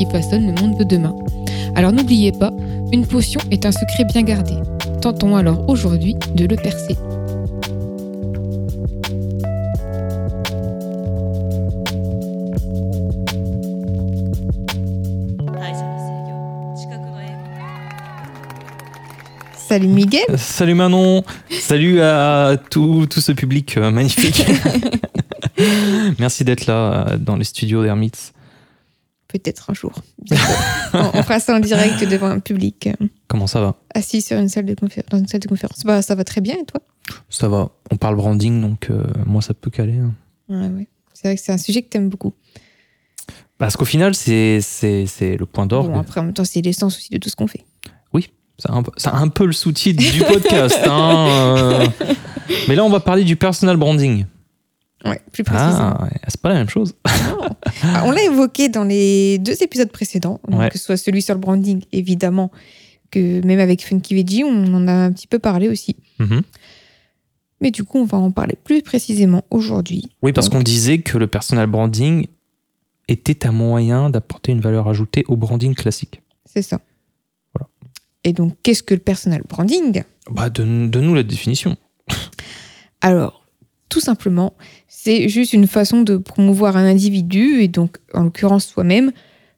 qui 0.00 0.06
façonnent 0.06 0.46
le 0.46 0.58
monde 0.58 0.78
de 0.78 0.84
demain. 0.84 1.14
Alors 1.76 1.92
n'oubliez 1.92 2.32
pas, 2.32 2.52
une 2.90 3.06
potion 3.06 3.38
est 3.50 3.66
un 3.66 3.72
secret 3.72 4.04
bien 4.10 4.22
gardé. 4.22 4.54
Tentons 5.02 5.36
alors 5.36 5.68
aujourd'hui 5.68 6.16
de 6.34 6.46
le 6.46 6.56
percer. 6.56 6.96
Salut 19.68 19.86
Miguel. 19.86 20.24
Salut 20.36 20.74
Manon. 20.74 21.22
Salut 21.50 22.00
à 22.00 22.56
tout, 22.70 23.06
tout 23.08 23.20
ce 23.20 23.30
public 23.32 23.76
euh, 23.76 23.92
magnifique. 23.92 24.44
Merci 26.18 26.42
d'être 26.42 26.66
là 26.66 26.74
euh, 27.10 27.16
dans 27.18 27.36
les 27.36 27.44
studios 27.44 27.84
d'Hermits. 27.84 28.32
Peut-être 29.30 29.70
un 29.70 29.74
jour. 29.74 29.92
on, 30.92 31.22
fera 31.22 31.38
ça 31.38 31.54
en 31.54 31.60
direct 31.60 32.02
devant 32.02 32.26
un 32.26 32.40
public. 32.40 32.88
Comment 33.28 33.46
ça 33.46 33.60
va 33.60 33.76
Assis 33.94 34.22
sur 34.22 34.38
une 34.38 34.48
salle 34.48 34.64
de 34.66 34.74
dans 35.08 35.18
une 35.18 35.28
salle 35.28 35.40
de 35.40 35.46
conférence. 35.46 35.84
Bah, 35.84 36.02
ça 36.02 36.16
va 36.16 36.24
très 36.24 36.40
bien 36.40 36.56
et 36.56 36.64
toi? 36.64 36.80
Ça 37.28 37.48
va. 37.48 37.70
On 37.92 37.96
parle 37.96 38.16
branding, 38.16 38.60
donc 38.60 38.88
euh, 38.90 39.04
moi 39.26 39.40
ça 39.40 39.54
peut 39.54 39.70
caler. 39.70 39.98
Hein. 39.98 40.14
Ouais, 40.48 40.88
C'est 41.14 41.28
vrai 41.28 41.36
que 41.36 41.42
c'est 41.42 41.52
un 41.52 41.58
sujet 41.58 41.82
que 41.82 41.90
tu 41.90 41.98
aimes 41.98 42.08
beaucoup. 42.08 42.34
Parce 43.58 43.76
qu'au 43.76 43.84
final, 43.84 44.14
c'est 44.14 44.58
le 45.20 45.44
point 45.44 45.66
d'orgue. 45.66 45.92
Bon, 45.92 46.00
après, 46.00 46.20
en 46.20 46.24
même 46.24 46.32
temps, 46.32 46.44
c'est 46.44 46.62
l'essence 46.62 46.96
aussi 46.96 47.10
de 47.10 47.18
tout 47.18 47.28
ce 47.28 47.36
qu'on 47.36 47.46
fait. 47.46 47.64
Oui, 48.12 48.30
c'est 48.58 48.70
un, 48.70 48.82
un, 49.12 49.28
peu 49.28 49.46
le 49.46 49.52
sous-titre 49.52 50.02
du 50.12 50.24
podcast. 50.24 50.80
Hein, 50.86 51.26
euh. 51.28 51.86
Mais 52.68 52.74
là, 52.74 52.84
on 52.84 52.90
va 52.90 53.00
parler 53.00 53.22
du 53.22 53.36
personal 53.36 53.76
branding. 53.76 54.24
Ouais, 55.04 55.20
plus 55.32 55.44
précisément. 55.44 55.96
Ah, 55.98 56.08
c'est 56.28 56.40
pas 56.40 56.50
la 56.50 56.56
même 56.56 56.68
chose. 56.68 56.94
Ah, 57.82 58.02
on 58.04 58.10
l'a 58.10 58.22
évoqué 58.22 58.68
dans 58.68 58.84
les 58.84 59.38
deux 59.38 59.62
épisodes 59.62 59.90
précédents, 59.90 60.40
que 60.70 60.76
ce 60.76 60.84
soit 60.84 60.96
celui 60.96 61.22
sur 61.22 61.34
le 61.34 61.40
branding, 61.40 61.82
évidemment, 61.92 62.50
que 63.10 63.44
même 63.44 63.58
avec 63.58 63.84
Funky 63.84 64.14
Veggie, 64.14 64.44
on 64.44 64.74
en 64.74 64.86
a 64.86 64.92
un 64.92 65.12
petit 65.12 65.26
peu 65.26 65.38
parlé 65.38 65.68
aussi. 65.68 65.96
Mhm. 66.18 66.42
Mais 67.60 67.70
du 67.70 67.84
coup, 67.84 67.98
on 67.98 68.04
va 68.04 68.18
en 68.18 68.30
parler 68.30 68.56
plus 68.62 68.82
précisément 68.82 69.44
aujourd'hui. 69.50 70.10
Oui, 70.22 70.32
parce 70.32 70.48
qu'on 70.48 70.62
disait 70.62 70.98
que 70.98 71.16
le 71.16 71.26
personal 71.26 71.66
branding 71.66 72.26
était 73.08 73.46
un 73.46 73.52
moyen 73.52 74.10
d'apporter 74.10 74.52
une 74.52 74.60
valeur 74.60 74.88
ajoutée 74.88 75.24
au 75.28 75.36
branding 75.36 75.74
classique. 75.74 76.22
C'est 76.44 76.62
ça. 76.62 76.80
Voilà. 77.54 77.68
Et 78.24 78.32
donc, 78.32 78.56
qu'est-ce 78.62 78.82
que 78.82 78.94
le 78.94 79.00
personal 79.00 79.42
branding? 79.48 80.02
Bah, 80.30 80.50
Donne-nous 80.50 81.14
la 81.14 81.22
définition. 81.22 81.76
Alors, 83.00 83.44
tout 83.88 84.00
simplement, 84.00 84.54
c'est 85.02 85.30
juste 85.30 85.54
une 85.54 85.66
façon 85.66 86.02
de 86.02 86.18
promouvoir 86.18 86.76
un 86.76 86.84
individu, 86.84 87.62
et 87.62 87.68
donc 87.68 87.96
en 88.12 88.24
l'occurrence 88.24 88.66
soi-même, 88.66 89.12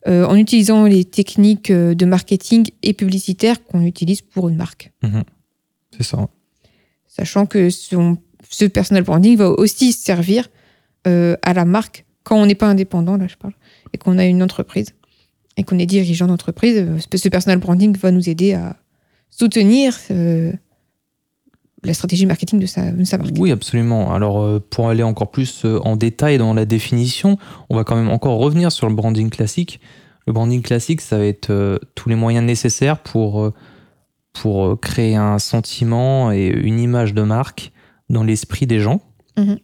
euh, 0.07 0.25
en 0.25 0.37
utilisant 0.37 0.85
les 0.85 1.05
techniques 1.05 1.71
euh, 1.71 1.95
de 1.95 2.05
marketing 2.05 2.69
et 2.85 2.93
publicitaire 2.93 3.65
qu'on 3.65 3.83
utilise 3.85 4.23
pour 4.23 4.49
une 4.49 4.57
marque. 4.57 4.93
Mhm. 5.03 5.25
C'est 5.97 6.05
ça. 6.05 6.29
Sachant 7.09 7.47
que 7.47 7.71
ce 7.71 8.65
personal 8.67 9.03
branding 9.03 9.37
va 9.37 9.51
aussi 9.51 9.93
servir 9.93 10.49
euh, 11.09 11.37
à 11.43 11.55
la 11.55 11.65
marque 11.65 12.05
quand 12.23 12.37
on 12.37 12.47
n'est 12.47 12.55
pas 12.55 12.69
indépendant, 12.69 13.17
là 13.17 13.27
je 13.27 13.37
parle, 13.37 13.55
et 13.93 13.99
qu'on 13.99 14.19
a 14.19 14.25
une 14.25 14.45
entreprise, 14.45 14.91
et 15.57 15.65
qu'on 15.65 15.79
est 15.81 15.87
dirigeant 15.87 16.29
d'entreprise. 16.29 16.87
Ce 17.13 17.29
personal 17.29 17.59
branding 17.59 17.97
va 17.97 18.13
nous 18.13 18.29
aider 18.29 18.53
à 18.53 18.77
soutenir 19.29 19.99
la 21.84 21.94
stratégie 21.94 22.26
marketing 22.26 22.60
de 22.60 22.66
sa, 22.66 22.93
marque. 22.93 23.32
Oui, 23.38 23.50
absolument. 23.50 24.15
Alors, 24.15 24.41
euh, 24.41 24.60
pour 24.70 24.88
aller 24.88 25.03
encore 25.03 25.31
plus 25.31 25.65
euh, 25.65 25.81
en 25.81 25.97
détail 25.97 26.38
dans 26.38 26.54
la 26.54 26.65
définition, 26.65 27.38
on 27.70 27.76
va 27.76 27.84
quand 27.84 27.97
même 27.97 28.10
encore 28.10 28.38
revenir 28.38 28.70
sur 28.70 28.88
le 28.88 28.94
branding 28.94 29.31
classique. 29.31 29.81
Le 30.26 30.32
branding 30.32 30.62
classique, 30.62 31.00
ça 31.00 31.19
va 31.19 31.25
être 31.25 31.50
euh, 31.50 31.78
tous 31.94 32.09
les 32.09 32.15
moyens 32.15 32.47
nécessaires 32.47 32.98
pour, 32.98 33.50
pour 34.32 34.81
créer 34.81 35.16
un 35.16 35.41
sentiment 35.41 36.31
et 36.31 36.47
une 36.47 36.78
image 36.78 37.15
de 37.15 37.22
marque 37.22 37.72
dans 38.09 38.22
l'esprit 38.22 38.66
des 38.66 38.78
gens. 38.78 39.00
Mhm. 39.37 39.59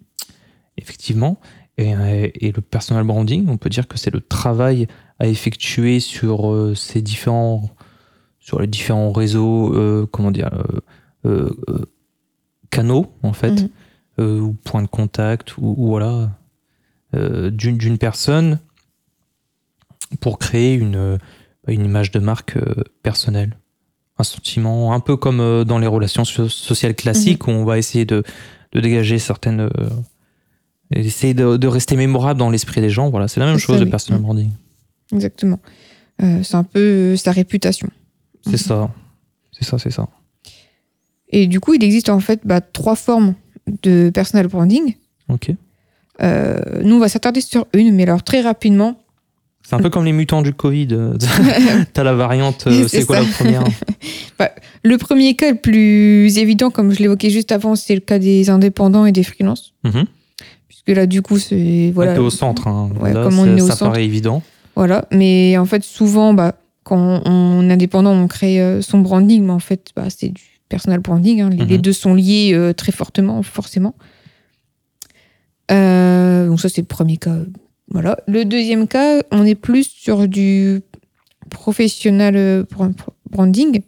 Effectivement. 0.76 1.38
Et, 1.76 1.92
et, 2.34 2.50
le 2.50 2.60
personal 2.60 3.04
branding, 3.04 3.46
on 3.48 3.56
peut 3.56 3.70
dire 3.70 3.86
que 3.86 3.98
c'est 3.98 4.12
le 4.12 4.20
travail 4.20 4.88
à 5.20 5.28
effectuer 5.28 6.00
sur 6.00 6.72
ces 6.74 7.02
différents 7.02 7.70
sur 8.40 8.60
les 8.60 8.66
différents 8.66 9.12
réseaux, 9.12 10.06
comment 10.10 10.32
dire, 10.32 10.50
canaux, 12.70 13.12
en 13.22 13.32
fait, 13.32 13.62
mhm. 13.62 13.68
euh, 14.20 14.40
ou 14.40 14.52
points 14.52 14.82
de 14.82 14.88
contact, 14.88 15.56
ou, 15.58 15.74
voilà, 15.86 16.30
euh, 17.14 17.50
d'une 17.50 17.98
personne 17.98 18.58
pour 20.20 20.38
créer 20.38 20.74
une, 20.74 21.18
une 21.66 21.84
image 21.84 22.10
de 22.10 22.18
marque 22.18 22.56
euh, 22.56 22.84
personnelle. 23.02 23.56
Un 24.18 24.24
sentiment, 24.24 24.94
un 24.94 25.00
peu 25.00 25.16
comme 25.16 25.64
dans 25.64 25.78
les 25.78 25.86
relations 25.86 26.24
sociales 26.24 26.94
classiques, 26.94 27.46
mhm. 27.46 27.54
où 27.54 27.58
on 27.58 27.64
va 27.64 27.78
essayer 27.78 28.04
de, 28.04 28.24
de 28.72 28.80
dégager 28.80 29.18
certaines. 29.18 29.70
essayer 30.90 31.34
de, 31.34 31.66
rester 31.66 31.94
mémorable 31.94 32.38
dans 32.40 32.50
l'esprit 32.50 32.80
des 32.80 32.90
gens. 32.90 33.10
Voilà, 33.10 33.28
c'est 33.28 33.38
la 33.38 33.46
même 33.46 33.58
chose, 33.58 33.80
le 33.80 33.88
personal 33.88 34.20
branding. 34.20 34.50
Exactement. 35.12 35.60
c'est 36.18 36.56
un 36.56 36.64
peu 36.64 37.14
sa 37.16 37.30
réputation. 37.30 37.88
C'est 38.44 38.56
ça. 38.56 38.90
C'est 39.52 39.64
ça, 39.64 39.78
c'est 39.78 39.90
ça. 39.90 40.08
Et 41.31 41.47
du 41.47 41.61
coup, 41.61 41.75
il 41.75 41.84
existe 41.84 42.09
en 42.09 42.21
fait 42.21 42.41
bah, 42.44 42.61
trois 42.61 42.97
formes 42.97 43.34
de 43.83 44.11
personal 44.12 44.47
branding. 44.47 44.94
Ok. 45.28 45.53
Euh, 46.22 46.59
nous, 46.83 46.97
on 46.97 46.99
va 46.99 47.09
s'attarder 47.09 47.41
sur 47.41 47.66
une, 47.75 47.94
mais 47.94 48.05
alors 48.05 48.22
très 48.22 48.41
rapidement. 48.41 49.00
C'est 49.62 49.75
un 49.75 49.81
peu 49.81 49.91
comme 49.91 50.06
les 50.06 50.12
mutants 50.12 50.41
du 50.41 50.55
Covid. 50.55 50.89
T'as 51.93 52.03
la 52.03 52.15
variante, 52.15 52.65
euh, 52.66 52.89
c'est 52.89 53.05
quoi 53.05 53.21
la 53.21 53.27
première 53.27 53.65
bah, 54.39 54.50
Le 54.83 54.97
premier 54.97 55.37
cas 55.37 55.50
le 55.50 55.59
plus 55.59 56.39
évident, 56.39 56.71
comme 56.71 56.93
je 56.93 57.00
l'évoquais 57.00 57.28
juste 57.28 57.53
avant, 57.53 57.77
c'est 57.77 57.95
le 57.95 58.00
cas 58.00 58.19
des 58.19 58.49
indépendants 58.49 59.05
et 59.05 59.12
des 59.12 59.22
freelances. 59.22 59.75
Mm-hmm. 59.84 60.06
Puisque 60.69 60.89
là, 60.89 61.06
du 61.06 61.21
coup, 61.21 61.39
c'est. 61.39 61.93
Voilà. 61.95 62.21
au 62.21 62.31
centre. 62.31 62.66
Hein. 62.66 62.91
comme 62.99 63.39
on 63.39 63.56
est 63.56 63.60
au 63.60 63.66
ça 63.66 63.77
paraît 63.77 64.05
évident. 64.05 64.43
Voilà. 64.75 65.05
Mais 65.12 65.59
en 65.59 65.66
fait, 65.66 65.84
souvent, 65.84 66.33
bah, 66.33 66.55
quand 66.83 67.21
on 67.27 67.69
est 67.69 67.72
indépendant, 67.72 68.12
on 68.12 68.27
crée 68.27 68.62
euh, 68.62 68.81
son 68.81 69.00
branding, 69.00 69.45
mais 69.45 69.53
en 69.53 69.59
fait, 69.59 69.91
bah, 69.95 70.05
c'est 70.09 70.28
du 70.28 70.57
personal 70.68 71.00
branding. 71.00 71.40
Hein. 71.40 71.50
Les, 71.50 71.76
mhm. 71.76 71.82
deux 71.82 71.92
sont 71.92 72.14
liés 72.14 72.52
euh, 72.54 72.72
très 72.72 72.92
fortement, 72.92 73.42
forcément. 73.42 73.94
Euh, 75.70 76.47
donc 76.48 76.60
ça, 76.60 76.68
c'est 76.68 76.80
le 76.80 76.86
premier 76.86 77.16
cas. 77.16 77.36
Voilà. 77.91 78.18
Le 78.26 78.44
deuxième 78.44 78.86
cas, 78.86 79.22
on 79.30 79.44
est 79.44 79.54
plus 79.54 79.88
sur 79.88 80.28
du 80.28 80.80
professionnel 81.50 82.36
euh, 82.36 82.65
branding. 83.30 83.80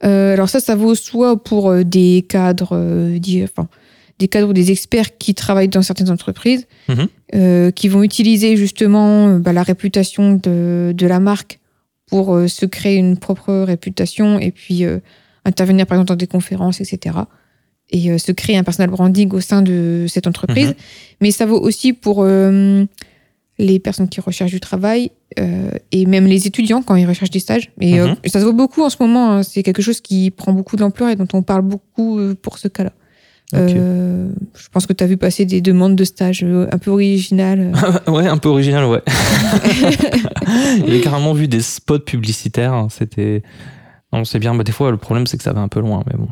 alors 0.00 0.48
ça, 0.48 0.60
ça 0.60 0.74
vaut 0.74 0.94
soit 0.94 1.42
pour 1.42 1.74
des 1.84 2.24
cadres, 2.28 2.74
enfin, 3.42 3.68
des 4.18 4.28
cadres 4.28 4.48
ou 4.48 4.52
des 4.52 4.70
experts 4.70 5.18
qui 5.18 5.34
travaillent 5.34 5.68
dans 5.68 5.82
certaines 5.82 6.10
entreprises, 6.10 6.66
mhm. 6.88 7.72
qui 7.72 7.88
vont 7.88 8.02
utiliser 8.02 8.56
justement 8.56 9.38
bah, 9.38 9.52
la 9.52 9.62
réputation 9.62 10.34
de, 10.34 10.92
de, 10.96 11.06
la 11.06 11.20
marque 11.20 11.57
pour 12.08 12.34
euh, 12.34 12.48
se 12.48 12.66
créer 12.66 12.96
une 12.96 13.16
propre 13.16 13.52
réputation 13.64 14.38
et 14.38 14.50
puis 14.50 14.84
euh, 14.84 14.98
intervenir 15.44 15.86
par 15.86 15.96
exemple 15.96 16.08
dans 16.08 16.16
des 16.16 16.26
conférences, 16.26 16.80
etc. 16.80 17.16
Et 17.90 18.10
euh, 18.10 18.18
se 18.18 18.32
créer 18.32 18.56
un 18.56 18.64
personal 18.64 18.90
branding 18.90 19.30
au 19.32 19.40
sein 19.40 19.62
de 19.62 20.06
cette 20.08 20.26
entreprise. 20.26 20.68
Mhm. 20.68 20.74
Mais 21.20 21.30
ça 21.30 21.46
vaut 21.46 21.60
aussi 21.60 21.92
pour 21.92 22.24
les 23.60 23.80
personnes 23.80 24.08
qui 24.08 24.20
recherchent 24.20 24.52
du 24.52 24.60
travail 24.60 25.10
et 25.90 26.06
même 26.06 26.26
les 26.26 26.46
étudiants 26.46 26.82
quand 26.82 26.96
ils 26.96 27.06
recherchent 27.06 27.30
des 27.30 27.40
stages. 27.40 27.70
Et 27.80 27.98
mhm. 27.98 28.16
ça 28.26 28.40
se 28.40 28.44
voit 28.44 28.52
beaucoup 28.52 28.82
en 28.82 28.90
ce 28.90 28.96
moment. 29.00 29.32
Hein. 29.32 29.42
C'est 29.42 29.62
quelque 29.62 29.82
chose 29.82 30.00
qui 30.00 30.30
prend 30.30 30.52
beaucoup 30.52 30.76
d'ampleur 30.76 31.08
et 31.10 31.16
dont 31.16 31.28
on 31.32 31.42
parle 31.42 31.62
beaucoup 31.62 32.20
pour 32.40 32.58
ce 32.58 32.68
cas-là. 32.68 32.92
Euh, 33.54 34.30
je 34.54 34.68
pense 34.68 34.86
que 34.86 34.92
tu 34.92 35.02
as 35.02 35.06
vu 35.06 35.16
passer 35.16 35.46
des 35.46 35.60
demandes 35.62 35.96
de 35.96 36.04
stage 36.04 36.44
euh, 36.44 36.68
un 36.70 36.78
peu 36.78 36.90
originales. 36.90 37.72
ouais, 38.06 38.26
un 38.26 38.36
peu 38.36 38.48
originales, 38.50 38.84
ouais. 38.84 39.02
J'ai 40.86 41.00
carrément 41.00 41.32
vu 41.32 41.48
des 41.48 41.62
spots 41.62 42.00
publicitaires. 42.00 42.74
Hein, 42.74 42.88
c'était. 42.90 43.42
On 44.12 44.24
sait 44.24 44.38
bien, 44.38 44.54
mais 44.54 44.64
des 44.64 44.72
fois, 44.72 44.90
le 44.90 44.96
problème, 44.98 45.26
c'est 45.26 45.38
que 45.38 45.42
ça 45.42 45.52
va 45.52 45.60
un 45.60 45.68
peu 45.68 45.80
loin, 45.80 46.02
mais 46.06 46.18
bon. 46.18 46.28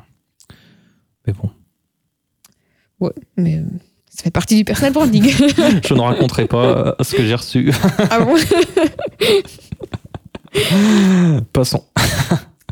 Mais 1.26 1.32
bon. 1.32 1.50
Ouais, 3.00 3.12
mais 3.36 3.56
euh, 3.56 3.64
Ça 4.10 4.24
fait 4.24 4.30
partie 4.30 4.56
du 4.56 4.64
personal 4.64 4.92
branding. 4.92 5.24
Je 5.86 5.94
ne 5.94 6.00
raconterai 6.00 6.46
pas 6.46 6.96
ce 7.00 7.14
que 7.14 7.24
j'ai 7.24 7.34
reçu. 7.34 7.72
ah 8.10 8.20
bon 8.20 8.36
Passons. 11.52 11.84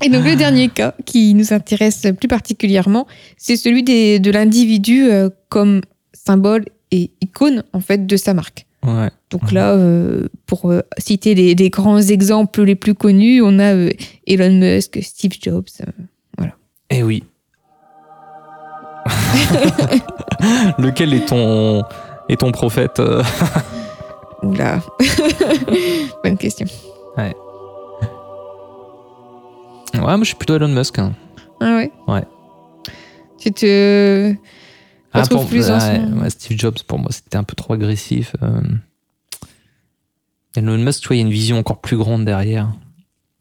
Et 0.03 0.09
donc 0.09 0.25
le 0.25 0.37
dernier 0.37 0.69
cas 0.69 0.95
qui 1.05 1.35
nous 1.35 1.53
intéresse 1.53 2.07
plus 2.19 2.29
particulièrement, 2.29 3.07
c'est 3.37 3.57
celui 3.57 3.83
des, 3.83 4.19
de 4.19 4.31
l'individu 4.31 5.05
euh, 5.05 5.31
comme 5.49 5.83
symbole 6.13 6.65
et 6.91 7.11
icône 7.21 7.65
en 7.73 7.81
fait 7.81 8.07
de 8.07 8.17
sa 8.17 8.35
marque. 8.35 8.67
Ouais. 8.85 9.11
Donc 9.31 9.51
là, 9.53 9.73
euh, 9.73 10.29
pour 10.47 10.71
euh, 10.71 10.83
citer 10.99 11.35
les, 11.35 11.55
les 11.55 11.71
grands 11.71 12.01
exemples 12.01 12.63
les 12.65 12.75
plus 12.75 12.95
connus, 12.95 13.41
on 13.43 13.59
a 13.59 13.89
Elon 14.27 14.53
Musk, 14.53 14.99
Steve 15.03 15.33
Jobs, 15.41 15.69
voilà. 16.37 16.55
Eh 16.91 17.03
oui. 17.03 17.23
Lequel 20.79 21.15
est 21.15 21.27
ton, 21.27 21.83
est 22.29 22.41
ton 22.41 22.53
prophète 22.53 23.01
Oula. 24.43 24.83
Bonne 26.25 26.37
question. 26.37 26.67
Ouais, 27.17 27.35
moi 30.01 30.17
je 30.21 30.25
suis 30.25 30.35
plutôt 30.37 30.57
Elon 30.57 30.69
Musk. 30.69 30.99
hein. 30.99 31.15
Ah 31.61 31.77
ouais? 31.77 31.93
Ouais. 32.09 32.25
Tu 33.39 33.53
te 33.53 34.35
Ah, 35.13 35.23
pour- 35.29 35.47
plus 35.47 35.71
en 35.71 35.75
ouais, 35.79 36.01
son- 36.11 36.19
ouais, 36.21 36.31
Steve 36.31 36.59
Jobs, 36.59 36.79
pour 36.87 36.99
moi, 36.99 37.11
c'était 37.13 37.37
un 37.37 37.45
peu 37.45 37.55
trop 37.55 37.75
agressif. 37.75 38.35
euh. 38.43 38.61
Elon 40.57 40.79
Musk, 40.79 41.03
tu 41.03 41.09
vois, 41.09 41.17
il 41.17 41.21
y 41.21 41.23
a 41.23 41.27
une 41.27 41.33
vision 41.33 41.59
encore 41.59 41.81
plus 41.81 41.97
grande 41.97 42.25
derrière. 42.25 42.73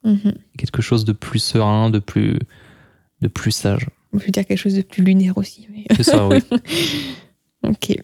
Mhm. 0.03 0.33
Quelque 0.57 0.81
chose 0.81 1.05
de 1.05 1.13
plus 1.13 1.39
serein, 1.39 1.89
de 1.89 1.99
plus, 1.99 2.37
de 3.21 3.27
plus 3.27 3.51
sage. 3.51 3.87
On 4.13 4.19
peut 4.19 4.31
dire 4.31 4.45
quelque 4.45 4.57
chose 4.59 4.75
de 4.75 4.81
plus 4.81 5.03
lunaire 5.03 5.37
aussi. 5.37 5.67
mais- 5.71 5.85
C'est 5.95 6.03
ça, 6.03 6.27
oui. 6.27 6.39
Ok. 7.63 7.95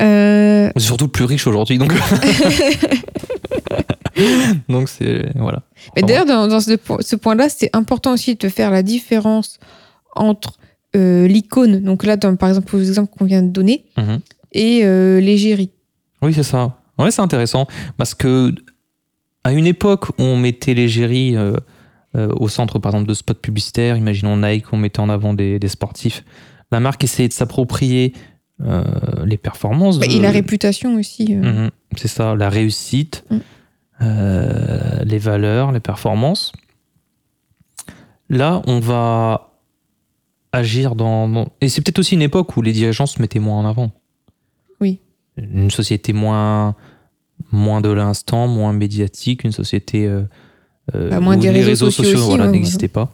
Euh, 0.00 0.70
surtout 0.76 1.08
plus 1.08 1.24
riche 1.24 1.46
aujourd'hui, 1.46 1.78
donc. 1.78 1.92
donc 4.68 4.88
c'est. 4.88 5.26
Voilà. 5.36 5.62
Mais 5.94 6.02
d'ailleurs, 6.02 6.26
dans, 6.26 6.46
dans 6.48 6.60
ce, 6.60 6.74
po- 6.76 7.00
ce 7.00 7.16
point-là, 7.16 7.48
c'est 7.48 7.70
important 7.74 8.12
aussi 8.12 8.34
de 8.34 8.48
faire 8.48 8.70
la 8.70 8.82
différence 8.82 9.58
entre 10.14 10.58
euh, 10.94 11.26
l'icône, 11.26 11.80
donc 11.82 12.04
là, 12.04 12.16
dans, 12.16 12.34
par 12.36 12.48
exemple, 12.48 12.74
aux 12.74 12.80
exemples 12.80 13.12
qu'on 13.16 13.24
vient 13.26 13.42
de 13.42 13.50
donner, 13.50 13.84
Mhm. 13.98 14.20
et 14.52 14.80
euh, 14.84 15.20
l'égérie. 15.20 15.70
Oui, 16.22 16.32
c'est 16.32 16.42
ça. 16.42 16.78
Ouais, 16.98 17.10
c'est 17.10 17.20
intéressant. 17.20 17.66
Parce 17.98 18.14
que, 18.14 18.54
à 19.44 19.52
une 19.52 19.66
époque 19.66 20.08
où 20.10 20.22
on 20.22 20.36
mettait 20.38 20.72
l'égérie 20.74 21.36
euh, 21.36 21.54
euh, 22.16 22.28
au 22.40 22.48
centre, 22.48 22.78
par 22.78 22.92
exemple, 22.92 23.08
de 23.08 23.14
spots 23.14 23.34
publicitaires, 23.34 23.96
imaginons 23.98 24.36
Nike, 24.38 24.72
on 24.72 24.78
mettait 24.78 25.00
en 25.00 25.10
avant 25.10 25.34
des, 25.34 25.58
des 25.58 25.68
sportifs, 25.68 26.24
la 26.72 26.80
marque 26.80 27.04
essayait 27.04 27.28
de 27.28 27.34
s'approprier 27.34 28.14
euh, 28.62 28.82
les 29.26 29.36
performances. 29.36 29.98
Et 30.02 30.18
la 30.18 30.28
euh, 30.28 30.32
réputation 30.32 30.94
aussi. 30.96 31.26
euh. 31.36 31.64
Mhm, 31.64 31.70
c'est 31.96 32.08
ça, 32.08 32.34
la 32.34 32.48
réussite, 32.48 33.22
Mm. 33.30 33.36
Euh, 34.02 35.04
les 35.04 35.18
valeurs, 35.18 35.72
les 35.72 35.80
performances. 35.80 36.52
Là, 38.28 38.62
on 38.66 38.80
va 38.80 39.52
agir 40.52 40.94
dans. 40.96 41.48
Et 41.60 41.68
c'est 41.68 41.80
peut-être 41.82 41.98
aussi 42.00 42.14
une 42.14 42.22
époque 42.22 42.56
où 42.56 42.62
les 42.62 42.72
dirigeants 42.72 43.06
se 43.06 43.20
mettaient 43.20 43.38
moins 43.38 43.58
en 43.60 43.64
avant. 43.66 43.92
Oui. 44.80 45.00
Une 45.36 45.70
société 45.70 46.12
moins, 46.12 46.74
moins 47.52 47.80
de 47.80 47.90
l'instant, 47.90 48.48
moins 48.48 48.72
médiatique, 48.72 49.44
une 49.44 49.52
société. 49.52 50.06
euh, 50.06 50.22
euh, 50.94 51.10
Bah, 51.10 51.20
moins 51.20 51.36
où 51.36 51.40
des 51.40 51.52
les 51.52 51.62
réseaux 51.62 51.90
sociaux 51.90 52.18
aussi, 52.18 52.28
voilà, 52.28 52.46
ouais, 52.46 52.52
n'existaient 52.52 52.88
pas. 52.88 53.12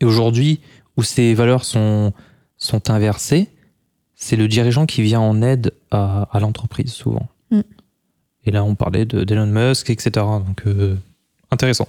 Et 0.00 0.04
aujourd'hui, 0.04 0.60
où 0.96 1.02
ces 1.02 1.34
valeurs 1.34 1.64
sont, 1.64 2.12
sont 2.58 2.90
inversées, 2.90 3.48
c'est 4.14 4.36
le 4.36 4.48
dirigeant 4.48 4.86
qui 4.86 5.02
vient 5.02 5.20
en 5.20 5.42
aide 5.42 5.72
à, 5.90 6.28
à 6.32 6.40
l'entreprise 6.40 6.92
souvent. 6.92 7.28
Mm. 7.50 7.60
Et 8.46 8.50
là, 8.52 8.64
on 8.64 8.74
parlait 8.74 9.04
de- 9.04 9.24
d'Elon 9.24 9.46
Musk, 9.46 9.90
etc. 9.90 10.10
Donc, 10.14 10.62
euh, 10.66 10.94
intéressant. 11.50 11.88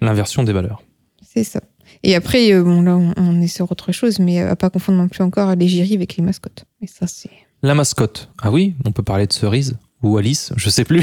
L'inversion 0.00 0.42
des 0.42 0.52
valeurs. 0.52 0.82
C'est 1.22 1.44
ça. 1.44 1.60
Et 2.02 2.14
après, 2.14 2.52
euh, 2.52 2.62
bon, 2.62 2.82
là, 2.82 2.96
on, 2.96 3.40
est 3.40 3.46
sur 3.46 3.70
autre 3.70 3.92
chose, 3.92 4.18
mais 4.18 4.40
euh, 4.40 4.50
à 4.52 4.56
pas 4.56 4.70
confondre 4.70 4.98
non 4.98 5.08
plus 5.08 5.22
encore 5.22 5.54
l'égérie 5.54 5.94
avec 5.94 6.16
les 6.16 6.22
mascottes. 6.24 6.64
Et 6.80 6.86
ça, 6.86 7.06
c'est. 7.06 7.30
La 7.62 7.74
mascotte. 7.74 8.30
Ah 8.42 8.50
oui, 8.50 8.74
on 8.84 8.92
peut 8.92 9.02
parler 9.02 9.26
de 9.26 9.32
Cerise 9.32 9.76
ou 10.02 10.18
Alice, 10.18 10.52
je 10.56 10.68
sais 10.68 10.84
plus. 10.84 11.02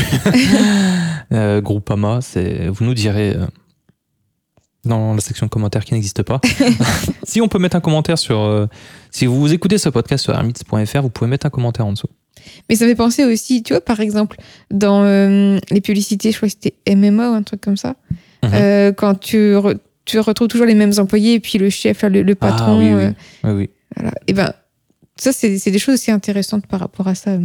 euh, 1.31 1.61
Groupama, 1.61 2.21
c'est. 2.21 2.67
Vous 2.67 2.83
nous 2.85 2.93
direz 2.93 3.35
euh, 3.35 3.45
dans 4.85 5.13
la 5.15 5.21
section 5.21 5.47
commentaires 5.47 5.85
qui 5.85 5.93
n'existe 5.93 6.23
pas. 6.23 6.39
si 7.23 7.41
on 7.41 7.47
peut 7.47 7.59
mettre 7.59 7.75
un 7.75 7.81
commentaire 7.81 8.17
sur. 8.17 8.39
euh, 8.39 8.67
si 9.11 9.25
vous 9.25 9.51
écoutez 9.53 9.77
ce 9.77 9.89
podcast 9.89 10.23
sur 10.23 10.33
hermits.fr, 10.33 11.01
vous 11.01 11.09
pouvez 11.09 11.29
mettre 11.29 11.45
un 11.45 11.49
commentaire 11.51 11.85
en 11.85 11.93
dessous. 11.93 12.09
Mais 12.69 12.75
ça 12.75 12.85
fait 12.85 12.95
penser 12.95 13.25
aussi, 13.25 13.63
tu 13.63 13.73
vois, 13.73 13.81
par 13.81 13.99
exemple, 13.99 14.37
dans 14.69 15.03
euh, 15.03 15.59
les 15.69 15.81
publicités, 15.81 16.31
je 16.31 16.37
crois 16.37 16.49
que 16.49 16.55
c'était 16.61 16.95
MMA 16.95 17.29
ou 17.31 17.33
un 17.33 17.43
truc 17.43 17.61
comme 17.61 17.77
ça, 17.77 17.95
Mhm. 18.43 18.51
euh, 18.55 18.91
quand 18.91 19.19
tu, 19.19 19.53
re- 19.55 19.77
tu 20.05 20.19
retrouves 20.19 20.47
toujours 20.47 20.65
les 20.65 20.73
mêmes 20.75 20.93
employés 20.97 21.35
et 21.35 21.39
puis 21.39 21.57
le 21.59 21.69
chef, 21.69 22.01
le, 22.03 22.23
le 22.23 22.35
patron. 22.35 22.73
ah 22.73 22.77
oui, 22.77 22.93
oui. 22.93 23.03
euh. 23.45 23.67
Voilà. 23.95 24.11
Et 24.27 24.33
ben, 24.33 24.53
ça, 25.17 25.31
c'est 25.31 25.69
des 25.69 25.77
choses 25.79 25.93
aussi 25.95 26.09
intéressantes 26.11 26.65
par 26.65 26.79
rapport 26.79 27.07
à 27.07 27.13
ça. 27.15 27.37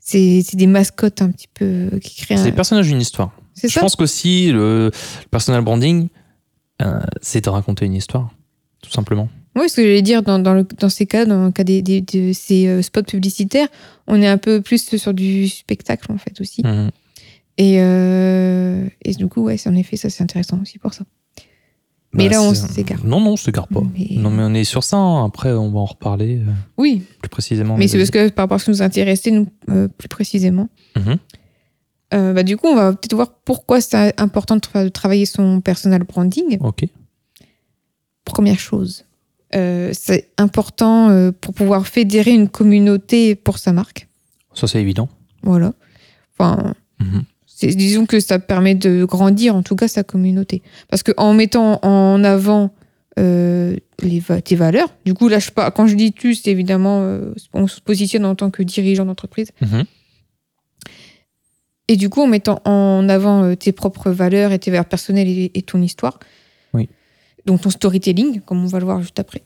C'est 0.00 0.42
des 0.54 0.66
mascottes 0.66 1.22
un 1.22 1.30
petit 1.30 1.48
peu 1.52 1.90
qui 2.02 2.16
créent 2.16 2.36
C'est 2.36 2.42
un. 2.42 2.46
les 2.46 2.52
personnages 2.52 2.86
d'une 2.88 3.00
histoire. 3.00 3.32
C'est 3.54 3.68
Je 3.68 3.74
ça 3.74 3.80
pense 3.80 3.96
qu'aussi, 3.96 4.50
le, 4.52 4.86
le 4.86 5.28
personal 5.30 5.62
branding, 5.62 6.08
c'est 7.20 7.44
de 7.44 7.50
raconter 7.50 7.84
une 7.86 7.94
histoire, 7.94 8.30
tout 8.82 8.90
simplement. 8.90 9.28
Oui, 9.56 9.68
ce 9.68 9.76
que 9.76 9.82
j'allais 9.82 10.02
dire 10.02 10.22
dans, 10.22 10.38
dans, 10.38 10.54
le, 10.54 10.64
dans 10.78 10.88
ces 10.88 11.06
cas, 11.06 11.24
dans 11.24 11.46
le 11.46 11.50
cas 11.50 11.64
des, 11.64 11.82
des- 11.82 12.00
de 12.02 12.32
ces 12.32 12.66
euh, 12.68 12.82
spots 12.82 13.02
publicitaires, 13.02 13.68
on 14.06 14.20
est 14.22 14.28
un 14.28 14.38
peu 14.38 14.60
plus 14.60 14.96
sur 14.96 15.12
du 15.12 15.48
spectacle 15.48 16.10
en 16.12 16.18
fait 16.18 16.40
aussi. 16.40 16.62
Mhm. 16.64 16.90
Et, 17.58 17.80
euh, 17.80 18.86
et 19.04 19.12
du 19.14 19.26
coup, 19.26 19.42
ouais, 19.42 19.56
c'est 19.56 19.68
en 19.68 19.74
effet, 19.74 19.96
ça 19.96 20.08
c'est 20.08 20.22
intéressant 20.22 20.60
aussi 20.62 20.78
pour 20.78 20.94
ça. 20.94 21.04
Mais 22.12 22.24
Bah, 22.28 22.36
là, 22.36 22.42
on 22.42 22.54
s'égare. 22.54 23.04
Non, 23.04 23.20
non, 23.20 23.32
on 23.32 23.36
s'égare 23.36 23.68
pas. 23.68 23.82
Mais- 23.96 24.16
Non, 24.16 24.30
mais 24.30 24.42
on 24.44 24.54
est 24.54 24.64
sur 24.64 24.82
ça. 24.82 24.96
hein. 24.96 25.24
Après, 25.26 25.52
on 25.52 25.70
va 25.70 25.78
en 25.80 25.84
reparler 25.84 26.38
euh, 26.38 26.50
Oui, 26.76 27.02
plus 27.20 27.28
précisément. 27.28 27.76
mais 27.76 27.86
c'est 27.88 27.98
parce 27.98 28.10
que 28.10 28.28
par 28.30 28.44
rapport 28.44 28.56
à 28.56 28.58
ce 28.58 28.64
qui 28.64 28.70
nous 28.70 28.82
intéressait, 28.82 29.30
nous, 29.30 29.46
euh, 29.68 29.86
plus 29.88 30.08
précisément. 30.08 30.68
Mhm. 30.96 31.18
Euh, 32.14 32.32
bah, 32.32 32.42
du 32.42 32.56
coup, 32.56 32.66
on 32.66 32.74
va 32.74 32.92
peut-être 32.92 33.14
voir 33.14 33.32
pourquoi 33.44 33.80
c'est 33.80 34.18
important 34.20 34.56
de, 34.56 34.60
tra- 34.60 34.82
de 34.84 34.88
travailler 34.88 35.26
son 35.26 35.60
personal 35.60 36.02
branding. 36.02 36.58
Ok. 36.60 36.84
Première 38.24 38.58
chose, 38.58 39.04
euh, 39.54 39.90
c'est 39.92 40.30
important 40.38 41.10
euh, 41.10 41.32
pour 41.32 41.54
pouvoir 41.54 41.86
fédérer 41.86 42.30
une 42.32 42.48
communauté 42.48 43.34
pour 43.34 43.58
sa 43.58 43.72
marque. 43.72 44.06
Ça, 44.54 44.66
c'est 44.66 44.80
évident. 44.80 45.08
Voilà. 45.42 45.72
Enfin, 46.38 46.74
Mhm. 47.00 47.22
disons 47.74 48.06
que 48.06 48.20
ça 48.20 48.38
permet 48.38 48.74
de 48.74 49.04
grandir, 49.04 49.54
en 49.54 49.62
tout 49.62 49.76
cas, 49.76 49.88
sa 49.88 50.02
communauté. 50.04 50.62
Parce 50.88 51.02
qu'en 51.02 51.34
mettant 51.34 51.78
en 51.82 52.22
avant 52.24 52.72
euh, 53.18 53.76
les, 54.02 54.22
tes 54.44 54.54
valeurs, 54.56 54.94
du 55.04 55.14
coup, 55.14 55.28
là, 55.28 55.38
je, 55.38 55.50
pas, 55.50 55.70
quand 55.70 55.86
je 55.86 55.94
dis 55.94 56.12
tu, 56.12 56.34
c'est 56.34 56.50
évidemment, 56.50 57.20
on 57.52 57.66
se 57.66 57.80
positionne 57.80 58.24
en 58.24 58.34
tant 58.34 58.50
que 58.50 58.62
dirigeant 58.62 59.04
d'entreprise. 59.04 59.50
Mhm. 59.60 59.84
Et 61.88 61.96
du 61.96 62.08
coup, 62.08 62.20
en 62.22 62.28
mettant 62.28 62.60
en 62.64 63.08
avant 63.08 63.54
tes 63.56 63.72
propres 63.72 64.10
valeurs 64.10 64.52
et 64.52 64.58
tes 64.60 64.70
valeurs 64.70 64.84
personnelles 64.86 65.28
et, 65.28 65.50
et 65.54 65.62
ton 65.62 65.82
histoire. 65.82 66.20
Donc 67.46 67.62
ton 67.62 67.70
storytelling, 67.70 68.40
comme 68.40 68.62
on 68.62 68.66
va 68.66 68.78
le 68.78 68.84
voir 68.84 69.00
juste 69.00 69.18
après, 69.18 69.42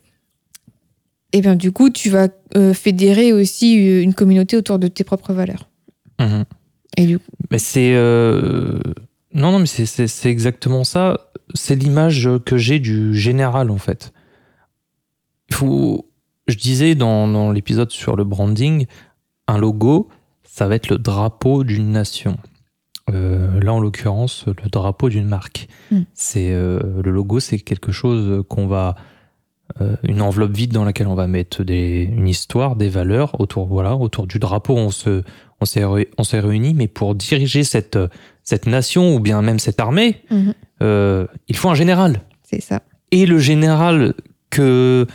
et 1.32 1.40
bien 1.40 1.56
du 1.56 1.72
coup, 1.72 1.90
tu 1.90 2.10
vas 2.10 2.28
euh, 2.56 2.72
fédérer 2.74 3.32
aussi 3.32 3.88
euh, 3.88 4.02
une 4.02 4.14
communauté 4.14 4.56
autour 4.56 4.78
de 4.78 4.86
tes 4.88 5.02
propres 5.04 5.32
valeurs. 5.32 5.68
Mhm. 6.20 6.44
Et 6.96 7.06
du 7.06 7.18
coup, 7.18 7.30
Mais 7.50 7.58
c'est. 7.58 7.92
euh, 7.94 8.78
Non, 9.32 9.50
non, 9.50 9.58
mais 9.58 9.66
c'est 9.66 10.30
exactement 10.30 10.84
ça. 10.84 11.32
C'est 11.54 11.74
l'image 11.74 12.28
que 12.46 12.56
j'ai 12.56 12.78
du 12.78 13.14
général, 13.16 13.70
en 13.70 13.78
fait. 13.78 14.12
Il 15.50 15.56
faut. 15.56 16.08
Je 16.46 16.56
disais 16.56 16.94
dans, 16.94 17.26
dans 17.26 17.50
l'épisode 17.50 17.90
sur 17.90 18.14
le 18.14 18.22
branding, 18.22 18.86
un 19.48 19.58
logo, 19.58 20.08
ça 20.44 20.68
va 20.68 20.76
être 20.76 20.88
le 20.88 20.98
drapeau 20.98 21.64
d'une 21.64 21.90
nation. 21.90 22.36
Euh, 23.12 23.60
là, 23.60 23.72
en 23.74 23.80
l'occurrence, 23.80 24.46
le 24.46 24.68
drapeau 24.70 25.08
d'une 25.10 25.26
marque. 25.28 25.68
Mm. 25.90 26.00
C'est 26.14 26.52
euh, 26.52 26.80
le 27.02 27.10
logo, 27.10 27.38
c'est 27.40 27.58
quelque 27.58 27.92
chose 27.92 28.42
qu'on 28.48 28.66
va 28.66 28.94
euh, 29.80 29.96
une 30.04 30.22
enveloppe 30.22 30.52
vide 30.52 30.72
dans 30.72 30.84
laquelle 30.84 31.06
on 31.08 31.14
va 31.14 31.26
mettre 31.26 31.64
des, 31.64 32.02
une 32.10 32.28
histoire, 32.28 32.76
des 32.76 32.88
valeurs 32.88 33.38
autour 33.40 33.66
voilà 33.66 33.94
autour 33.96 34.26
du 34.26 34.38
drapeau. 34.38 34.76
On 34.76 34.90
se 34.90 35.22
on 35.60 35.64
s'est 35.66 35.84
ré- 35.84 36.08
on 36.18 36.24
s'est 36.24 36.40
réunis, 36.40 36.72
mais 36.74 36.88
pour 36.88 37.14
diriger 37.14 37.62
cette 37.64 37.98
cette 38.42 38.66
nation 38.66 39.14
ou 39.14 39.20
bien 39.20 39.42
même 39.42 39.58
cette 39.58 39.80
armée, 39.80 40.22
Mhm. 40.30 40.54
euh, 40.82 41.26
il 41.48 41.56
faut 41.56 41.68
un 41.70 41.74
général. 41.74 42.22
c'est 42.42 42.60
ça. 42.62 42.82
Et 43.10 43.26
le 43.26 43.38
général 43.38 44.14
que 44.50 45.06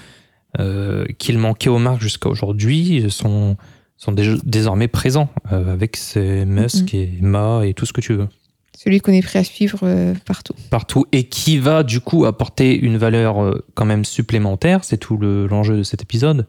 qu'il 1.19 1.37
manquait 1.37 1.69
aux 1.69 1.77
marques 1.77 2.01
jusqu'à 2.01 2.27
aujourd'hui 2.29 3.05
sont 3.09 3.55
sont 3.99 4.11
dé- 4.11 4.37
désormais 4.43 4.87
présents 4.87 5.29
euh, 5.51 5.71
avec 5.71 5.95
ces 5.97 6.45
Musk 6.45 6.93
et 6.95 7.11
Ma 7.21 7.67
et 7.67 7.75
tout 7.75 7.85
ce 7.85 7.93
que 7.93 8.01
tu 8.01 8.13
veux. 8.13 8.27
Celui 8.75 8.99
qu'on 9.01 9.11
est 9.11 9.21
prêt 9.21 9.39
à 9.39 9.43
suivre 9.43 9.79
euh, 9.83 10.13
partout. 10.25 10.53
Partout. 10.71 11.05
Et 11.11 11.25
qui 11.25 11.57
va 11.59 11.83
du 11.83 11.99
coup 11.99 12.25
apporter 12.25 12.75
une 12.75 12.97
valeur 12.97 13.43
euh, 13.43 13.65
quand 13.75 13.85
même 13.85 14.05
supplémentaire, 14.05 14.83
c'est 14.85 14.97
tout 14.97 15.17
le- 15.17 15.45
l'enjeu 15.47 15.77
de 15.77 15.83
cet 15.83 16.01
épisode. 16.01 16.47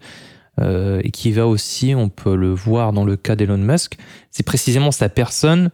Et 1.03 1.11
qui 1.11 1.33
va 1.33 1.47
aussi, 1.47 1.95
on 1.95 2.11
peut 2.11 2.37
le 2.37 2.53
voir 2.53 2.93
dans 2.93 3.07
le 3.07 3.17
cas 3.17 3.35
d'Elon 3.35 3.57
Musk, 3.57 3.97
c'est 4.31 4.43
précisément 4.43 4.91
sa 4.91 5.09
personne 5.09 5.71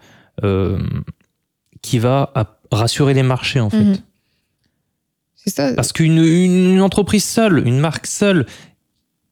qui 1.82 1.98
va 1.98 2.32
rassurer 2.70 3.12
les 3.12 3.24
marchés 3.24 3.58
en 3.58 3.68
fait. 3.68 3.82
Mhm. 3.82 3.96
C'est 5.34 5.50
ça. 5.50 5.74
Parce 5.74 5.92
qu'une 5.92 6.18
une 6.18 6.80
entreprise 6.80 7.24
seule, 7.24 7.66
une 7.66 7.80
marque 7.80 8.06
seule, 8.06 8.46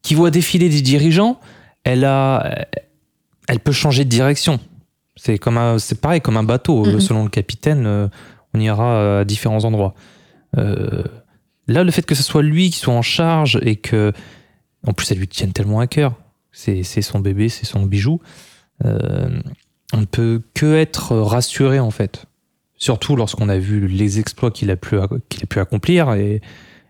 qui 0.01 0.13
voit 0.13 0.29
défiler 0.29 0.67
des 0.67 0.81
dirigeants, 0.81 1.39
elle 1.85 2.03
a, 2.03 2.65
elle 3.47 3.59
peut 3.61 3.71
changer 3.71 4.03
de 4.03 4.09
direction. 4.09 4.59
C'est 5.15 5.37
comme 5.37 5.79
c'est 5.79 6.01
pareil 6.01 6.19
comme 6.19 6.35
un 6.35 6.43
bateau. 6.43 6.83
Mhm. 6.85 6.99
Selon 6.99 7.23
le 7.23 7.29
capitaine, 7.29 7.85
euh, 7.85 8.07
on 8.53 8.59
ira 8.59 9.19
à 9.19 9.23
différents 9.23 9.63
endroits. 9.63 9.93
Euh, 10.57 11.03
là, 11.67 11.83
le 11.85 11.91
fait 11.91 12.05
que 12.05 12.15
ce 12.15 12.23
soit 12.23 12.43
lui 12.43 12.69
qui 12.69 12.79
soit 12.79 12.93
en 12.93 13.01
charge 13.01 13.57
et 13.61 13.77
que, 13.77 14.11
en 14.85 14.91
plus, 14.93 15.05
ça 15.05 15.15
lui 15.15 15.27
tienne 15.27 15.53
tellement 15.53 15.79
à 15.79 15.87
cœur. 15.87 16.15
C'est 16.51 16.83
son 16.83 17.19
bébé, 17.19 17.47
c'est 17.49 17.65
son 17.65 17.83
bijou. 17.83 18.19
Euh, 18.83 19.39
on 19.93 19.97
ne 20.01 20.05
peut 20.05 20.41
que 20.53 20.75
être 20.75 21.15
rassuré 21.15 21.79
en 21.79 21.91
fait. 21.91 22.25
Surtout 22.77 23.15
lorsqu'on 23.15 23.47
a 23.49 23.57
vu 23.57 23.87
les 23.87 24.19
exploits 24.19 24.51
qu'il 24.51 24.69
a, 24.71 24.75
pu, 24.75 24.97
qu'il 25.29 25.43
a 25.43 25.45
pu 25.47 25.59
accomplir. 25.59 26.13
Et 26.13 26.41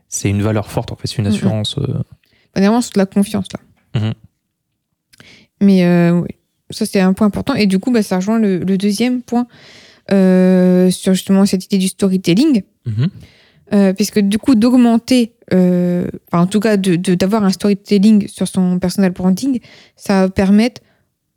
c'est 0.08 0.30
une 0.30 0.42
valeur 0.42 0.72
forte, 0.72 0.92
en 0.92 0.96
fait, 0.96 1.08
c'est 1.08 1.18
une 1.18 1.26
Mhm. 1.28 1.32
assurance. 1.34 1.78
euh, 1.78 1.84
On 2.56 2.60
est 2.62 2.66
vraiment 2.66 2.82
sur 2.82 2.94
de 2.94 3.00
la 3.00 3.06
confiance 3.06 3.48
là. 3.54 4.00
Mhm. 4.02 4.14
Mais 5.66 5.84
euh, 5.86 6.12
oui, 6.22 6.30
ça 6.70 6.86
c'est 6.86 7.00
un 7.00 7.14
point 7.14 7.28
important. 7.28 7.54
Et 7.56 7.66
du 7.68 7.80
coup, 7.80 7.92
bah, 7.92 8.04
ça 8.04 8.18
rejoint 8.18 8.40
le, 8.40 8.60
le 8.60 8.78
deuxième 8.78 9.22
point 9.22 9.46
euh, 10.12 10.90
sur 10.92 11.14
justement 11.14 11.46
cette 11.46 11.66
idée 11.66 11.78
du 11.78 11.88
storytelling. 11.88 12.64
mhm. 12.86 13.10
Euh, 13.74 13.94
puisque 13.94 14.20
du 14.20 14.38
coup, 14.38 14.54
d'augmenter, 14.54 15.34
enfin, 15.52 16.44
en 16.44 16.46
tout 16.46 16.60
cas, 16.60 16.78
de- 16.78 16.98
de- 16.98 17.16
d'avoir 17.16 17.44
un 17.44 17.50
storytelling 17.50 18.28
sur 18.28 18.48
son 18.48 18.78
personal 18.78 19.10
branding, 19.12 19.60
ça 19.96 20.22
va 20.22 20.30
permettre 20.30 20.82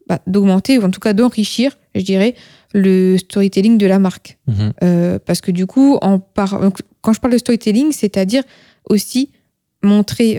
bah, 0.06 0.20
d'augmenter, 0.26 0.76
ou 0.78 0.82
en 0.82 0.90
tout 0.90 1.00
cas 1.00 1.14
d'enrichir, 1.14 1.78
je 1.94 2.02
dirais, 2.02 2.34
le 2.74 3.16
storytelling 3.16 3.78
de 3.78 3.86
la 3.86 3.98
marque. 3.98 4.36
Mhm. 4.46 5.18
Parce 5.24 5.40
que 5.40 5.50
du 5.50 5.64
coup, 5.64 5.96
en 6.02 6.18
par... 6.18 6.60
quand 7.00 7.14
je 7.14 7.20
parle 7.20 7.32
de 7.32 7.38
storytelling, 7.38 7.92
c'est-à-dire 7.92 8.42
aussi 8.90 9.30
montrer 9.82 10.38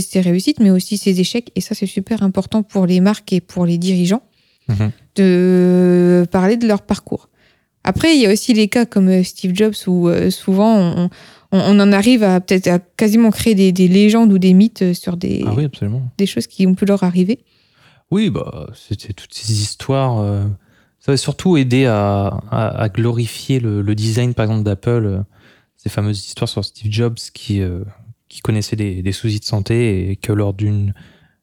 ses, 0.00 0.20
réussites, 0.20 0.60
mais 0.60 0.70
aussi 0.70 0.96
ses 0.98 1.20
échecs. 1.20 1.50
Et 1.54 1.60
ça, 1.60 1.74
c'est 1.74 1.86
super 1.86 2.22
important 2.22 2.62
pour 2.62 2.86
les 2.86 3.00
marques 3.00 3.32
et 3.32 3.40
pour 3.40 3.66
les 3.66 3.78
dirigeants 3.78 4.22
Mhm. 4.68 4.90
de 5.16 6.26
parler 6.30 6.56
de 6.56 6.66
leur 6.66 6.82
parcours. 6.82 7.28
Après, 7.84 8.14
il 8.14 8.22
y 8.22 8.26
a 8.26 8.32
aussi 8.32 8.52
les 8.54 8.68
cas 8.68 8.86
comme 8.86 9.08
euh, 9.08 9.22
Steve 9.24 9.54
Jobs 9.54 9.74
où 9.88 10.08
euh, 10.08 10.30
souvent 10.30 10.76
on, 10.78 11.04
on- 11.04 11.10
on 11.58 11.80
en 11.80 11.92
arrive 11.92 12.22
à 12.22 12.40
peut-être 12.40 12.68
à 12.68 12.78
quasiment 12.78 13.30
créer 13.30 13.54
des, 13.54 13.72
des 13.72 13.88
légendes 13.88 14.32
ou 14.32 14.38
des 14.38 14.54
mythes 14.54 14.94
sur 14.94 15.16
des, 15.16 15.42
Ah 15.46 15.52
oui, 15.56 15.64
absolument. 15.64 16.02
des 16.16 16.26
choses 16.26 16.46
qui 16.46 16.66
ont 16.66 16.74
pu 16.74 16.86
leur 16.86 17.02
arriver. 17.02 17.40
Oui, 18.10 18.30
bah, 18.30 18.68
c'était 18.74 19.12
toutes 19.12 19.34
ces 19.34 19.52
histoires. 19.52 20.20
euh, 20.20 20.44
ça 21.00 21.10
va 21.12 21.16
surtout 21.16 21.56
aider 21.56 21.86
à, 21.86 22.26
à- 22.50 22.82
à 22.84 22.88
glorifier 22.88 23.58
le, 23.58 23.82
le 23.82 23.94
design, 23.96 24.32
par 24.34 24.44
exemple, 24.46 24.62
d'Apple. 24.64 25.04
euh, 25.06 25.18
ces 25.76 25.88
fameuses 25.88 26.24
histoires 26.24 26.48
sur 26.48 26.64
Steve 26.64 26.92
Jobs 26.92 27.16
qui, 27.34 27.60
euh, 27.60 27.80
qui 28.32 28.40
connaissait 28.40 28.76
des, 28.76 29.02
des 29.02 29.12
soucis 29.12 29.40
de 29.40 29.44
santé 29.44 30.10
et 30.10 30.16
que 30.16 30.32
lors 30.32 30.54
d'une 30.54 30.94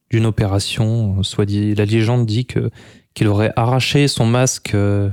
d'une 0.09 0.25
opération, 0.25 1.17
euh, 1.19 1.23
soit 1.23 1.45
dit, 1.45 1.75
la 1.75 1.85
légende 1.85 2.25
dit 2.25 2.45
que 2.45 2.71
qu'il 3.13 3.27
aurait 3.27 3.53
arraché 3.55 4.07
son 4.07 4.25
masque 4.25 4.73
euh, 4.73 5.09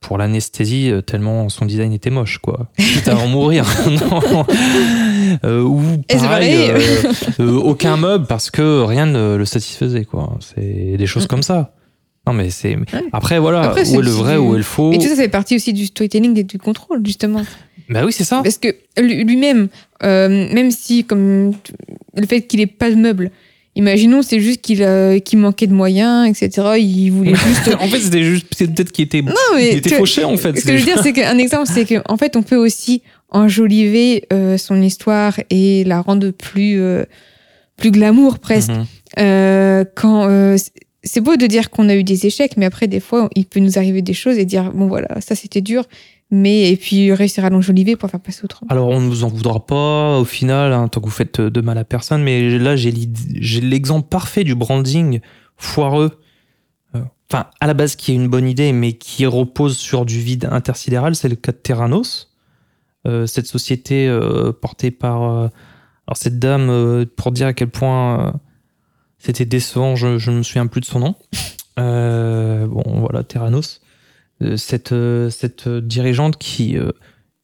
pour 0.00 0.18
l'anesthésie 0.18 0.90
euh, 0.90 1.00
tellement 1.00 1.48
son 1.48 1.64
design 1.64 1.94
était 1.94 2.10
moche, 2.10 2.38
quoi. 2.38 2.68
Quitte 2.76 3.08
à 3.08 3.16
en 3.16 3.26
mourir. 3.26 3.64
Non. 3.88 4.44
Euh, 5.44 5.62
ou 5.62 5.82
pareil, 6.08 6.70
euh, 6.70 6.80
euh, 7.40 7.56
aucun 7.56 7.96
meuble 7.96 8.26
parce 8.26 8.50
que 8.50 8.82
rien 8.82 9.06
ne 9.06 9.36
le 9.36 9.44
satisfaisait, 9.44 10.04
quoi. 10.04 10.38
C'est 10.40 10.96
des 10.96 11.06
choses 11.06 11.26
comme 11.26 11.42
ça. 11.42 11.74
Non, 12.28 12.34
mais 12.34 12.50
c'est. 12.50 12.76
Après, 13.12 13.38
voilà, 13.38 13.62
Après, 13.62 13.88
où 13.90 14.00
est 14.00 14.04
le 14.04 14.10
vrai, 14.10 14.34
du- 14.34 14.38
où 14.40 14.54
est 14.54 14.58
le 14.58 14.62
faux? 14.62 14.92
Et 14.92 14.98
tout 14.98 15.06
ça, 15.06 15.16
c'est 15.16 15.28
partie 15.28 15.56
aussi 15.56 15.72
du 15.72 15.86
storytelling 15.86 16.38
et 16.38 16.42
du 16.44 16.58
contrôle, 16.58 17.00
justement. 17.04 17.42
Bah 17.88 18.02
oui, 18.04 18.12
c'est 18.12 18.24
ça. 18.24 18.42
Parce 18.42 18.58
que 18.58 18.68
lui- 19.00 19.24
lui-même, 19.24 19.68
euh, 20.02 20.28
même 20.52 20.70
si, 20.70 21.04
comme 21.04 21.52
le 22.14 22.26
fait 22.26 22.42
qu'il 22.42 22.60
ait 22.60 22.66
pas 22.66 22.90
de 22.90 22.96
meubles, 22.96 23.30
imaginons, 23.76 24.20
c'est 24.22 24.40
juste 24.40 24.60
qu'il 24.60 24.84
qu'il 25.24 25.38
manquait 25.38 25.66
de 25.66 25.72
moyens, 25.72 26.28
etc. 26.28 26.68
Il 26.78 27.10
voulait 27.10 27.34
juste. 27.34 27.74
en 27.80 27.86
fait, 27.88 27.98
c'était 28.00 28.24
juste 28.24 28.46
c'est 28.54 28.66
peut-être 28.74 28.92
qu'il 28.92 29.06
était, 29.06 29.22
Non, 29.22 29.32
il 29.52 29.56
mais 29.56 29.72
était 29.76 29.88
tu- 29.90 29.96
fauché, 29.96 30.22
en 30.24 30.36
fait. 30.36 30.58
Ce 30.58 30.64
que 30.66 30.72
je 30.76 30.80
veux 30.84 30.84
dire, 30.92 31.00
c'est 31.02 31.12
qu'un 31.14 31.38
exemple, 31.38 31.66
c'est 31.72 31.86
qu'en 31.86 32.16
fait, 32.18 32.36
on 32.36 32.42
peut 32.42 32.56
aussi 32.56 33.00
enjoliver 33.30 34.24
euh, 34.32 34.58
son 34.58 34.80
histoire 34.82 35.38
et 35.50 35.84
la 35.84 36.00
rendre 36.02 36.30
plus, 36.30 36.80
euh, 36.80 37.04
plus 37.76 37.90
glamour 37.90 38.38
presque. 38.38 38.70
Mhm. 38.70 38.84
Euh, 39.20 39.84
quand 39.94 40.26
euh, 40.28 40.56
c'est- 41.08 41.20
beau 41.20 41.36
de 41.36 41.46
dire 41.46 41.70
qu'on 41.70 41.88
a 41.88 41.94
eu 41.96 42.04
des 42.04 42.26
échecs, 42.26 42.56
mais 42.56 42.66
après, 42.66 42.86
des 42.86 43.00
fois, 43.00 43.28
il 43.34 43.46
peut 43.46 43.60
nous 43.60 43.78
arriver 43.78 44.02
des 44.02 44.12
choses 44.14 44.38
et 44.38 44.44
dire 44.44 44.72
bon 44.72 44.86
voilà, 44.86 45.20
ça 45.20 45.34
c'était 45.34 45.60
dur, 45.60 45.84
mais 46.30 46.70
et 46.70 46.76
puis 46.76 47.12
réussir 47.12 47.44
à 47.44 47.50
l'enjoliver 47.50 47.96
pour 47.96 48.10
faire 48.10 48.20
passer 48.20 48.42
autrement. 48.44 48.68
Alors, 48.70 48.88
on 48.88 49.00
ne 49.00 49.08
vous 49.08 49.24
en 49.24 49.28
voudra 49.28 49.64
pas 49.66 50.18
au 50.18 50.24
final, 50.24 50.72
hein, 50.72 50.88
tant 50.88 51.00
que 51.00 51.06
vous 51.06 51.10
faites 51.10 51.40
de 51.40 51.60
mal 51.60 51.78
à 51.78 51.84
personne, 51.84 52.22
mais 52.22 52.58
là, 52.58 52.76
j'ai 52.76 52.92
l'exemple 53.60 54.08
parfait 54.08 54.44
du 54.44 54.54
branding 54.54 55.20
foireux. 55.56 56.18
Euh, 56.94 57.00
Enfin, 57.30 57.46
à 57.60 57.66
la 57.66 57.74
base, 57.74 57.94
qui 57.96 58.12
est 58.12 58.14
une 58.14 58.28
bonne 58.28 58.48
idée, 58.48 58.72
mais 58.72 58.94
qui 58.94 59.26
repose 59.26 59.76
sur 59.76 60.06
du 60.06 60.18
vide 60.18 60.48
intersidéral, 60.50 61.14
c'est 61.14 61.28
le 61.28 61.36
cas 61.36 61.52
de 61.52 61.58
Terranos. 61.58 62.30
Euh, 63.06 63.26
cette 63.26 63.46
société 63.46 64.08
euh, 64.08 64.50
portée 64.52 64.90
par 64.90 65.22
euh, 65.22 65.48
alors 66.06 66.16
cette 66.16 66.38
dame, 66.38 66.68
euh, 66.70 67.04
pour 67.16 67.30
dire 67.32 67.46
à 67.46 67.52
quel 67.52 67.68
point 67.68 68.28
euh, 68.28 68.32
c'était 69.18 69.44
décevant, 69.44 69.96
je, 69.96 70.18
je 70.18 70.30
ne 70.30 70.38
me 70.38 70.42
souviens 70.42 70.66
plus 70.66 70.80
de 70.80 70.86
son 70.86 71.00
nom. 71.00 71.14
Euh, 71.78 72.66
bon, 72.66 72.82
voilà, 73.00 73.22
Terranos. 73.22 73.80
Euh, 74.42 74.56
cette, 74.56 74.92
euh, 74.92 75.30
cette 75.30 75.68
dirigeante 75.68 76.36
qui, 76.38 76.76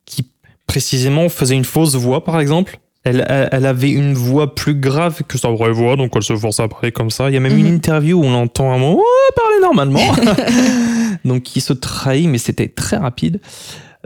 qui 0.06 0.30
précisément 0.66 1.28
faisait 1.28 1.56
une 1.56 1.64
fausse 1.64 1.94
voix, 1.94 2.24
par 2.24 2.40
exemple. 2.40 2.78
Elle, 3.06 3.26
elle, 3.28 3.66
avait 3.66 3.90
une 3.90 4.14
voix 4.14 4.54
plus 4.54 4.74
grave 4.74 5.22
que 5.28 5.36
sa 5.36 5.50
vraie 5.50 5.72
voix, 5.72 5.94
donc 5.96 6.12
elle 6.16 6.22
se 6.22 6.34
forçait 6.34 6.62
à 6.62 6.68
parler 6.68 6.90
comme 6.90 7.10
ça. 7.10 7.28
Il 7.28 7.34
y 7.34 7.36
a 7.36 7.40
même 7.40 7.58
une 7.58 7.66
Mhm. 7.66 7.74
interview 7.74 8.18
où 8.18 8.24
on 8.24 8.32
entend 8.34 8.72
un 8.72 8.78
mot 8.78 8.94
Ouais, 8.96 9.34
parler 9.36 9.60
normalement. 9.60 10.00
donc 11.26 11.42
qui 11.42 11.60
se 11.60 11.74
trahit, 11.74 12.26
mais 12.28 12.38
c'était 12.38 12.68
très 12.68 12.96
rapide. 12.96 13.40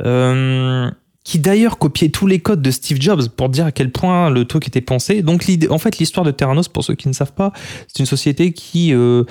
Euh, 0.01 0.91
qui 1.29 1.39
d'ailleurs 1.39 1.77
copiait 1.77 2.09
tous 2.09 2.27
les 2.27 2.39
codes 2.39 2.63
de 2.63 2.71
Steve 2.71 3.03
Jobs 3.03 3.29
pour 3.29 3.51
dire 3.51 3.67
à 3.67 3.71
quel 3.71 3.93
point 3.93 4.31
le 4.31 4.47
truc 4.47 4.67
était 4.67 4.81
pensé. 4.81 5.21
Donc 5.21 5.45
en 5.69 5.77
fait, 5.77 5.99
l'histoire 5.99 6.25
de 6.25 6.31
Terranos, 6.31 6.69
pour 6.69 6.83
ceux 6.83 6.95
qui 6.95 7.07
ne 7.07 7.13
savent 7.13 7.35
pas, 7.35 7.53
c'est 7.87 7.99
une 7.99 8.07
société 8.07 8.55
qui, 8.55 8.95
euh, 8.95 9.25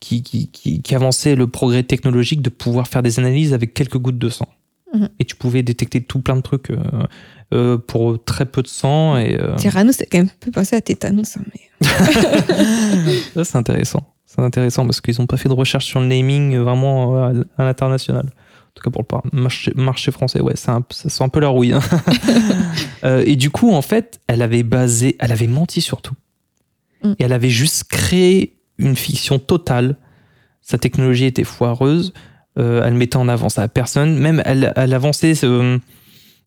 qui, 0.00 0.24
qui, 0.24 0.48
qui, 0.48 0.82
qui 0.82 0.94
avançait 0.96 1.36
le 1.36 1.46
progrès 1.46 1.84
technologique 1.84 2.42
de 2.42 2.50
pouvoir 2.50 2.88
faire 2.88 3.04
des 3.04 3.20
analyses 3.20 3.54
avec 3.54 3.72
quelques 3.72 3.98
gouttes 3.98 4.18
de 4.18 4.30
sang. 4.30 4.48
Mhm. 4.92 5.08
Et 5.20 5.24
tu 5.24 5.36
pouvais 5.36 5.62
détecter 5.62 6.00
tout 6.00 6.20
plein 6.20 6.34
de 6.34 6.40
trucs 6.40 6.70
euh, 6.70 6.78
euh, 7.54 7.78
pour 7.78 8.24
très 8.24 8.46
peu 8.46 8.60
de 8.60 8.66
sang. 8.66 9.16
Et, 9.16 9.38
Tyrannos, 9.56 9.94
c'est 9.94 10.06
quand 10.06 10.18
même 10.18 10.26
un 10.26 10.38
peu 10.40 10.50
passé 10.50 10.74
à 10.74 10.80
tétanos. 10.80 11.36
hein, 11.36 11.42
mais... 11.54 11.86
ça, 13.34 13.44
c'est 13.44 13.56
intéressant. 13.56 14.12
C'est 14.26 14.40
intéressant 14.40 14.86
parce 14.86 15.00
qu'ils 15.00 15.20
n'ont 15.20 15.28
pas 15.28 15.36
fait 15.36 15.48
de 15.48 15.54
recherche 15.54 15.86
sur 15.86 16.00
le 16.00 16.06
naming 16.06 16.56
vraiment 16.56 17.26
à 17.26 17.32
l'international. 17.58 18.28
En 18.76 18.80
tout 18.82 18.90
cas, 18.90 18.90
pour 18.90 19.22
le 19.32 19.40
marché, 19.40 19.72
marché 19.76 20.10
français, 20.10 20.40
ouais, 20.40 20.54
un- 20.66 20.84
ça 20.90 21.08
sent 21.08 21.22
un 21.24 21.28
peu 21.28 21.40
la 21.40 21.48
rouille. 21.48 21.72
hein. 21.72 21.80
Euh, 23.04 23.22
et 23.26 23.36
du 23.36 23.50
coup, 23.50 23.70
en 23.72 23.82
fait, 23.82 24.18
elle 24.28 24.40
avait 24.40 24.62
basé, 24.62 25.16
elle 25.18 25.30
avait 25.30 25.46
menti 25.46 25.80
surtout. 25.82 26.14
Mm. 27.02 27.10
Et 27.18 27.24
elle 27.24 27.32
avait 27.34 27.50
juste 27.50 27.84
créé 27.84 28.56
une 28.78 28.96
fiction 28.96 29.38
totale. 29.38 29.96
Sa 30.62 30.78
technologie 30.78 31.26
était 31.26 31.44
foireuse. 31.44 32.14
Euh, 32.58 32.82
elle 32.84 32.94
mettait 32.94 33.18
en 33.18 33.28
avant 33.28 33.50
ça 33.50 33.62
à 33.62 33.68
personne. 33.68 34.16
Même, 34.18 34.42
elle, 34.46 34.72
elle 34.74 34.94
avançait. 34.94 35.34
euh, 35.44 35.78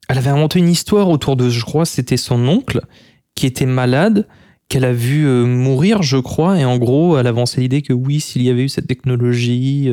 elle 0.09 0.17
avait 0.17 0.31
inventé 0.31 0.57
une 0.57 0.69
histoire 0.69 1.09
autour 1.09 1.35
de, 1.35 1.49
je 1.49 1.63
crois, 1.63 1.85
c'était 1.85 2.17
son 2.17 2.47
oncle 2.47 2.81
qui 3.35 3.45
était 3.45 3.65
malade, 3.67 4.25
qu'elle 4.67 4.85
a 4.85 4.93
vu 4.93 5.27
euh, 5.27 5.45
mourir, 5.45 6.01
je 6.01 6.17
crois. 6.17 6.57
Et 6.59 6.65
en 6.65 6.77
gros, 6.79 7.19
elle 7.19 7.27
avançait 7.27 7.61
l'idée 7.61 7.83
que 7.83 7.93
oui, 7.93 8.19
s'il 8.19 8.41
y 8.41 8.49
avait 8.49 8.63
eu 8.63 8.69
cette 8.69 8.87
technologie, 8.87 9.89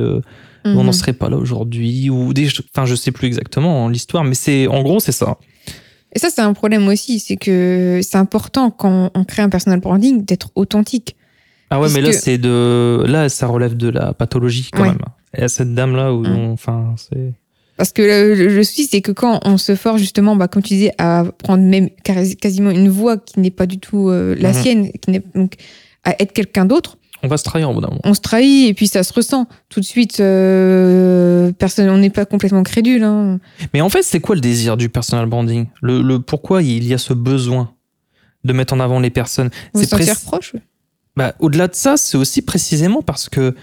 on 0.64 0.70
Mhm. 0.80 0.86
n'en 0.86 0.92
serait 0.92 1.12
pas 1.12 1.28
là 1.28 1.36
aujourd'hui. 1.36 2.10
Ou 2.10 2.32
des, 2.32 2.48
enfin, 2.74 2.86
je 2.86 2.94
sais 2.94 3.12
plus 3.12 3.26
exactement 3.26 3.86
hein, 3.86 3.90
l'histoire, 3.90 4.24
mais 4.24 4.34
c'est, 4.34 4.66
en 4.66 4.82
gros, 4.82 5.00
c'est 5.00 5.12
ça. 5.12 5.36
Et 6.14 6.18
ça, 6.18 6.28
c'est 6.30 6.42
un 6.42 6.52
problème 6.52 6.86
aussi, 6.88 7.18
c'est 7.18 7.36
que 7.36 8.00
c'est 8.02 8.16
important 8.18 8.70
quand 8.70 9.10
on 9.14 9.24
crée 9.24 9.42
un 9.42 9.48
personal 9.48 9.80
branding 9.80 10.24
d'être 10.24 10.50
authentique. 10.54 11.16
Ah 11.70 11.80
ouais, 11.80 11.88
mais 11.92 12.00
là, 12.00 12.10
que- 12.10 12.16
c'est 12.16 12.38
de, 12.38 13.02
là, 13.08 13.28
ça 13.28 13.46
relève 13.48 13.76
de 13.76 13.88
la 13.88 14.12
pathologie 14.14 14.68
quand 14.72 14.82
Ouais. 14.82 14.88
même. 14.90 14.98
Et 15.36 15.42
à 15.42 15.48
cette 15.48 15.74
dame-là, 15.74 16.12
où, 16.14 16.22
Mm. 16.22 16.36
on- 16.36 16.52
enfin, 16.52 16.94
c'est. 16.96 17.32
Parce 17.76 17.90
que 17.92 18.02
le, 18.02 18.34
le- 18.36 18.54
le 18.54 18.62
souci, 18.62 18.84
c'est 18.88 19.00
que 19.00 19.10
quand 19.10 19.40
on 19.44 19.56
se 19.58 19.74
force 19.74 19.98
justement, 20.00 20.36
bah, 20.36 20.46
comme 20.46 20.62
tu 20.62 20.74
disais, 20.74 20.92
à 20.98 21.24
prendre 21.42 21.64
même 21.64 21.90
quasi- 22.04 22.36
quasiment 22.36 22.70
une 22.70 22.88
voix 22.88 23.16
qui 23.16 23.40
n'est 23.40 23.50
pas 23.50 23.66
du 23.66 23.78
tout 23.80 24.08
euh, 24.10 24.36
la 24.38 24.50
Mhm. 24.52 24.54
sienne, 24.62 24.90
qui 25.02 25.10
n'est 25.10 25.22
donc 25.34 25.54
à 26.04 26.14
être 26.22 26.32
quelqu'un 26.32 26.66
d'autre, 26.66 26.96
On 27.24 27.28
va 27.28 27.38
se 27.38 27.42
trahir 27.44 27.70
au 27.70 27.74
bout 27.74 27.80
d'un 27.80 27.88
moment. 27.88 28.00
On 28.04 28.12
se 28.12 28.20
trahit 28.20 28.68
et 28.68 28.74
puis 28.74 28.86
ça 28.86 29.02
se 29.02 29.12
ressent 29.12 29.46
tout 29.70 29.80
de 29.80 29.84
suite. 29.84 30.20
euh, 30.20 31.52
personne, 31.52 31.88
on 31.88 31.96
n'est 31.96 32.10
pas 32.10 32.26
complètement 32.26 32.62
crédule. 32.62 33.02
Hein. 33.02 33.40
Mais 33.72 33.80
en 33.80 33.88
fait, 33.88 34.02
c'est 34.02 34.20
quoi 34.20 34.34
le 34.34 34.42
désir 34.42 34.76
du 34.76 34.90
personal 34.90 35.26
branding? 35.26 35.66
Le, 35.80 36.02
le 36.02 36.18
pourquoi 36.20 36.62
il 36.62 36.84
y 36.84 36.92
a 36.92 36.98
ce 36.98 37.14
besoin 37.14 37.72
de 38.44 38.52
mettre 38.52 38.74
en 38.74 38.80
avant 38.80 39.00
les 39.00 39.08
personnes? 39.10 39.48
C'est 39.74 39.84
se 39.84 39.90
sentir 39.96 40.20
proche. 40.20 40.52
ouais. 40.52 40.60
Bah, 41.16 41.34
Au-delà 41.38 41.68
de 41.68 41.74
ça, 41.74 41.96
c'est 41.96 42.18
aussi 42.18 42.42
précisément 42.42 43.00
parce 43.00 43.28
que 43.30 43.54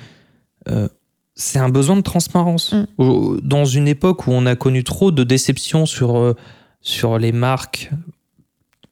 euh, 0.70 0.88
c'est 1.36 1.60
un 1.60 1.70
besoin 1.70 1.96
de 1.96 2.02
transparence. 2.02 2.74
Mm. 2.98 3.38
Dans 3.44 3.66
une 3.66 3.88
époque 3.88 4.26
où 4.26 4.32
on 4.32 4.46
a 4.48 4.56
connu 4.56 4.84
trop 4.84 5.12
de 5.12 5.24
déceptions 5.24 5.86
sur, 5.86 6.18
euh, 6.18 6.36
sur 6.82 7.20
les 7.20 7.32
marques, 7.32 7.92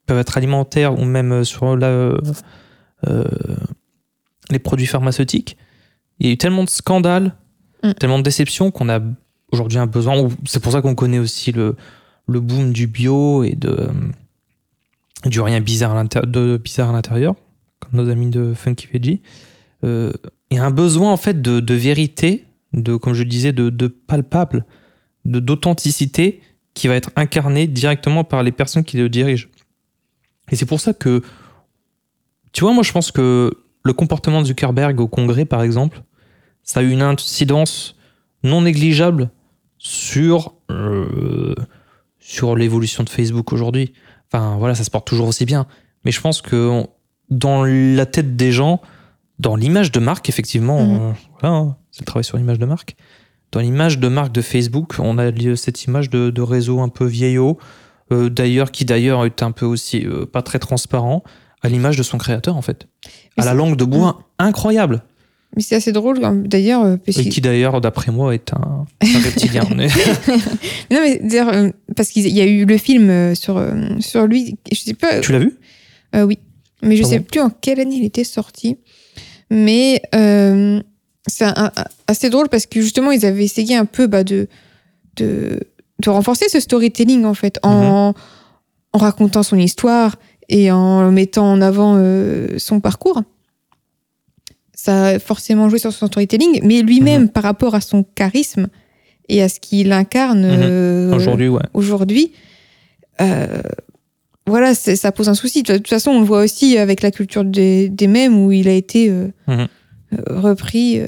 peuvent 0.05 0.19
être 0.19 0.37
alimentaires 0.37 0.99
ou 0.99 1.05
même 1.05 1.43
sur 1.43 1.75
la, 1.77 1.87
euh, 1.87 2.17
les 4.49 4.59
produits 4.59 4.87
pharmaceutiques, 4.87 5.57
il 6.19 6.27
y 6.27 6.29
a 6.29 6.33
eu 6.33 6.37
tellement 6.37 6.63
de 6.63 6.69
scandales, 6.69 7.35
Mm. 7.83 7.93
tellement 7.93 8.17
de 8.17 8.23
déceptions 8.23 8.71
qu'on 8.71 8.89
a 8.89 8.99
aujourd'hui 9.51 9.77
un 9.77 9.87
besoin. 9.87 10.27
C'est 10.45 10.61
pour 10.61 10.71
ça 10.73 10.81
qu'on 10.81 10.95
connaît 10.95 11.19
aussi 11.19 11.51
le, 11.51 11.75
le 12.27 12.39
boom 12.41 12.73
du 12.73 12.87
bio 12.87 13.43
et 13.43 13.53
de, 13.53 13.69
euh, 13.69 13.87
du 15.25 15.39
rien 15.39 15.61
bizarre 15.61 15.91
à 15.91 16.03
l'intérieur 16.91 17.35
comme 17.79 17.91
nos 17.93 18.09
amis 18.09 18.29
de 18.29 18.53
Funky 18.53 18.87
Veggie, 18.91 19.21
euh, 19.85 20.11
il 20.51 20.57
y 20.57 20.59
a 20.59 20.65
un 20.65 20.71
besoin 20.71 21.11
en 21.13 21.17
fait 21.17 21.41
de, 21.41 21.61
de 21.61 21.73
vérité, 21.73 22.45
de, 22.73 22.97
comme 22.97 23.13
je 23.13 23.23
le 23.23 23.29
disais, 23.29 23.53
de, 23.53 23.69
de 23.69 23.87
palpable, 23.87 24.65
de 25.23 25.39
d'authenticité 25.39 26.41
qui 26.73 26.89
va 26.89 26.95
être 26.95 27.11
incarné 27.15 27.67
directement 27.67 28.25
par 28.25 28.43
les 28.43 28.51
personnes 28.51 28.83
qui 28.83 28.97
le 28.97 29.07
dirigent. 29.07 29.47
Et 30.51 30.57
c'est 30.57 30.65
pour 30.65 30.81
ça 30.81 30.93
que, 30.93 31.21
tu 32.51 32.65
vois, 32.65 32.73
moi 32.73 32.83
je 32.83 32.91
pense 32.91 33.11
que 33.11 33.53
le 33.89 33.93
comportement 33.93 34.41
de 34.43 34.45
Zuckerberg 34.45 34.99
au 34.99 35.07
Congrès, 35.07 35.45
par 35.45 35.63
exemple, 35.63 36.03
ça 36.61 36.81
a 36.81 36.83
eu 36.83 36.91
une 36.91 37.01
incidence 37.01 37.95
non 38.43 38.61
négligeable 38.61 39.31
sur, 39.79 40.53
euh, 40.69 41.55
sur 42.19 42.55
l'évolution 42.55 43.03
de 43.03 43.09
Facebook 43.09 43.51
aujourd'hui. 43.51 43.93
Enfin 44.31 44.57
voilà, 44.59 44.75
ça 44.75 44.83
se 44.83 44.91
porte 44.91 45.07
toujours 45.07 45.27
aussi 45.27 45.43
bien. 45.45 45.65
Mais 46.05 46.11
je 46.11 46.21
pense 46.21 46.43
que 46.43 46.83
dans 47.31 47.63
la 47.63 48.05
tête 48.05 48.35
des 48.35 48.51
gens, 48.51 48.79
dans 49.39 49.55
l'image 49.55 49.91
de 49.91 49.99
marque, 49.99 50.29
effectivement, 50.29 50.85
Mhm. 50.85 51.13
voilà, 51.41 51.55
hein, 51.55 51.77
c'est 51.89 52.01
le 52.01 52.05
travail 52.05 52.23
sur 52.23 52.37
l'image 52.37 52.59
de 52.59 52.67
marque. 52.67 52.95
Dans 53.51 53.59
l'image 53.59 53.97
de 53.97 54.07
marque 54.07 54.31
de 54.31 54.43
Facebook, 54.43 54.97
on 54.99 55.17
a 55.17 55.31
cette 55.55 55.83
image 55.85 56.11
de, 56.11 56.29
de 56.29 56.41
réseau 56.43 56.79
un 56.79 56.89
peu 56.89 57.05
vieillot, 57.05 57.57
euh, 58.11 58.29
d'ailleurs, 58.29 58.69
qui 58.71 58.85
d'ailleurs 58.85 59.25
est 59.25 59.41
un 59.41 59.51
peu 59.51 59.65
aussi 59.65 60.05
euh, 60.05 60.27
pas 60.27 60.43
très 60.43 60.59
transparent, 60.59 61.23
à 61.61 61.69
l'image 61.69 61.97
de 61.97 62.03
son 62.03 62.17
créateur, 62.17 62.55
en 62.57 62.61
fait. 62.61 62.87
Mais 63.37 63.43
à 63.43 63.45
la 63.47 63.53
langue 63.53 63.75
de 63.75 63.83
bois 63.85 64.21
incroyable. 64.37 65.01
Mais 65.55 65.63
c'est 65.63 65.75
assez 65.75 65.91
drôle 65.91 66.19
d'ailleurs. 66.47 66.83
euh, 66.83 66.97
parce 66.97 67.17
Et 67.17 67.27
qui 67.29 67.41
d'ailleurs, 67.41 67.81
d'après 67.81 68.11
moi, 68.11 68.33
est 68.35 68.53
un, 68.53 68.85
un 69.01 69.19
reptilien. 69.23 69.63
Mais- 69.75 69.87
Non 70.91 70.99
mais 71.03 71.19
d'ailleurs, 71.23 71.49
euh, 71.49 71.69
parce 71.95 72.09
qu'il 72.09 72.27
y 72.27 72.39
a 72.41 72.45
eu 72.45 72.65
le 72.65 72.77
film 72.77 73.09
euh, 73.09 73.33
sur 73.35 73.59
sur 73.99 74.27
lui. 74.27 74.57
Je 74.71 74.77
sais 74.77 74.93
pas. 74.93 75.19
tu 75.21 75.31
l'as 75.31 75.39
vu? 75.39 75.57
Euh, 76.15 76.21
oui, 76.23 76.37
mais 76.83 76.95
je 76.95 77.03
Ah 77.03 77.07
sais 77.07 77.19
bon 77.19 77.25
plus 77.25 77.39
en 77.41 77.49
quelle 77.49 77.79
année 77.79 77.95
il 77.95 78.05
était 78.05 78.23
sorti. 78.23 78.77
Mais 79.49 80.01
euh, 80.13 80.79
c'est 81.25 81.47
assez 82.07 82.29
drôle 82.29 82.49
parce 82.49 82.67
que 82.67 82.79
justement, 82.81 83.09
ils 83.11 83.25
avaient 83.25 83.43
essayé 83.43 83.75
un 83.75 83.85
peu 83.85 84.05
bah, 84.05 84.23
de, 84.23 84.47
de, 85.15 85.59
de 85.99 86.09
renforcer 86.11 86.47
ce 86.49 86.59
storytelling 86.59 87.25
en 87.25 87.33
fait, 87.33 87.57
en, 87.63 88.13
en 88.93 88.97
racontant 88.99 89.41
son 89.41 89.57
histoire 89.57 90.15
et 90.49 90.71
en 90.71 91.11
mettant 91.11 91.51
en 91.51 91.61
avant 91.61 91.95
euh, 91.97 92.57
son 92.57 92.79
parcours. 92.79 93.21
Ça 94.73 95.07
a 95.07 95.19
forcément 95.19 95.69
joué 95.69 95.77
sur 95.79 95.91
son 95.93 96.07
storytelling, 96.07 96.61
mais 96.63 96.81
lui-même, 96.81 97.29
par 97.29 97.43
rapport 97.43 97.75
à 97.75 97.81
son 97.81 98.03
charisme 98.03 98.67
et 99.27 99.41
à 99.41 99.49
ce 99.49 99.59
qu'il 99.59 99.91
incarne 99.91 100.41
Mhm. 100.41 100.59
euh, 100.61 101.13
Aujourd'hui, 101.15 101.47
ouais. 101.49 101.61
aujourd'hui, 101.73 102.31
euh, 103.21 103.61
voilà, 104.47 104.73
ça 104.73 105.11
pose 105.11 105.29
un 105.29 105.33
souci. 105.35 105.61
De 105.63 105.77
toute 105.77 105.89
façon, 105.89 106.11
on 106.11 106.19
le 106.21 106.25
voit 106.25 106.41
aussi 106.41 106.77
avec 106.77 107.01
la 107.03 107.11
culture 107.11 107.43
des, 107.43 107.89
des 107.89 108.07
mèmes 108.07 108.37
où 108.43 108.51
il 108.51 108.67
a 108.67 108.73
été 108.73 109.11
Mhm. 109.47 109.67
repris. 110.29 110.99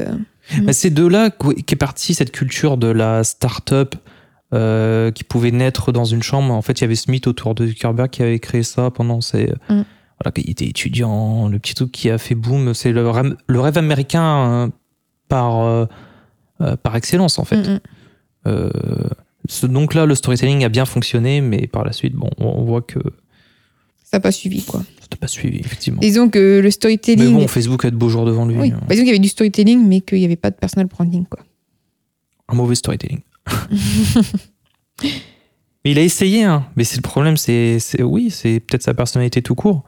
Mais 0.62 0.74
c'est 0.74 0.90
de 0.92 1.06
là 1.08 1.32
qu'est 1.66 1.76
partie 1.78 2.14
cette 2.14 2.32
culture 2.32 2.78
de 2.78 2.88
la 2.88 3.24
start-up 3.24 3.96
euh, 4.54 5.12
qui 5.12 5.24
pouvait 5.24 5.52
naître 5.52 5.92
dans 5.92 6.06
une 6.06 6.24
chambre. 6.24 6.54
En 6.54 6.62
fait, 6.62 6.80
il 6.80 6.82
y 6.82 6.84
avait 6.86 6.96
mythe 7.08 7.28
autour 7.28 7.56
de 7.56 7.68
Zuckerberg 7.68 8.10
qui 8.10 8.22
avait 8.24 8.40
créé 8.40 8.64
ça 8.64 8.92
pendant 8.92 9.22
ses. 9.22 9.46
Mm. 9.70 9.82
Voilà, 10.24 10.32
qu'il 10.36 10.50
était 10.50 10.68
étudiant, 10.68 11.48
le 11.48 11.58
petit 11.58 11.74
truc 11.74 11.92
qui 11.92 12.10
a 12.10 12.18
fait 12.20 12.36
boom. 12.36 12.74
C'est 12.76 12.92
le 12.92 13.10
rêve, 13.10 13.36
le 13.48 13.60
rêve 13.60 13.78
américain 13.78 14.24
euh, 14.24 14.68
par, 15.30 15.62
euh, 15.62 15.86
euh, 16.62 16.76
par 16.76 16.96
excellence, 16.96 17.40
en 17.40 17.44
fait. 17.46 17.58
Mm, 17.58 17.74
mm. 17.74 17.80
Euh, 18.48 18.70
ce- 19.50 19.66
donc 19.66 19.94
là, 19.96 20.06
le 20.06 20.14
storytelling 20.16 20.64
a 20.64 20.70
bien 20.70 20.86
fonctionné, 20.86 21.42
mais 21.42 21.66
par 21.68 21.84
la 21.86 21.92
suite, 21.92 22.14
bon, 22.14 22.30
on 22.38 22.64
voit 22.64 22.82
que 22.84 23.00
Ça 24.04 24.18
n'a 24.18 24.20
pas 24.20 24.32
suivi, 24.32 24.64
quoi. 24.64 24.82
ça 24.82 25.08
n'a 25.12 25.18
pas 25.18 25.28
suivi, 25.28 25.60
effectivement. 25.60 26.00
Disons 26.02 26.30
que 26.30 26.58
le 26.58 26.62
Mais 26.64 26.72
storytelling. 26.72 27.34
bon, 27.34 27.48
Facebook 27.48 27.84
a 27.86 27.90
de 27.90 27.96
beaux 27.96 28.10
jours 28.10 28.26
devant 28.26 28.46
lui. 28.46 28.58
oui, 28.58 28.72
hein. 28.76 28.80
bah, 28.82 28.88
disons 28.90 29.02
qu'il 29.02 29.08
y 29.08 29.12
avait 29.12 29.20
du 29.20 29.30
storytelling, 29.30 29.88
mais 29.88 30.02
qu'il 30.02 30.20
n'y 30.20 30.26
avait 30.26 30.36
pas 30.36 30.52
de 30.52 30.56
personal 30.56 30.86
branding, 30.88 31.26
quoi. 31.26 31.40
Un 32.48 32.54
mauvais 32.56 32.76
storytelling. 32.76 33.22
Mais 35.84 35.92
il 35.92 36.00
a 36.00 36.02
essayé, 36.02 36.44
hein. 36.44 36.66
mais 36.76 36.84
c'est 36.84 36.98
le 36.98 37.02
problème, 37.02 37.38
c'est, 37.38 37.80
c'est 37.80 38.04
oui, 38.04 38.30
c'est 38.32 38.60
peut-être 38.60 38.84
sa 38.84 38.94
personnalité 38.94 39.42
tout 39.42 39.56
court. 39.56 39.84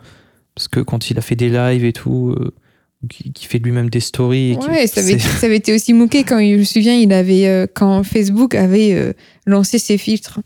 Parce 0.55 0.67
que 0.67 0.79
quand 0.79 1.09
il 1.09 1.17
a 1.17 1.21
fait 1.21 1.35
des 1.35 1.49
lives 1.49 1.83
et 1.85 1.93
tout, 1.93 2.35
euh, 2.37 2.51
qui, 3.09 3.33
qui 3.33 3.45
fait 3.47 3.57
lui-même 3.59 3.89
des 3.89 3.99
stories. 3.99 4.57
qui- 4.59 4.67
Ouais, 4.67 4.87
ça 4.87 5.01
avait, 5.01 5.13
c'est- 5.19 5.39
ça 5.39 5.45
avait 5.47 5.57
été 5.57 5.73
aussi 5.73 5.93
moqué 5.93 6.23
quand 6.23 6.39
je 6.39 6.57
me 6.57 6.63
souviens, 6.63 6.93
il 6.95 7.11
avait 7.13 7.47
euh, 7.47 7.65
quand 7.73 8.03
Facebook 8.03 8.55
avait 8.55 8.93
euh, 8.93 9.13
lancé 9.45 9.77
ses 9.79 9.97
filtres. 9.97 10.39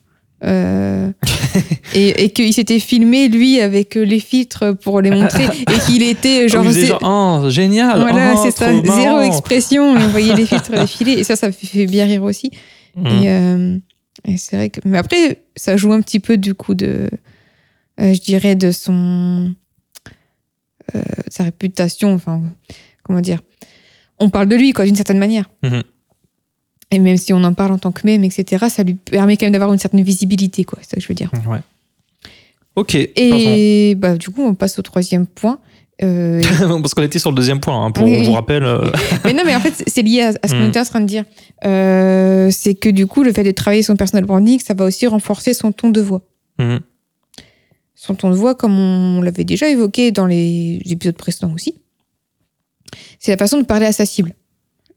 Euh, 0.44 1.12
et, 1.96 2.26
et 2.26 2.30
qu'il 2.30 2.54
s'était 2.54 2.78
filmé 2.80 3.28
lui 3.28 3.60
avec 3.60 3.96
les 3.96 4.20
filtres 4.20 4.78
pour 4.84 5.02
les 5.02 5.10
montrer 5.10 5.46
et 5.46 5.80
qu'il 5.88 6.04
était 6.04 6.48
genre, 6.48 6.64
Oh, 6.64 6.72
genre, 6.72 7.42
oh, 7.44 7.50
génial! 7.50 8.00
voilà 8.02 8.36
oh, 8.38 8.42
c'est 8.46 8.52
ça 8.56 8.70
zéro 8.72 9.20
expression 9.22 9.98
et 10.00 10.04
on 10.04 10.10
voyait 10.10 10.36
les 10.36 10.46
filtres 10.46 10.70
défiler 10.80 11.14
et 11.14 11.24
ça 11.24 11.36
ça 11.36 11.52
fait 11.52 11.88
bien 11.88 12.06
rire 12.06 12.22
aussi 12.22 12.52
Mm. 12.98 13.06
et, 13.08 13.30
euh, 13.32 13.78
et 14.26 14.38
c'est 14.38 14.56
vrai 14.58 14.70
que 14.72 14.80
mais 14.86 14.98
après 14.98 15.44
ça 15.56 15.78
joue 15.78 15.94
un 15.94 16.02
petit 16.02 16.20
peu 16.20 16.36
du 16.38 16.54
coup 16.56 16.74
de 16.74 17.10
euh, 18.02 18.14
je 18.14 18.20
dirais 18.22 18.56
de 18.56 18.72
son 18.72 19.54
euh, 20.96 21.02
sa 21.28 21.44
réputation 21.44 22.14
enfin 22.14 22.42
comment 23.04 23.22
dire 23.22 23.40
on 24.20 24.30
parle 24.32 24.48
de 24.50 24.56
lui 24.56 24.74
quoi 24.74 24.86
d'une 24.86 24.96
certaine 24.96 25.20
manière 25.20 25.48
Mhm. 25.64 25.84
et 26.92 27.00
même 27.00 27.18
si 27.18 27.34
on 27.34 27.44
en 27.44 27.54
parle 27.54 27.72
en 27.74 27.78
tant 27.78 27.92
que 27.92 28.02
mème 28.06 28.24
etc 28.24 28.66
ça 28.70 28.84
lui 28.84 28.96
permet 28.96 29.38
quand 29.38 29.46
même 29.46 29.54
d'avoir 29.54 29.72
une 29.72 29.80
certaine 29.80 30.04
visibilité 30.04 30.64
quoi 30.64 30.80
c'est 30.82 30.90
ça 30.92 30.96
que 30.98 31.04
je 31.04 31.08
veux 31.08 31.14
dire 31.16 31.32
Ouais. 31.48 31.60
Ok. 32.76 32.96
et 32.96 33.96
bah 33.96 34.18
du 34.18 34.30
coup 34.32 34.42
on 34.44 34.56
passe 34.56 34.80
au 34.80 34.82
troisième 34.82 35.28
point 35.28 35.60
Euh. 36.04 36.42
Parce 36.82 36.94
qu'on 36.94 37.02
était 37.04 37.20
sur 37.20 37.32
le 37.32 37.36
deuxième 37.36 37.60
point, 37.60 37.84
hein, 37.86 37.92
pour, 37.92 38.06
Oui, 38.06 38.18
on 38.20 38.24
vous 38.24 38.32
rappelle. 38.34 38.64
euh, 38.64 38.92
mais 39.26 39.34
non, 39.34 39.44
mais 39.46 39.56
en 39.56 39.60
fait, 39.60 39.84
c'est 39.88 40.02
lié 40.04 40.22
à, 40.22 40.34
à 40.42 40.48
ce 40.48 40.54
qu'on 40.54 40.66
Mm. 40.66 40.70
était 40.70 40.80
en 40.80 40.86
train 40.86 41.02
de 41.02 41.06
dire. 41.08 41.24
Euh, 41.66 42.50
c'est 42.52 42.76
que 42.76 42.90
du 42.90 43.08
coup, 43.08 43.24
le 43.24 43.34
fait 43.34 43.44
de 43.44 43.52
travailler 43.52 43.82
son 43.84 43.96
personal 43.96 44.26
branding, 44.26 44.60
ça 44.60 44.74
va 44.74 44.86
aussi 44.86 45.08
renforcer 45.08 45.54
son 45.54 45.72
ton 45.72 45.90
de 45.90 46.02
voix. 46.02 46.22
mhm. 46.60 46.80
Son 47.96 48.14
ton 48.14 48.30
de 48.30 48.36
voix, 48.36 48.54
comme 48.54 48.78
on 48.78 49.22
l'avait 49.24 49.44
déjà 49.44 49.68
évoqué 49.70 50.12
dans 50.12 50.28
les 50.28 50.80
épisodes 50.86 51.16
précédents 51.18 51.52
aussi, 51.56 51.74
c'est 53.20 53.32
la 53.32 53.38
façon 53.38 53.58
de 53.60 53.66
parler 53.66 53.88
à 53.88 53.92
sa 53.92 54.06
cible. 54.06 54.34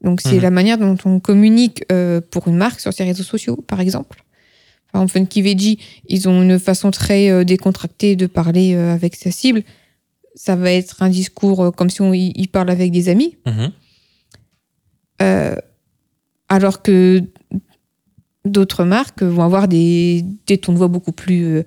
Donc, 0.03 0.21
c'est 0.21 0.35
Mhm. 0.35 0.41
la 0.41 0.49
manière 0.51 0.77
dont 0.77 0.95
on 1.05 1.19
communique 1.19 1.83
euh, 1.91 2.21
pour 2.21 2.47
une 2.47 2.57
marque 2.57 2.79
sur 2.79 2.93
ses 2.93 3.03
réseaux 3.03 3.23
sociaux, 3.23 3.55
par 3.67 3.79
exemple. 3.81 4.23
Par 4.91 5.01
exemple, 5.01 5.13
Funky 5.19 5.41
Veggie, 5.41 5.79
ils 6.09 6.29
ont 6.29 6.43
une 6.43 6.59
façon 6.59 6.91
très 6.91 7.29
euh, 7.31 7.43
décontractée 7.43 8.15
de 8.15 8.27
parler 8.27 8.75
euh, 8.75 8.93
avec 8.93 9.15
sa 9.15 9.31
cible. 9.31 9.63
Ça 10.43 10.55
va 10.55 10.71
être 10.71 11.03
un 11.03 11.09
discours 11.09 11.59
euh, 11.65 11.71
comme 11.71 11.89
si 11.91 12.01
on 12.01 12.13
il 12.13 12.47
parle 12.47 12.71
avec 12.71 12.91
des 12.91 13.09
amis. 13.09 13.37
Mhm. 13.45 13.71
Euh, 15.21 15.55
alors 16.49 16.81
que 16.81 17.21
d'autres 18.45 18.83
marques 18.83 19.21
vont 19.21 19.43
avoir 19.43 19.67
des, 19.67 20.25
des 20.47 20.57
tons 20.57 20.73
de 20.73 20.77
voix 20.79 20.87
beaucoup 20.87 21.11
plus, 21.11 21.63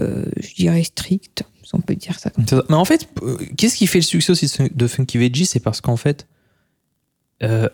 euh, 0.00 0.24
je 0.40 0.54
dirais, 0.56 0.82
stricts, 0.82 1.44
si 1.62 1.74
on 1.76 1.80
peut 1.80 1.94
dire 1.94 2.18
ça. 2.18 2.30
C'est 2.48 2.56
ça. 2.56 2.64
Mais 2.68 2.74
en 2.74 2.84
fait, 2.84 3.08
qu'est-ce 3.56 3.76
qui 3.76 3.86
fait 3.86 3.98
le 4.00 4.02
succès 4.04 4.32
aussi 4.32 4.48
de 4.74 4.86
Funky 4.88 5.18
Veggie? 5.18 5.46
C'est 5.46 5.60
parce 5.60 5.80
qu'en 5.80 5.96
fait, 5.96 6.26
euh, 7.44 7.68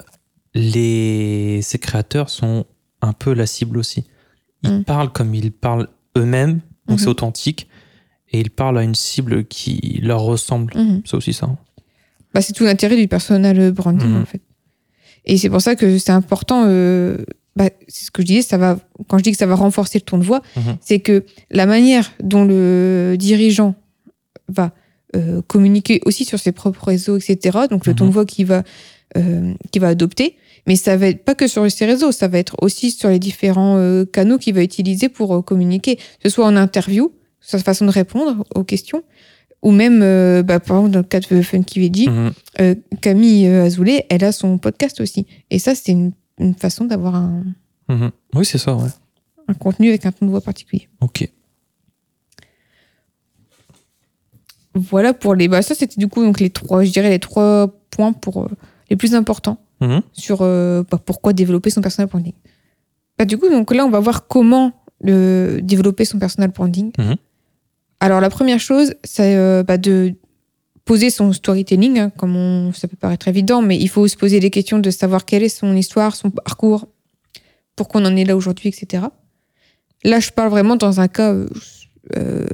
les... 0.53 1.61
ces 1.63 1.79
créateurs 1.79 2.29
sont 2.29 2.67
un 3.01 3.15
peu 3.15 3.33
la 3.33 3.47
cible 3.47 3.79
aussi. 3.79 4.05
Ils 4.63 4.71
Mm. 4.81 4.85
parlent 4.85 5.13
comme 5.13 5.35
ils 5.35 5.51
parlent 5.53 5.89
eux-mêmes, 6.19 6.61
donc 6.87 7.01
c'est 7.01 7.07
Mhm. 7.07 7.13
authentique, 7.13 7.67
et 8.33 8.41
ils 8.41 8.51
parlent 8.51 8.79
à 8.79 8.83
une 8.83 8.95
cible 8.95 9.45
qui 9.45 10.01
leur 10.03 10.23
ressemble. 10.23 10.75
Mhm. 10.77 11.03
C'est 11.05 11.15
aussi 11.17 11.33
ça. 11.33 11.47
hein. 11.47 11.59
Bah, 12.35 12.41
c'est 12.41 12.53
tout 12.55 12.65
l'intérêt 12.65 12.97
du 12.97 13.09
personal 13.09 13.73
branding, 13.73 14.09
Mhm. 14.09 14.23
en 14.23 14.25
fait. 14.25 14.41
Et 15.25 15.37
c'est 15.37 15.51
pour 15.51 15.61
ça 15.61 15.77
que 15.77 15.99
c'est 15.99 16.13
important. 16.13 16.65
euh, 16.67 17.19
bah, 17.55 17.69
c'est 17.87 18.07
ce 18.07 18.11
que 18.11 18.23
je 18.23 18.27
disais, 18.27 18.41
ça 18.43 18.57
va, 18.57 18.79
quand 19.09 19.19
je 19.19 19.23
dis 19.25 19.33
que 19.33 19.37
ça 19.37 19.45
va 19.47 19.55
renforcer 19.55 19.99
le 19.99 20.05
ton 20.05 20.17
de 20.17 20.25
voix, 20.25 20.41
Mhm. 20.57 20.77
c'est 20.81 21.01
que 21.01 21.25
la 21.51 21.67
manière 21.67 22.11
dont 22.23 22.45
le 22.45 23.17
dirigeant 23.19 23.75
va 24.49 24.73
euh, 25.15 25.43
communiquer 25.47 26.01
aussi 26.07 26.25
sur 26.25 26.39
ses 26.39 26.53
propres 26.53 26.87
réseaux, 26.89 27.19
etc. 27.19 27.59
Donc 27.69 27.85
le 27.87 27.93
ton 27.95 28.05
de 28.05 28.09
Mhm. 28.09 28.15
voix 28.15 28.25
qu'il 28.25 28.47
va, 28.47 28.63
euh, 29.19 29.53
qu'il 29.71 29.83
va 29.83 29.89
adopter. 29.89 30.37
Mais 30.67 30.75
ça 30.75 30.97
va 30.97 31.09
être 31.09 31.23
pas 31.23 31.35
que 31.35 31.47
sur 31.49 31.71
ces 31.71 31.85
réseaux, 31.85 32.13
ça 32.13 32.29
va 32.29 32.39
être 32.39 32.57
aussi 32.63 32.91
sur 32.91 33.11
les 33.11 33.19
différents 33.19 33.77
euh, 33.77 34.07
canaux 34.07 34.39
qu'il 34.39 34.55
va 34.55 34.63
utiliser 34.63 35.11
pour 35.11 35.35
euh, 35.37 35.43
communiquer, 35.43 35.97
que 35.97 36.03
ce 36.23 36.29
soit 36.31 36.47
en 36.47 36.57
interview, 36.57 37.13
sa 37.43 37.59
façon 37.59 37.85
de 37.85 37.91
répondre 37.91 38.45
aux 38.55 38.65
questions, 38.65 39.03
ou 39.63 39.71
même, 39.71 40.01
euh, 40.03 40.43
bah, 40.43 40.59
par 40.61 40.79
exemple, 40.79 40.93
dans 40.93 40.99
le 41.01 41.05
cas 41.05 41.21
de 41.21 41.43
Funky 41.43 41.81
Veggie, 41.81 42.09
Mhm. 42.09 42.33
euh, 42.61 42.75
Camille 43.01 43.47
euh, 43.47 43.65
Azoulay, 43.65 44.07
elle 44.09 44.25
a 44.25 44.33
son 44.33 44.59
podcast 44.59 45.01
aussi. 45.01 45.27
Et 45.51 45.59
ça, 45.59 45.75
c'est 45.75 45.93
une, 45.93 46.13
une 46.39 46.55
façon 46.55 46.85
d'avoir 46.87 47.15
un, 47.17 47.45
Mhm. 47.89 48.11
Oui, 48.35 48.45
c'est 48.45 48.59
ça, 48.59 48.75
ouais. 48.75 48.89
un 49.49 49.55
contenu 49.55 49.89
avec 49.89 50.07
un 50.07 50.13
ton 50.13 50.25
de 50.27 50.31
voix 50.31 50.41
particulier. 50.41 50.89
Ok. 51.01 51.29
Voilà 54.75 55.13
pour 55.13 55.35
les. 55.35 55.49
Bah, 55.49 55.61
ça, 55.63 55.75
c'était 55.75 55.97
du 55.99 56.09
coup 56.09 56.23
donc 56.25 56.41
les 56.41 56.49
trois, 56.51 56.83
je 56.85 56.91
dirais 56.91 57.11
les 57.11 57.19
trois 57.19 57.69
points 57.91 58.13
pour 58.13 58.45
euh, 58.45 58.49
les 58.89 58.97
plus 58.97 59.15
importants 59.15 59.59
Mhm. 59.81 60.01
sur 60.13 60.39
bah, 60.39 60.99
pourquoi 61.05 61.33
développer 61.33 61.71
son 61.71 61.81
personal 61.83 62.09
branding. 62.09 62.33
Bah, 63.19 63.25
du 63.27 63.37
coup, 63.37 63.49
donc 63.51 63.75
là, 63.75 63.85
on 63.85 63.91
va 63.91 64.01
voir 64.01 64.27
comment 64.29 64.73
développer 65.05 66.05
son 66.05 66.19
personal 66.21 66.51
branding. 66.53 66.93
Alors, 68.03 68.21
la 68.21 68.31
première 68.31 68.59
chose, 68.59 68.95
c'est 69.05 69.37
euh, 69.37 69.63
bah, 69.63 69.79
de 69.79 70.15
poser 70.85 71.09
son 71.11 71.33
storytelling, 71.33 71.99
hein, 72.01 72.11
comme 72.19 72.35
on- 72.37 72.73
ça 72.73 72.89
peut 72.89 72.97
paraître 72.97 73.29
évident, 73.29 73.63
mais 73.63 73.77
il 73.79 73.89
faut 73.89 74.09
se 74.09 74.17
poser 74.17 74.41
des 74.41 74.51
questions 74.51 74.81
de 74.81 74.91
savoir 74.91 75.25
quelle 75.25 75.45
est 75.45 75.49
son 75.49 75.77
histoire, 75.77 76.17
son 76.17 76.31
parcours, 76.31 76.89
pourquoi 77.77 78.01
on 78.01 78.05
en 78.07 78.17
est 78.17 78.25
là 78.25 78.35
aujourd'hui, 78.37 78.69
etc. 78.71 79.05
Là, 80.03 80.19
je 80.19 80.31
parle 80.31 80.51
vraiment 80.51 80.75
dans 80.75 80.99
un 80.99 81.07
cas 81.07 81.33
euh, 81.33 81.47
euh, 82.17 82.45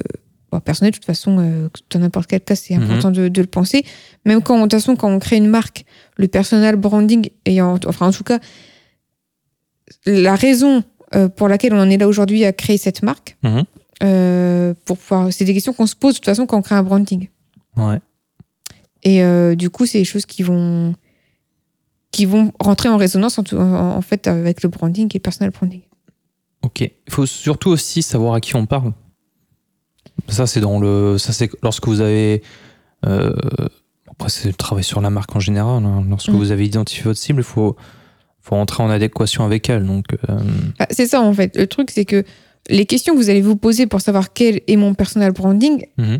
bon, 0.51 0.59
personnel, 0.59 0.91
de 0.91 0.97
toute 0.97 1.05
façon, 1.05 1.37
euh, 1.39 1.67
dans 1.89 1.99
n'importe 1.99 2.27
quel 2.29 2.41
cas, 2.41 2.55
c'est 2.55 2.75
Mhm. 2.77 2.83
important 2.83 3.09
de, 3.09 3.27
de 3.27 3.41
le 3.41 3.47
penser. 3.47 3.83
Même 4.25 4.43
quand, 4.43 4.57
de 4.57 4.61
toute 4.61 4.73
façon, 4.73 4.95
quand 4.95 5.09
on 5.11 5.17
crée 5.17 5.37
une 5.37 5.47
marque, 5.47 5.83
le 6.17 6.27
personal 6.27 6.75
branding, 6.75 7.29
ayant, 7.47 7.79
enfin, 7.87 8.05
en 8.09 8.11
tout 8.11 8.23
cas, 8.23 8.37
la 10.05 10.35
raison 10.35 10.83
pour 11.35 11.47
laquelle 11.47 11.73
on 11.73 11.79
en 11.81 11.89
est 11.89 11.97
là 11.97 12.07
aujourd'hui 12.07 12.45
à 12.45 12.53
créer 12.53 12.77
cette 12.77 13.01
marque, 13.01 13.35
Mhm. 13.41 13.63
Euh, 14.03 14.73
pour 14.85 14.97
pouvoir, 14.97 15.31
c'est 15.33 15.45
des 15.45 15.53
questions 15.53 15.73
qu'on 15.73 15.87
se 15.87 15.95
pose 15.95 16.13
de 16.15 16.19
toute 16.19 16.25
façon 16.25 16.45
quand 16.45 16.57
on 16.57 16.61
crée 16.61 16.75
un 16.75 16.83
branding. 16.83 17.27
Ouais. 17.77 17.99
Et 19.03 19.23
euh, 19.23 19.55
du 19.55 19.69
coup, 19.69 19.85
c'est 19.85 19.99
des 19.99 20.05
choses 20.05 20.25
qui 20.25 20.43
vont, 20.43 20.93
qui 22.11 22.25
vont 22.25 22.51
rentrer 22.59 22.89
en 22.89 22.97
résonance 22.97 23.37
en, 23.39 23.43
tout- 23.43 23.57
en- 23.57 23.95
en 23.97 24.01
fait 24.01 24.27
avec 24.27 24.63
le 24.63 24.69
branding 24.69 25.07
et 25.07 25.17
le 25.17 25.21
personal 25.21 25.51
branding. 25.51 25.81
Ok. 26.61 26.81
Il 26.81 26.91
faut 27.13 27.25
surtout 27.25 27.69
aussi 27.69 28.01
savoir 28.01 28.33
à 28.33 28.41
qui 28.41 28.55
on 28.55 28.65
parle. 28.65 28.91
Ça, 30.27 30.45
c'est 30.47 30.59
dans 30.59 30.79
le. 30.79 31.17
Ça, 31.17 31.31
c'est 31.31 31.49
lorsque 31.63 31.87
vous 31.87 32.01
avez. 32.01 32.43
euh, 33.05 33.33
Après, 34.11 34.29
c'est 34.29 34.49
le 34.49 34.53
travail 34.53 34.83
sur 34.83 34.99
la 34.99 35.09
marque 35.09 35.33
en 35.35 35.39
général. 35.39 35.85
hein. 35.85 36.03
Lorsque 36.09 36.29
Mm. 36.29 36.35
vous 36.35 36.51
avez 36.51 36.65
identifié 36.65 37.03
votre 37.03 37.19
cible, 37.19 37.39
il 37.39 37.43
faut, 37.45 37.77
faut 38.41 38.55
entrer 38.55 38.83
en 38.83 38.89
adéquation 38.89 39.45
avec 39.45 39.69
elle. 39.69 39.85
Donc, 39.85 40.07
euh, 40.27 40.37
Bah, 40.77 40.87
c'est 40.91 41.05
ça 41.05 41.21
en 41.21 41.33
fait. 41.33 41.55
Le 41.55 41.67
truc, 41.67 41.89
c'est 41.91 42.03
que 42.03 42.25
les 42.69 42.85
questions 42.85 43.13
que 43.13 43.19
vous 43.19 43.29
allez 43.29 43.41
vous 43.41 43.55
poser 43.55 43.87
pour 43.87 43.99
savoir 44.01 44.31
quel 44.33 44.61
est 44.67 44.75
mon 44.77 44.93
personal 44.93 45.31
branding, 45.31 45.85
mhm. 45.97 46.19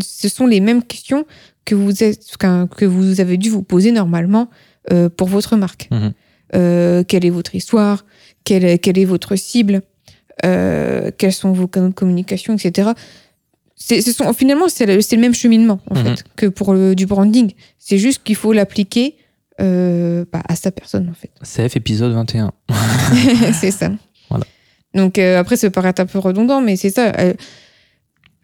ce 0.00 0.28
sont 0.28 0.46
les 0.46 0.60
mêmes 0.60 0.82
questions 0.82 1.24
que 1.64 1.74
vous, 1.74 2.02
êtes, 2.02 2.20
que 2.76 2.84
vous 2.84 3.20
avez 3.20 3.36
dû 3.36 3.50
vous 3.50 3.62
poser 3.62 3.92
normalement 3.92 4.48
euh, 4.92 5.08
pour 5.08 5.28
votre 5.28 5.56
marque. 5.56 5.88
Mhm. 5.90 6.12
Euh, 6.54 7.02
quelle 7.04 7.24
est 7.24 7.30
votre 7.30 7.54
histoire? 7.54 8.04
Quelle, 8.44 8.64
est- 8.64 8.78
quelle 8.78 8.98
est 8.98 9.04
votre 9.04 9.36
cible? 9.36 9.82
Euh, 10.44 11.10
Quels 11.18 11.32
sont 11.32 11.52
vos 11.52 11.68
canaux 11.68 11.88
de 11.88 11.94
communication, 11.94 12.54
etc. 12.54 12.90
Ce 13.76 14.00
sont, 14.12 14.32
finalement, 14.32 14.68
c'est 14.68 14.86
le, 14.86 15.16
même 15.18 15.34
cheminement 15.34 15.80
en 15.90 15.94
Mhm. 15.96 16.04
fait 16.04 16.24
que 16.36 16.46
pour 16.46 16.72
le, 16.74 16.94
du 16.94 17.06
branding. 17.06 17.52
C'est 17.78 17.98
juste 17.98 18.22
qu'il 18.24 18.36
faut 18.36 18.52
l'appliquer 18.52 19.16
bah, 19.58 20.42
à 20.48 20.56
sa 20.56 20.70
personne 20.72 21.08
en 21.08 21.14
fait. 21.14 21.30
CF 21.42 21.76
épisode 21.76 22.12
21. 22.12 22.52
c'est 23.60 23.70
ça. 23.70 23.90
Donc 24.94 25.18
euh, 25.18 25.38
après, 25.38 25.56
ça 25.56 25.68
peut 25.68 25.72
paraître 25.72 26.00
un 26.02 26.06
peu 26.06 26.18
redondant, 26.18 26.60
mais 26.60 26.76
c'est 26.76 26.90
ça. 26.90 27.12
Euh, 27.18 27.34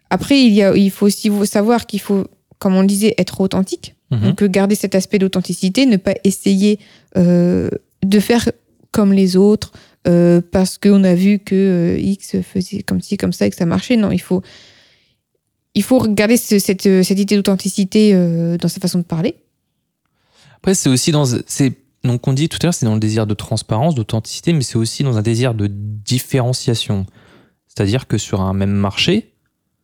après, 0.09 0.39
il, 0.41 0.53
y 0.53 0.63
a, 0.63 0.75
il 0.75 0.89
faut 0.91 1.05
aussi 1.05 1.29
savoir 1.45 1.85
qu'il 1.85 1.99
faut, 1.99 2.25
comme 2.57 2.75
on 2.75 2.81
le 2.81 2.87
disait, 2.87 3.13
être 3.17 3.41
authentique. 3.41 3.95
Mhm. 4.11 4.21
Donc 4.21 4.41
euh, 4.41 4.47
garder 4.47 4.75
cet 4.75 4.95
aspect 4.95 5.19
d'authenticité, 5.19 5.85
ne 5.85 5.97
pas 5.97 6.15
essayer 6.23 6.79
euh, 7.17 7.69
de 8.03 8.19
faire 8.19 8.49
comme 8.91 9.13
les 9.13 9.35
autres 9.35 9.71
euh, 10.07 10.41
parce 10.51 10.77
qu'on 10.79 11.03
a 11.03 11.13
vu 11.13 11.37
que 11.37 11.53
euh, 11.55 11.99
X 11.99 12.37
faisait 12.41 12.81
comme 12.81 13.01
ci, 13.01 13.17
comme 13.17 13.33
ça 13.33 13.45
et 13.45 13.49
que 13.51 13.55
ça 13.55 13.67
marchait. 13.67 13.97
Non, 13.97 14.09
il 14.11 14.21
faut, 14.21 14.41
il 15.75 15.83
faut 15.83 16.01
garder 16.07 16.37
ce- 16.37 16.57
cette, 16.57 16.81
cette 17.03 17.19
idée 17.19 17.35
d'authenticité 17.35 18.11
euh, 18.15 18.57
dans 18.57 18.67
sa 18.69 18.79
façon 18.79 18.97
de 18.97 19.03
parler. 19.03 19.35
Après, 20.57 20.73
c'est 20.73 20.89
aussi 20.89 21.11
dans. 21.11 21.25
C'est, 21.45 21.73
donc, 22.03 22.27
on 22.27 22.33
dit 22.33 22.47
tout 22.49 22.57
à 22.61 22.67
l'heure, 22.67 22.73
c'est 22.73 22.85
dans 22.85 22.93
le 22.93 22.99
désir 22.99 23.27
de 23.27 23.33
transparence, 23.33 23.95
d'authenticité, 23.95 24.53
mais 24.53 24.61
c'est 24.61 24.77
aussi 24.77 25.03
dans 25.03 25.17
un 25.17 25.21
désir 25.21 25.53
de 25.53 25.67
différenciation. 25.67 27.05
C'est-à-dire 27.67 28.07
que 28.07 28.17
sur 28.17 28.41
un 28.41 28.53
même 28.53 28.71
marché, 28.71 29.33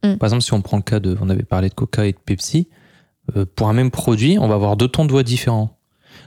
Mm. 0.04 0.15
par 0.17 0.28
exemple, 0.28 0.43
si 0.43 0.54
on 0.54 0.62
prend 0.62 0.78
le 0.78 0.84
cas 0.84 0.99
de. 0.99 1.17
On 1.21 1.30
avait 1.30 1.43
parlé 1.43 1.69
de 1.69 1.73
Coca 1.73 2.06
et 2.06 2.12
de 2.12 2.17
Pepsi, 2.23 2.67
euh, 3.36 3.45
pour 3.56 3.69
un 3.69 3.73
même 3.73 3.89
produit, 3.91 4.38
on 4.39 4.47
va 4.47 4.56
avoir 4.56 4.78
deux 4.78 4.88
tons 4.88 5.06
de 5.06 5.12
voix 5.12 5.23
différents. 5.23 5.80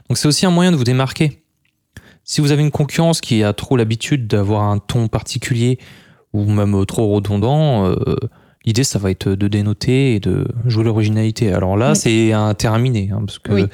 Donc, 0.09 0.17
c'est 0.17 0.27
aussi 0.27 0.45
un 0.45 0.51
moyen 0.51 0.71
de 0.71 0.75
vous 0.75 0.83
démarquer. 0.83 1.43
Si 2.23 2.41
vous 2.41 2.51
avez 2.51 2.61
une 2.61 2.71
concurrence 2.71 3.21
qui 3.21 3.43
a 3.43 3.53
trop 3.53 3.77
l'habitude 3.77 4.27
d'avoir 4.27 4.63
un 4.63 4.79
ton 4.79 5.07
particulier 5.07 5.79
ou 6.33 6.43
même 6.45 6.75
euh, 6.75 6.85
trop 6.85 7.07
redondant, 7.13 7.85
euh, 7.87 7.95
l'idée, 8.65 8.83
ça 8.83 8.99
va 8.99 9.11
être 9.11 9.29
de 9.29 9.47
dénoter 9.47 10.15
et 10.15 10.19
de 10.19 10.45
jouer 10.65 10.83
l'originalité. 10.83 11.51
Alors 11.53 11.77
là, 11.77 11.91
Oui. 11.91 11.95
c'est 11.95 12.33
un 12.33 12.53
terrain 12.55 12.79
miné, 12.79 13.09
hein, 13.13 13.21
parce 13.25 13.39
que 13.39 13.53
Oui. 13.53 13.65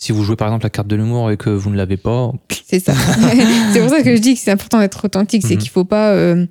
Si 0.00 0.12
vous 0.12 0.22
jouez 0.22 0.36
par 0.36 0.48
exemple 0.48 0.64
la 0.64 0.70
carte 0.70 0.88
de 0.88 0.96
l'humour 0.96 1.30
et 1.30 1.36
que 1.36 1.50
vous 1.50 1.68
ne 1.70 1.76
l'avez 1.76 1.96
pas, 1.98 2.32
C'est 2.64 2.78
ça. 2.80 2.94
c'est 3.72 3.80
pour 3.80 3.90
ça 3.90 4.02
que 4.02 4.14
je 4.16 4.20
dis 4.22 4.34
que 4.34 4.40
c'est 4.40 4.50
important 4.52 4.78
d'être 4.78 5.04
authentique. 5.04 5.42
C'est 5.44 5.54
Mhm. 5.56 5.60
qu'il 5.60 5.70
faut 5.70 5.84
pas, 5.84 6.12
euh, 6.12 6.46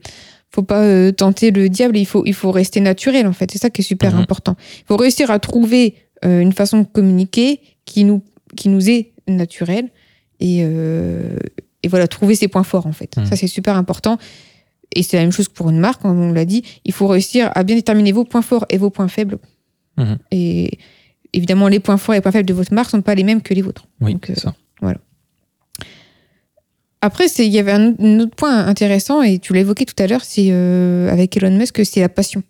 faut 0.52 0.64
pas 0.64 0.82
euh, 0.82 1.12
tenter 1.12 1.52
le 1.52 1.70
diable. 1.70 1.98
Il 1.98 2.06
faut, 2.06 2.24
il 2.26 2.34
faut 2.34 2.52
rester 2.52 2.82
naturel 2.82 3.26
en 3.26 3.34
fait. 3.34 3.50
C'est 3.52 3.58
ça 3.58 3.70
qui 3.70 3.82
est 3.82 3.86
super 3.86 4.14
Mhm. 4.14 4.20
important. 4.22 4.56
Il 4.82 4.86
faut 4.88 4.98
réussir 4.98 5.32
à 5.32 5.40
trouver 5.40 5.96
euh, 6.26 6.42
une 6.42 6.52
façon 6.52 6.80
de 6.80 6.86
communiquer 6.86 7.62
qui 7.86 8.04
nous, 8.04 8.22
qui 8.56 8.70
nous 8.70 8.90
est 8.90 9.12
naturelle 9.28 9.90
et, 10.40 10.62
euh, 10.64 11.38
et 11.84 11.88
voilà 11.88 12.08
trouver 12.08 12.36
ses 12.36 12.48
points 12.50 12.64
forts 12.64 12.86
en 12.88 12.92
fait. 12.92 13.16
Mhm. 13.18 13.26
Ça 13.28 13.36
c'est 13.38 13.48
super 13.48 13.78
important. 13.78 14.18
Et 14.96 15.04
c'est 15.04 15.16
la 15.18 15.24
même 15.24 15.32
chose 15.32 15.48
que 15.48 15.54
pour 15.54 15.70
une 15.70 15.80
marque, 15.80 16.02
comme 16.02 16.20
on 16.20 16.32
l'a 16.34 16.46
dit. 16.46 16.64
Il 16.86 16.92
faut 16.94 17.08
réussir 17.08 17.52
à 17.56 17.64
bien 17.64 17.76
déterminer 17.76 18.12
vos 18.14 18.24
points 18.24 18.42
forts 18.42 18.66
et 18.70 18.78
vos 18.78 18.90
points 18.90 19.08
faibles. 19.10 19.38
Et 20.32 20.78
évidemment, 21.38 21.68
les 21.68 21.80
points 21.80 21.98
forts 21.98 22.16
et 22.16 22.18
les 22.18 22.22
points 22.22 22.32
faibles 22.32 22.48
de 22.48 22.54
votre 22.54 22.74
marque 22.74 22.90
sont 22.90 23.02
pas 23.02 23.16
les 23.16 23.24
mêmes 23.24 23.42
que 23.42 23.54
les 23.54 23.62
vôtres. 23.62 23.86
oui, 24.02 24.14
Donc, 24.14 24.30
euh, 24.30 24.34
c'est 24.36 24.42
ça. 24.42 24.56
Après, 27.02 27.28
c'est- 27.28 27.46
il 27.46 27.54
y 27.54 27.60
avait 27.60 27.72
un, 27.72 27.94
un 28.00 28.20
autre 28.22 28.36
point 28.36 28.66
intéressant, 28.66 29.22
et 29.22 29.38
tu 29.40 29.54
l'as 29.54 29.60
évoqué 29.62 29.86
tout 29.86 29.94
à 30.02 30.08
l'heure, 30.08 30.24
c'est 30.24 30.48
euh, 30.50 31.12
avec 31.12 31.38
Elon 31.38 31.56
Musk, 31.56 31.86
c'est 31.86 32.00
la 32.00 32.10
passion. 32.10 32.42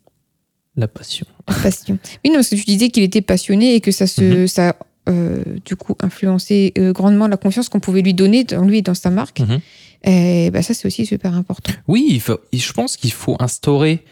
La 0.77 0.87
passion. 0.87 1.25
La 1.47 1.53
passion. 1.55 1.99
Oui, 2.23 2.29
non, 2.31 2.35
parce 2.37 2.49
que 2.49 2.55
tu 2.55 2.63
disais 2.63 2.89
qu'il 2.89 3.03
était 3.03 3.21
passionné 3.21 3.75
et 3.75 3.81
que 3.81 3.91
ça, 3.91 4.07
se, 4.07 4.21
Mhm. 4.23 4.47
ça 4.47 4.75
euh, 5.09 5.41
du 5.65 5.75
coup, 5.75 5.95
influencé 6.01 6.73
euh, 6.77 6.91
grandement 6.93 7.27
la 7.27 7.37
confiance 7.37 7.67
qu'on 7.69 7.79
pouvait 7.79 8.01
lui 8.01 8.13
donner 8.13 8.43
dans 8.45 8.63
lui 8.65 8.79
et 8.79 8.81
dans 8.81 8.93
sa 8.93 9.09
marque. 9.09 9.39
Mhm. 9.41 9.59
Et 10.03 10.49
bah, 10.51 10.61
ça, 10.61 10.73
c'est 10.73 10.85
aussi 10.87 11.05
super 11.05 11.33
important. 11.33 11.73
Oui, 11.87 12.05
il 12.09 12.21
faut- 12.21 12.39
je 12.53 12.71
pense 12.73 12.95
qu'il 12.97 13.11
faut 13.11 13.35
instaurer 13.39 14.03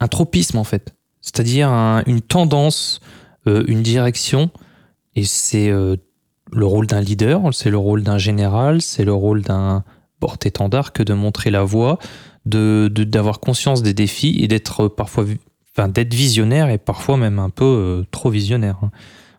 un 0.00 0.08
tropisme 0.08 0.58
en 0.58 0.64
fait, 0.64 0.92
c'est-à-dire 1.20 1.68
un- 1.68 2.02
une 2.06 2.20
tendance, 2.20 3.00
une 3.46 3.82
direction, 3.82 4.50
et 5.16 5.24
c'est 5.24 5.70
euh, 5.70 5.96
le 6.52 6.66
rôle 6.66 6.86
d'un 6.86 7.00
leader, 7.00 7.42
c'est 7.52 7.70
le 7.70 7.78
rôle 7.78 8.02
d'un 8.02 8.18
général, 8.18 8.80
c'est 8.82 9.04
le 9.04 9.12
rôle 9.12 9.42
d'un 9.42 9.84
porte-étendard 10.20 10.92
que 10.92 11.02
de 11.02 11.14
montrer 11.14 11.50
la 11.50 11.62
voie, 11.64 11.98
de 12.46 12.88
d'avoir 12.88 13.40
conscience 13.40 13.82
des 13.82 13.94
défis 13.94 14.38
et 14.40 14.48
d'être 14.48 14.88
parfois, 14.88 15.24
vi- 15.24 15.38
enfin 15.76 15.88
d'être 15.88 16.14
visionnaire 16.14 16.68
et 16.70 16.78
parfois 16.78 17.16
même 17.16 17.38
un 17.38 17.50
peu 17.50 17.64
euh, 17.64 18.04
trop 18.10 18.30
visionnaire. 18.30 18.78
hein. 18.82 18.90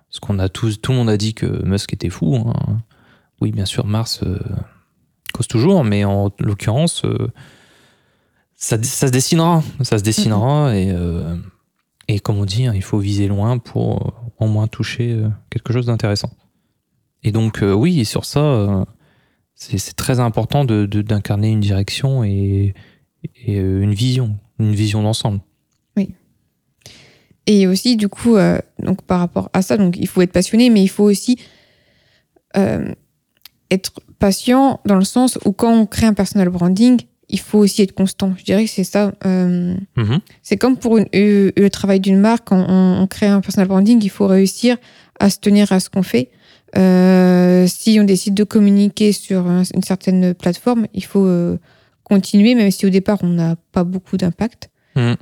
Parce 0.09 0.19
qu'on 0.19 0.39
a 0.39 0.49
tous, 0.49 0.79
tout 0.81 0.91
le 0.91 0.97
monde 0.99 1.09
a 1.09 1.17
dit 1.17 1.33
que 1.33 1.45
Musk 1.65 1.93
était 1.93 2.09
fou. 2.09 2.35
hein. 2.35 2.77
Oui, 3.41 3.51
bien 3.51 3.65
sûr, 3.65 3.85
Mars 3.85 4.21
euh, 4.23 4.39
cause 5.33 5.47
toujours, 5.47 5.83
mais 5.83 6.05
en 6.05 6.31
l'occurrence. 6.39 7.03
euh, 7.05 7.27
ça, 8.55 8.81
se 8.81 9.05
dessinera, 9.07 9.61
ça 9.81 9.97
se 9.97 10.03
dessinera 10.03 10.69
euh, 10.69 11.35
et 11.35 11.39
comme 12.23 12.37
on 12.37 12.45
dit, 12.45 12.65
hein, 12.65 12.73
il 12.75 12.83
faut 12.83 12.99
viser 12.99 13.27
loin 13.27 13.57
pour 13.57 14.07
euh, 14.07 14.45
au 14.45 14.47
moins 14.47 14.67
toucher 14.67 15.11
euh, 15.13 15.29
quelque 15.49 15.73
chose 15.73 15.87
d'intéressant. 15.87 16.29
Et 17.23 17.31
donc 17.31 17.63
euh, 17.63 17.73
oui, 17.73 17.99
et 17.99 18.03
sur 18.03 18.25
ça, 18.25 18.85
c'est 19.55 19.95
très 19.95 20.19
important 20.19 20.65
de- 20.65 20.85
de- 20.85 21.01
d'incarner 21.01 21.49
une 21.49 21.61
direction 21.61 22.23
et, 22.23 22.73
et, 23.23 23.57
une 23.57 23.93
vision, 23.93 24.37
une 24.59 24.73
vision 24.73 25.01
d'ensemble. 25.01 25.39
Et 27.47 27.67
aussi, 27.67 27.95
du 27.95 28.07
coup, 28.09 28.37
donc 28.79 29.03
par 29.03 29.19
rapport 29.19 29.51
à 29.53 29.61
ça, 29.61 29.77
donc 29.77 29.97
il 29.99 30.07
faut 30.07 30.23
être 30.23 30.31
passionné, 30.31 30.71
mais 30.71 30.81
il 30.81 30.87
faut 30.87 31.03
aussi 31.03 31.37
être 32.55 33.93
patient 34.17 34.79
dans 34.85 34.95
le 34.95 35.03
sens 35.05 35.37
où 35.45 35.51
quand 35.51 35.71
on 35.71 35.85
crée 35.85 36.07
un 36.07 36.15
personal 36.15 36.49
branding, 36.49 36.99
il 37.29 37.39
faut 37.39 37.59
aussi 37.59 37.81
être 37.81 37.93
constant. 37.93 38.33
Je 38.37 38.43
dirais 38.43 38.65
que 38.65 38.69
c'est 38.71 38.83
ça. 38.83 39.11
Euh, 39.25 39.75
Mhm. 39.97 40.19
c'est 40.43 40.57
comme 40.57 40.77
pour 40.77 40.97
une- 40.97 41.07
euh, 41.15 41.51
le 41.57 41.69
travail 41.69 41.99
d'une 41.99 42.19
marque, 42.19 42.45
quand 42.47 42.65
on, 42.67 43.01
on 43.01 43.07
crée 43.07 43.27
un 43.27 43.41
personal 43.41 43.67
branding, 43.67 43.99
il 44.03 44.09
faut 44.09 44.27
réussir 44.27 44.77
à 45.19 45.29
se 45.29 45.39
tenir 45.39 45.71
à 45.71 45.79
ce 45.79 45.89
qu'on 45.89 46.03
fait. 46.03 46.29
Euh, 46.77 47.67
si 47.67 47.97
on 47.99 48.03
décide 48.03 48.33
de 48.33 48.43
communiquer 48.43 49.11
sur 49.11 49.47
un- 49.47 49.63
une 49.73 49.83
certaine 49.83 50.33
plateforme, 50.33 50.87
il 50.93 51.03
faut 51.05 51.27
continuer, 52.03 52.53
même 52.55 52.69
si 52.71 52.85
au 52.85 52.89
départ 52.89 53.19
on 53.23 53.29
n'a 53.29 53.55
pas 53.71 53.83
beaucoup 53.83 54.17
d'impact. 54.17 54.69
Mhm. 54.95 55.15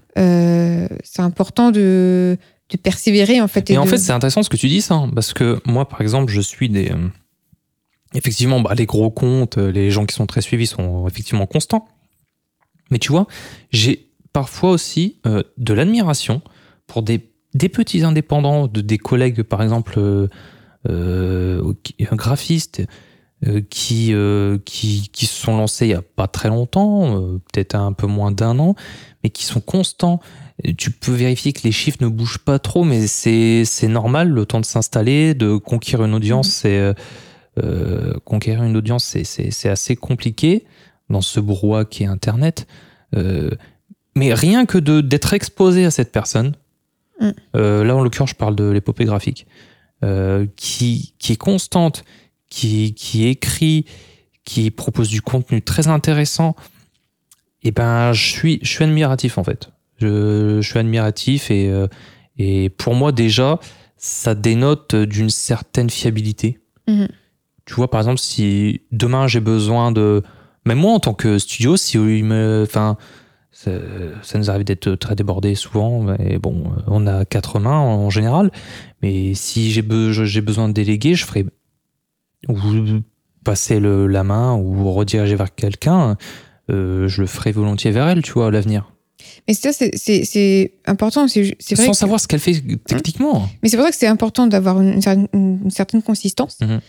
C'est 1.04 1.22
important 1.22 1.72
de, 1.72 2.38
de 2.70 2.78
persévérer 2.78 3.40
en 3.42 3.48
fait. 3.48 3.70
Et 3.72 3.78
en 3.78 3.86
de- 3.86 3.90
fait, 3.90 3.98
c'est 3.98 4.12
intéressant 4.12 4.44
ce 4.44 4.50
que 4.50 4.58
tu 4.58 4.68
dis, 4.68 4.82
ça, 4.82 4.96
hein, 4.96 5.10
parce 5.14 5.34
que 5.34 5.60
moi, 5.66 5.88
par 5.88 6.02
exemple, 6.02 6.32
je 6.32 6.42
suis 6.42 6.70
des. 6.70 6.92
Effectivement, 8.14 8.60
bah, 8.60 8.74
les 8.76 8.86
gros 8.86 9.12
comptes, 9.12 9.58
euh, 9.58 9.72
les 9.72 9.92
gens 9.92 10.06
qui 10.06 10.16
sont 10.16 10.26
très 10.26 10.42
suivis 10.42 10.68
sont 10.68 11.08
effectivement 11.08 11.46
constants. 11.46 11.88
Mais 12.92 13.00
tu 13.00 13.12
vois, 13.12 13.28
j'ai 13.72 14.10
parfois 14.34 14.72
aussi 14.72 15.18
euh, 15.26 15.44
de 15.58 15.74
l'admiration 15.74 16.42
pour 16.88 17.04
des, 17.04 17.30
des 17.54 17.70
petits 17.70 18.04
indépendants, 18.04 18.68
de, 18.68 18.82
des 18.82 18.98
collègues, 18.98 19.44
par 19.44 19.64
exemple, 19.64 19.94
euh, 19.98 20.28
euh, 20.90 21.74
graphistes, 22.12 22.84
qui, 23.70 24.16
qui, 24.64 25.10
qui 25.12 25.26
se 25.26 25.42
sont 25.42 25.58
lancés 25.58 25.86
il 25.86 25.90
n'y 25.90 25.96
a 25.96 26.02
pas 26.02 26.28
très 26.28 26.48
longtemps, 26.48 27.22
peut-être 27.52 27.76
un 27.76 27.92
peu 27.92 28.08
moins 28.08 28.32
d'un 28.32 28.58
an, 28.58 28.74
mais 29.22 29.32
qui 29.32 29.44
sont 29.44 29.60
constants. 29.60 30.22
Tu 30.78 30.92
peux 30.92 31.12
vérifier 31.12 31.52
que 31.52 31.60
les 31.66 31.74
chiffres 31.74 31.98
ne 32.00 32.08
bougent 32.08 32.38
pas 32.38 32.58
trop, 32.58 32.86
mais 32.86 33.06
c'est 33.06 33.66
c'est 33.66 33.90
normal, 33.90 34.30
le 34.30 34.46
temps 34.46 34.62
de 34.62 34.66
s'installer, 34.66 35.34
de 35.34 35.58
conquérir 35.58 36.06
une 36.06 36.14
audience, 36.14 36.48
c'est 36.48 36.96
euh, 37.62 38.14
conquérir 38.26 38.64
une 38.64 38.76
audience, 38.78 39.04
c'est- 39.06 39.70
assez 39.70 39.96
compliqué 39.96 40.66
dans 41.10 41.22
ce 41.22 41.40
brouhaha 41.40 41.86
qui 41.86 42.04
est 42.04 42.08
Internet. 42.08 42.66
Euh, 43.16 43.52
mais 44.16 44.34
rien 44.34 44.66
que 44.66 44.78
d'être 44.80 45.34
exposé 45.34 45.86
à 45.86 45.92
cette 45.92 46.12
personne, 46.12 46.54
Mm. 47.20 47.30
euh, 47.56 47.84
là 47.84 47.96
en 47.96 48.02
l'occurrence 48.02 48.32
je 48.32 48.36
parle 48.36 48.56
de 48.56 48.64
l'épopée 48.70 49.06
graphique, 49.06 49.46
qui, 50.56 51.14
qui 51.18 51.34
est 51.34 51.38
constante, 51.38 52.04
qui, 52.50 52.94
qui 52.94 53.26
écrit, 53.28 53.86
qui 54.44 54.70
propose 54.72 55.08
du 55.10 55.22
contenu 55.22 55.62
très 55.62 55.88
intéressant, 55.88 56.56
et 57.64 57.72
ben 57.72 58.12
je 58.14 58.26
suis, 58.28 58.60
je 58.64 58.68
suis 58.70 58.84
admiratif 58.84 59.38
en 59.38 59.44
fait. 59.44 59.70
Je, 60.00 60.60
je 60.60 60.68
suis 60.68 60.80
admiratif 60.80 61.50
et, 61.52 61.72
et 62.38 62.70
pour 62.70 62.96
moi 62.96 63.12
déjà, 63.14 63.60
ça 63.96 64.36
dénote 64.36 64.96
d'une 64.96 65.30
certaine 65.30 65.90
fiabilité. 65.90 66.60
Mhm. 66.88 67.08
Tu 67.66 67.74
vois, 67.76 67.90
par 67.90 68.02
exemple, 68.02 68.20
si 68.20 68.82
demain 68.92 69.28
j'ai 69.28 69.40
besoin 69.40 69.92
de. 69.92 70.22
Même 70.66 70.78
moi 70.80 70.94
en 70.94 71.00
tant 71.00 71.14
que 71.14 71.38
studio, 71.40 71.78
si 71.78 71.98
il 71.98 72.24
me. 72.26 72.64
Enfin. 72.68 72.98
Ça, 73.56 73.70
ça 74.24 74.40
nous 74.40 74.50
arrive 74.50 74.64
d'être 74.64 74.96
très 74.96 75.14
débordés 75.16 75.54
souvent, 75.54 76.02
mais 76.02 76.40
bon, 76.40 76.64
on 76.88 77.06
a 77.06 77.24
quatre 77.24 77.60
mains 77.60 77.78
en 77.78 78.10
général. 78.10 78.52
Mais 79.04 79.36
si 79.36 79.72
j'ai 79.72 79.84
be- 79.84 80.12
j'ai 80.12 80.42
besoin 80.42 80.68
de 80.68 80.74
déléguer, 80.74 81.14
je 81.14 81.24
ferai 81.24 81.46
ou 82.50 82.56
passer 83.44 83.80
le- 83.80 84.08
la 84.08 84.24
main 84.24 84.56
ou 84.56 84.92
rediriger 84.92 85.36
vers 85.36 85.54
quelqu'un. 85.54 86.18
euh, 86.72 87.08
je 87.10 87.20
le 87.22 87.28
ferai 87.28 87.52
volontiers 87.52 87.92
vers 87.92 88.08
elle, 88.08 88.22
tu 88.22 88.32
vois, 88.32 88.48
à 88.48 88.52
l'avenir. 88.52 88.90
Mais 89.48 89.54
ça, 89.54 89.72
c'est- 89.74 90.74
important. 90.86 91.28
C'est 91.28 91.56
c'est 91.60 91.76
vrai. 91.76 91.86
Sans 91.86 91.92
que- 91.92 91.98
savoir 91.98 92.20
ce 92.22 92.28
qu'elle 92.28 92.40
fait 92.40 92.62
techniquement. 92.88 93.50
Mais 93.62 93.68
c'est 93.70 93.76
pour 93.78 93.86
ça 93.86 93.92
que 93.92 93.98
c'est 93.98 94.08
important 94.08 94.48
d'avoir 94.48 94.80
une, 94.82 95.00
cer- 95.00 95.28
une 95.34 95.70
certaine 95.70 96.02
consistance. 96.02 96.58
Mhm. 96.62 96.80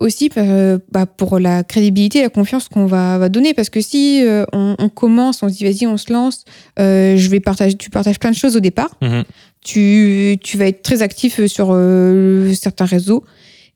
Aussi 0.00 0.30
euh, 0.36 0.78
bah, 0.92 1.06
pour 1.06 1.40
la 1.40 1.64
crédibilité 1.64 2.22
la 2.22 2.28
confiance 2.28 2.68
qu'on 2.68 2.86
va, 2.86 3.18
va 3.18 3.28
donner. 3.28 3.52
Parce 3.52 3.68
que 3.68 3.80
si 3.80 4.24
euh, 4.24 4.44
on, 4.52 4.76
on 4.78 4.88
commence, 4.88 5.42
on 5.42 5.48
se 5.48 5.54
dit 5.54 5.64
vas-y, 5.64 5.86
on 5.88 5.96
se 5.96 6.12
lance, 6.12 6.44
euh, 6.78 7.16
je 7.16 7.28
vais 7.28 7.40
partager, 7.40 7.76
tu 7.76 7.90
partages 7.90 8.20
plein 8.20 8.30
de 8.30 8.36
choses 8.36 8.56
au 8.56 8.60
départ. 8.60 8.96
Mhm. 9.02 9.24
Tu, 9.60 10.38
tu 10.40 10.56
vas 10.56 10.66
être 10.68 10.82
très 10.82 11.02
actif 11.02 11.44
sur 11.46 11.70
euh, 11.72 12.52
certains 12.54 12.84
réseaux. 12.84 13.24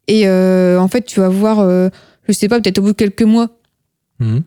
Et 0.07 0.29
euh, 0.29 0.79
en 0.79 0.87
fait, 0.89 1.03
tu 1.03 1.19
vas 1.19 1.29
voir, 1.29 1.59
euh, 1.59 1.89
je 2.29 2.33
sais 2.33 2.49
pas, 2.49 2.61
peut-être 2.61 2.79
au 2.79 2.83
bout 2.83 2.93
de 2.93 2.97
quelques 2.97 3.23
mois, 3.23 3.49
Mhm. 4.21 4.43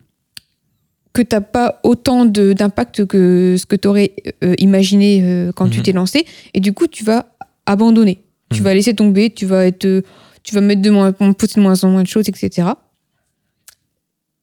que 1.12 1.20
t'as 1.22 1.40
pas 1.42 1.80
autant 1.82 2.24
d'impact 2.24 3.04
que 3.06 3.56
ce 3.58 3.66
que 3.66 3.76
tu 3.76 3.88
aurais 3.88 4.12
imaginé 4.58 5.20
euh, 5.22 5.52
quand 5.52 5.68
tu 5.68 5.78
Mhm. 5.78 5.82
t'es 5.84 5.92
lancé 5.92 6.26
et 6.54 6.60
du 6.60 6.72
coup 6.72 6.86
tu 6.86 7.04
vas 7.04 7.26
abandonner 7.66 8.18
tu 8.52 8.62
vas 8.62 8.72
laisser 8.74 8.94
tomber 8.94 9.30
tu 9.30 9.44
vas 9.46 9.66
être 9.66 9.86
euh, 9.86 10.02
tu 10.46 10.54
vas 10.54 10.60
mettre 10.62 10.80
de 10.80 10.90
moins 10.90 11.10
de 11.10 11.60
moins 11.60 11.84
en 11.84 11.90
moins 11.90 12.02
de 12.02 12.08
choses 12.08 12.28
etc 12.28 12.68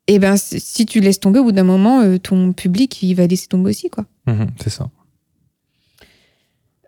et 0.07 0.19
ben 0.19 0.35
c- 0.37 0.59
si 0.59 0.85
tu 0.85 0.99
laisses 0.99 1.19
tomber 1.19 1.39
au 1.39 1.45
bout 1.45 1.51
d'un 1.53 1.63
moment 1.63 2.01
euh, 2.01 2.17
ton 2.19 2.53
public 2.53 3.01
il 3.01 3.13
va 3.15 3.25
laisser 3.25 3.47
tomber 3.47 3.69
aussi 3.71 3.89
quoi 3.89 4.05
Mhm, 4.27 4.47
c'est 4.61 4.69
ça. 4.69 4.89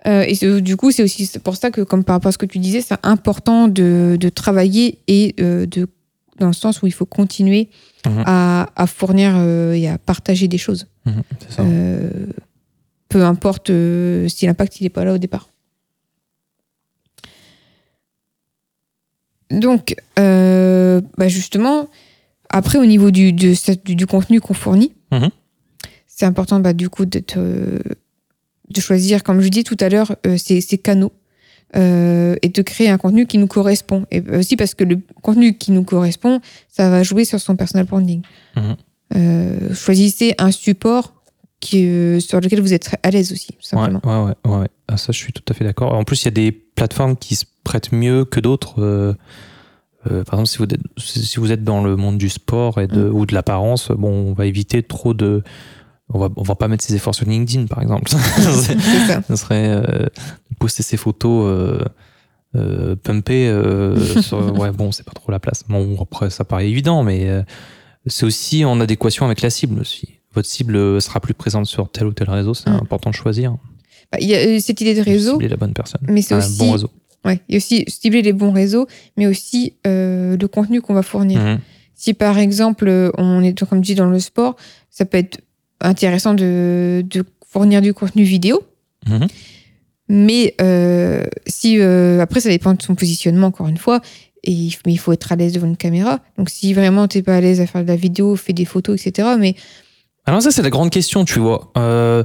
Euh, 0.08 0.24
et 0.28 0.62
du 0.62 0.78
coup 0.78 0.92
c'est 0.92 1.02
aussi 1.04 1.28
pour 1.44 1.56
ça 1.56 1.72
que 1.72 1.82
comme 1.82 2.04
par 2.04 2.16
rapport 2.18 2.30
à 2.30 2.32
ce 2.32 2.38
que 2.38 2.46
tu 2.46 2.60
disais 2.60 2.82
c'est 2.82 2.96
important 3.04 3.68
de, 3.68 4.18
de 4.20 4.30
travailler 4.30 5.00
et 5.08 5.34
euh, 5.40 5.66
de 5.66 5.88
dans 6.38 6.48
le 6.48 6.54
sens 6.54 6.82
où 6.82 6.88
il 6.88 6.94
faut 6.94 7.06
continuer 7.08 7.70
Mhm. 8.06 8.24
à, 8.28 8.70
à 8.76 8.86
fournir 8.86 9.34
euh, 9.36 9.74
et 9.74 9.88
à 9.88 9.98
partager 9.98 10.48
des 10.48 10.60
choses 10.60 10.86
Mhm, 11.08 11.24
c'est 11.40 11.52
ça. 11.54 11.64
Peu 13.10 13.24
importe 13.24 13.72
si 14.28 14.46
l'impact 14.46 14.80
il 14.80 14.84
n'est 14.84 14.90
pas 14.92 15.06
là 15.06 15.14
au 15.14 15.18
départ. 15.18 15.50
Donc, 19.60 19.96
euh, 20.20 21.02
bah 21.18 21.28
justement, 21.28 21.88
après 22.50 22.78
au 22.78 22.86
niveau 22.86 23.12
du, 23.12 23.34
de 23.34 23.54
du, 23.86 23.96
du 23.96 24.06
contenu 24.08 24.40
qu'on 24.42 24.54
fournit, 24.54 24.94
Mhm. 25.12 25.30
c'est 26.08 26.26
important 26.26 26.60
bah, 26.60 26.74
du 26.74 26.90
coup 26.90 27.06
d'être, 27.06 27.36
euh, 27.38 27.80
de 28.70 28.82
choisir, 28.82 29.24
comme 29.24 29.42
je 29.42 29.50
dis 29.50 29.64
tout 29.64 29.78
à 29.80 29.90
l'heure, 29.90 30.16
euh, 30.28 30.38
ces, 30.38 30.62
ces 30.62 30.78
canaux 30.78 31.14
euh, 31.76 32.36
et 32.42 32.50
de 32.50 32.62
créer 32.62 32.90
un 32.90 32.98
contenu 32.98 33.26
qui 33.28 33.38
nous 33.38 33.48
correspond. 33.48 34.06
Et 34.12 34.22
aussi 34.36 34.56
parce 34.56 34.74
que 34.76 34.84
le 34.84 35.00
contenu 35.22 35.58
qui 35.58 35.72
nous 35.72 35.84
correspond, 35.84 36.40
ça 36.70 36.90
va 36.90 37.04
jouer 37.04 37.26
sur 37.26 37.40
son 37.40 37.56
personal 37.56 37.86
branding. 37.86 38.22
Mhm. 38.56 38.76
Choisissez 39.74 40.36
un 40.38 40.52
support 40.52 41.14
qui, 41.66 41.86
euh, 41.88 42.20
sur 42.20 42.40
lequel 42.42 42.62
vous 42.62 42.74
êtes 42.74 42.96
à 43.04 43.10
l'aise 43.12 43.32
aussi, 43.32 43.56
simplement. 43.60 44.02
ouais, 44.04 44.30
ouais, 44.32 44.52
ouais, 44.52 44.60
ouais. 44.62 44.68
Ah, 44.88 44.98
ça, 44.98 45.12
je 45.12 45.18
suis 45.18 45.34
tout 45.34 45.44
à 45.50 45.54
fait 45.54 45.64
d'accord. 45.66 45.94
En 45.94 46.04
plus, 46.04 46.22
il 46.24 46.26
y 46.26 46.28
a 46.28 46.32
des 46.32 46.52
plateformes 46.52 47.16
qui 47.16 47.36
se 47.36 47.46
prêtent 47.64 47.92
mieux 47.92 48.24
que 48.26 48.40
d'autres. 48.40 48.82
euh, 48.82 49.14
euh, 50.12 50.24
par 50.24 50.40
exemple, 50.40 50.50
si 50.50 50.58
vous, 50.60 50.64
êtes, 50.66 50.80
si 50.98 51.40
vous 51.40 51.52
êtes 51.52 51.64
dans 51.64 51.84
le 51.84 51.96
monde 51.96 52.18
du 52.20 52.30
sport 52.30 52.80
et 52.80 52.88
de, 52.88 53.10
ou 53.10 53.26
de 53.26 53.34
l'apparence, 53.34 53.90
bon, 53.92 54.10
on 54.30 54.34
va 54.34 54.46
éviter 54.46 54.84
trop 54.84 55.14
de. 55.16 55.44
On 56.14 56.20
va, 56.20 56.30
on 56.36 56.44
va 56.44 56.54
pas 56.54 56.68
mettre 56.68 56.84
ses 56.84 56.94
efforts 56.94 57.16
sur 57.16 57.26
LinkedIn, 57.28 57.66
par 57.66 57.82
exemple. 57.82 58.08
Ça. 58.12 59.22
ça 59.28 59.36
serait 59.36 59.82
poster 60.60 60.84
ses 60.84 60.98
photos 60.98 61.82
pumpées. 63.04 63.52
sur- 64.22 64.58
ouais, 64.60 64.72
bon, 64.72 64.92
c'est 64.92 65.04
pas 65.06 65.12
trop 65.14 65.32
la 65.32 65.40
place. 65.40 65.64
Bon, 65.68 65.98
après, 66.02 66.30
ça 66.30 66.46
paraît 66.46 66.70
évident, 66.70 67.04
mais 67.04 67.28
c'est 68.06 68.26
aussi 68.26 68.64
en 68.66 68.80
adéquation 68.80 69.26
avec 69.26 69.42
la 69.42 69.50
cible 69.50 69.80
aussi. 69.82 70.15
Votre 70.36 70.48
cible 70.48 71.02
sera 71.02 71.20
plus 71.20 71.34
présente 71.34 71.66
sur 71.66 71.90
tel 71.90 72.06
ou 72.08 72.14
tel 72.14 72.30
réseau, 72.30 72.54
c'est 72.54 72.70
Mm. 72.70 72.74
important 72.82 73.10
de 73.10 73.16
choisir. 73.16 73.56
Bah, 74.12 74.18
Il 74.22 74.28
y 74.28 74.36
a 74.36 74.40
euh, 74.40 74.60
cette 74.60 74.82
idée 74.82 74.94
de 74.94 75.02
réseau, 75.02 75.32
Cibler 75.34 75.48
la 75.50 75.58
bonne 75.58 75.74
personne. 75.74 76.02
mais 76.08 76.22
c'est 76.22 76.36
Un 76.36 76.40
aussi, 76.40 76.58
bon 76.60 76.72
réseau. 76.74 76.90
ouais, 77.26 77.40
il 77.50 77.54
y 77.54 77.56
a 77.56 77.58
aussi 77.58 77.86
cibler 77.88 78.22
les 78.22 78.34
bons 78.34 78.52
réseaux, 78.52 78.86
mais 79.18 79.26
aussi 79.28 79.74
euh, 79.88 80.38
le 80.40 80.48
contenu 80.48 80.82
qu'on 80.82 80.94
va 80.94 81.02
fournir. 81.04 81.42
Mhm. 81.42 81.60
Si 81.96 82.14
par 82.14 82.38
exemple, 82.38 82.88
euh, 82.88 83.10
on 83.18 83.42
est, 83.42 83.64
comme 83.66 83.80
je 83.80 83.86
dis, 83.88 83.96
dans 83.96 84.10
le 84.10 84.20
sport, 84.20 84.56
ça 84.92 85.06
peut 85.06 85.18
être 85.18 85.40
intéressant 85.82 86.34
de, 86.34 87.04
de 87.10 87.24
fournir 87.48 87.82
du 87.82 87.94
contenu 87.94 88.24
vidéo. 88.24 88.62
Mhm. 89.08 89.28
Mais 90.08 90.54
euh, 90.62 91.24
si 91.48 91.80
euh, 91.80 92.20
après, 92.22 92.40
ça 92.42 92.50
dépend 92.50 92.74
de 92.74 92.82
son 92.82 92.96
positionnement, 92.96 93.48
encore 93.48 93.68
une 93.68 93.78
fois. 93.78 94.02
Et, 94.44 94.70
mais 94.86 94.94
il 94.94 94.98
faut 94.98 95.12
être 95.12 95.32
à 95.32 95.36
l'aise 95.36 95.54
devant 95.54 95.66
une 95.66 95.78
caméra. 95.78 96.20
Donc, 96.38 96.52
si 96.52 96.72
vraiment 96.76 97.08
t'es 97.08 97.24
pas 97.24 97.38
à 97.38 97.42
l'aise 97.42 97.60
à 97.62 97.66
faire 97.66 97.82
de 97.82 97.88
la 97.88 97.96
vidéo, 97.96 98.36
fais 98.36 98.54
des 98.54 98.66
photos, 98.66 99.04
etc. 99.04 99.30
Mais 99.40 99.56
Alors 100.26 100.42
ça 100.42 100.52
c'est 100.52 100.62
la 100.64 100.70
grande 100.70 100.90
question, 100.90 101.24
tu 101.26 101.40
vois. 101.40 101.72
Euh, 101.78 102.24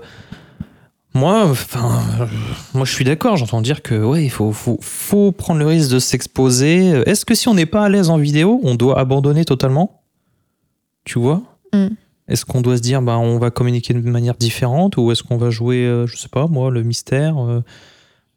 moi, 1.12 1.44
enfin, 1.44 2.00
euh, 2.20 2.26
moi 2.74 2.84
je 2.84 2.92
suis 2.92 3.04
d'accord. 3.04 3.36
J'entends 3.36 3.60
dire 3.60 3.82
que 3.82 3.94
ouais, 4.02 4.24
il 4.24 4.30
faut, 4.30 4.52
faut, 4.52 4.78
faut 4.80 5.32
prendre 5.32 5.58
le 5.60 5.66
risque 5.66 5.90
de 5.90 5.98
s'exposer. 5.98 7.02
Est-ce 7.06 7.24
que 7.24 7.34
si 7.34 7.48
on 7.48 7.54
n'est 7.54 7.66
pas 7.66 7.84
à 7.84 7.88
l'aise 7.88 8.10
en 8.10 8.16
vidéo, 8.18 8.60
on 8.62 8.74
doit 8.74 8.98
abandonner 8.98 9.44
totalement? 9.44 10.02
Tu 11.04 11.18
vois? 11.18 11.42
Mm. 11.72 11.88
Est-ce 12.28 12.44
qu'on 12.44 12.60
doit 12.60 12.76
se 12.76 12.82
dire, 12.82 13.02
bah, 13.02 13.18
on 13.18 13.38
va 13.38 13.50
communiquer 13.50 13.92
de 13.92 13.98
manière 14.08 14.34
différente, 14.36 14.96
ou 14.96 15.10
est-ce 15.10 15.24
qu'on 15.24 15.36
va 15.36 15.50
jouer, 15.50 15.78
euh, 15.84 16.06
je 16.06 16.16
sais 16.16 16.28
pas, 16.28 16.46
moi, 16.46 16.70
le 16.70 16.82
mystère 16.84 17.38
euh, 17.44 17.62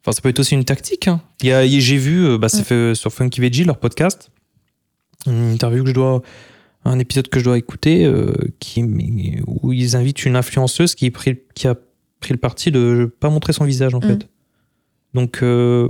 Enfin, 0.02 0.12
ça 0.12 0.20
peut 0.20 0.28
être 0.30 0.40
aussi 0.40 0.54
une 0.54 0.64
tactique. 0.64 1.06
hein. 1.08 1.20
Il 1.42 1.48
y 1.48 1.52
a, 1.52 1.64
j'ai 1.66 1.96
vu, 1.96 2.36
bah, 2.38 2.48
c'est 2.48 2.60
Mm. 2.60 2.64
fait 2.64 2.94
sur 2.96 3.12
Funky 3.12 3.40
Veggie, 3.40 3.62
leur 3.64 3.78
podcast, 3.78 4.30
une 5.26 5.52
interview 5.52 5.84
que 5.84 5.90
je 5.90 5.94
dois 5.94 6.22
un 6.84 6.98
épisode 6.98 7.28
que 7.28 7.38
je 7.38 7.44
dois 7.44 7.58
écouter 7.58 8.04
euh, 8.04 8.32
qui, 8.60 8.82
où 9.46 9.72
ils 9.72 9.96
invitent 9.96 10.24
une 10.24 10.36
influenceuse 10.36 10.94
qui, 10.94 11.06
est 11.06 11.10
pris- 11.10 11.38
qui 11.54 11.66
a 11.68 11.74
pris 12.20 12.32
le 12.32 12.38
parti 12.38 12.70
de 12.70 13.12
pas 13.20 13.30
montrer 13.30 13.52
son 13.52 13.64
visage 13.64 13.94
en 13.94 13.98
Mm. 14.00 14.02
fait. 14.08 14.28
Donc 15.14 15.42
euh, 15.42 15.88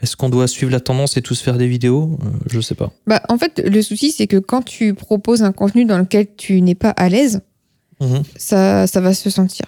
Est-ce 0.00 0.16
qu'on 0.16 0.28
doit 0.28 0.46
suivre 0.46 0.70
la 0.70 0.78
tendance 0.80 1.16
et 1.16 1.22
tous 1.22 1.40
faire 1.40 1.58
des 1.58 1.66
vidéos? 1.66 2.18
Euh, 2.22 2.28
Je 2.48 2.60
sais 2.60 2.76
pas. 2.76 2.92
Bah, 3.06 3.20
en 3.28 3.36
fait, 3.36 3.60
le 3.64 3.82
souci, 3.82 4.12
c'est 4.12 4.28
que 4.28 4.36
quand 4.36 4.62
tu 4.62 4.94
proposes 4.94 5.42
un 5.42 5.50
contenu 5.52 5.84
dans 5.84 5.98
lequel 5.98 6.28
tu 6.36 6.60
n'es 6.60 6.76
pas 6.76 6.90
à 6.90 7.08
l'aise, 7.08 7.40
Mhm. 8.00 8.22
ça, 8.36 8.86
ça 8.86 9.00
va 9.00 9.12
se 9.12 9.28
sentir. 9.28 9.66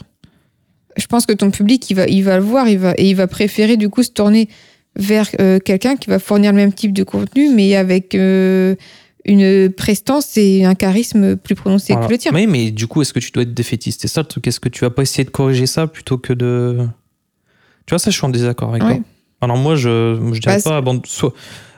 Je 0.96 1.07
pense 1.07 1.26
que 1.26 1.33
ton 1.33 1.50
public, 1.50 1.88
il 1.90 1.94
va, 1.94 2.07
il 2.07 2.22
va 2.22 2.37
le 2.37 2.44
voir 2.44 2.68
il 2.68 2.79
va, 2.79 2.92
et 2.96 3.09
il 3.11 3.16
va 3.16 3.26
préférer 3.26 3.76
du 3.76 3.88
coup 3.88 4.05
se 4.05 4.11
tourner 4.12 4.48
vers 4.94 5.29
euh, 5.40 5.59
quelqu'un 5.59 5.96
qui 5.96 6.11
va 6.11 6.18
fournir 6.20 6.53
le 6.53 6.57
même 6.57 6.72
type 6.72 6.92
de 6.92 7.03
contenu, 7.03 7.53
mais 7.53 7.74
avec 7.74 8.14
euh, 8.14 8.76
une 9.24 9.70
prestance 9.70 10.37
et 10.37 10.64
un 10.64 10.74
charisme 10.74 11.37
plus 11.37 11.54
prononcé 11.54 11.92
Voilà. 11.92 12.06
que 12.09 12.12
le 12.12 12.18
tien. 12.18 12.33
Oui, 12.35 12.46
mais 12.46 12.70
du 12.70 12.87
coup, 12.87 13.02
est-ce 13.02 13.12
que 13.12 13.20
tu 13.20 13.30
dois 13.33 13.42
être 13.42 13.54
défaitiste? 13.54 14.00
C'est 14.02 14.09
ça 14.09 14.22
le 14.22 14.26
truc. 14.26 14.46
Est-ce 14.46 14.61
que 14.61 14.68
tu 14.68 14.80
vas 14.85 14.90
pas 14.90 15.02
essayer 15.02 15.24
de 15.24 15.30
corriger 15.30 15.66
ça 15.66 15.87
plutôt 15.87 16.16
que 16.18 16.33
de. 16.33 16.78
Tu 17.87 17.90
vois, 17.92 17.98
ça, 17.98 18.11
je 18.11 18.16
suis 18.16 18.24
en 18.24 18.30
désaccord 18.30 18.70
avec 18.70 18.83
Ouais. 18.83 18.96
toi. 18.96 19.04
Alors, 19.42 19.56
moi, 19.56 19.74
je, 19.76 20.18
je 20.33 20.38
dirais 20.40 20.56
Bah, 20.64 20.83
pas. 20.83 20.90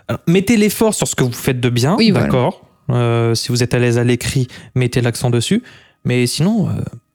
Alors, 0.08 0.20
mettez 0.26 0.56
l'effort 0.56 0.94
sur 0.94 1.06
ce 1.08 1.14
que 1.14 1.24
vous 1.24 1.32
faites 1.32 1.60
de 1.60 1.68
bien, 1.70 1.96
Oui, 1.96 2.10
voilà. 2.10 2.26
d'accord. 2.26 2.66
Euh, 2.90 3.34
si 3.34 3.48
vous 3.50 3.62
êtes 3.62 3.72
à 3.74 3.78
l'aise 3.78 3.98
à 3.98 4.04
l'écrit, 4.04 4.48
mettez 4.74 5.00
l'accent 5.00 5.30
dessus. 5.30 5.62
Mais 6.04 6.26
sinon, 6.26 6.68
euh, 6.68 6.72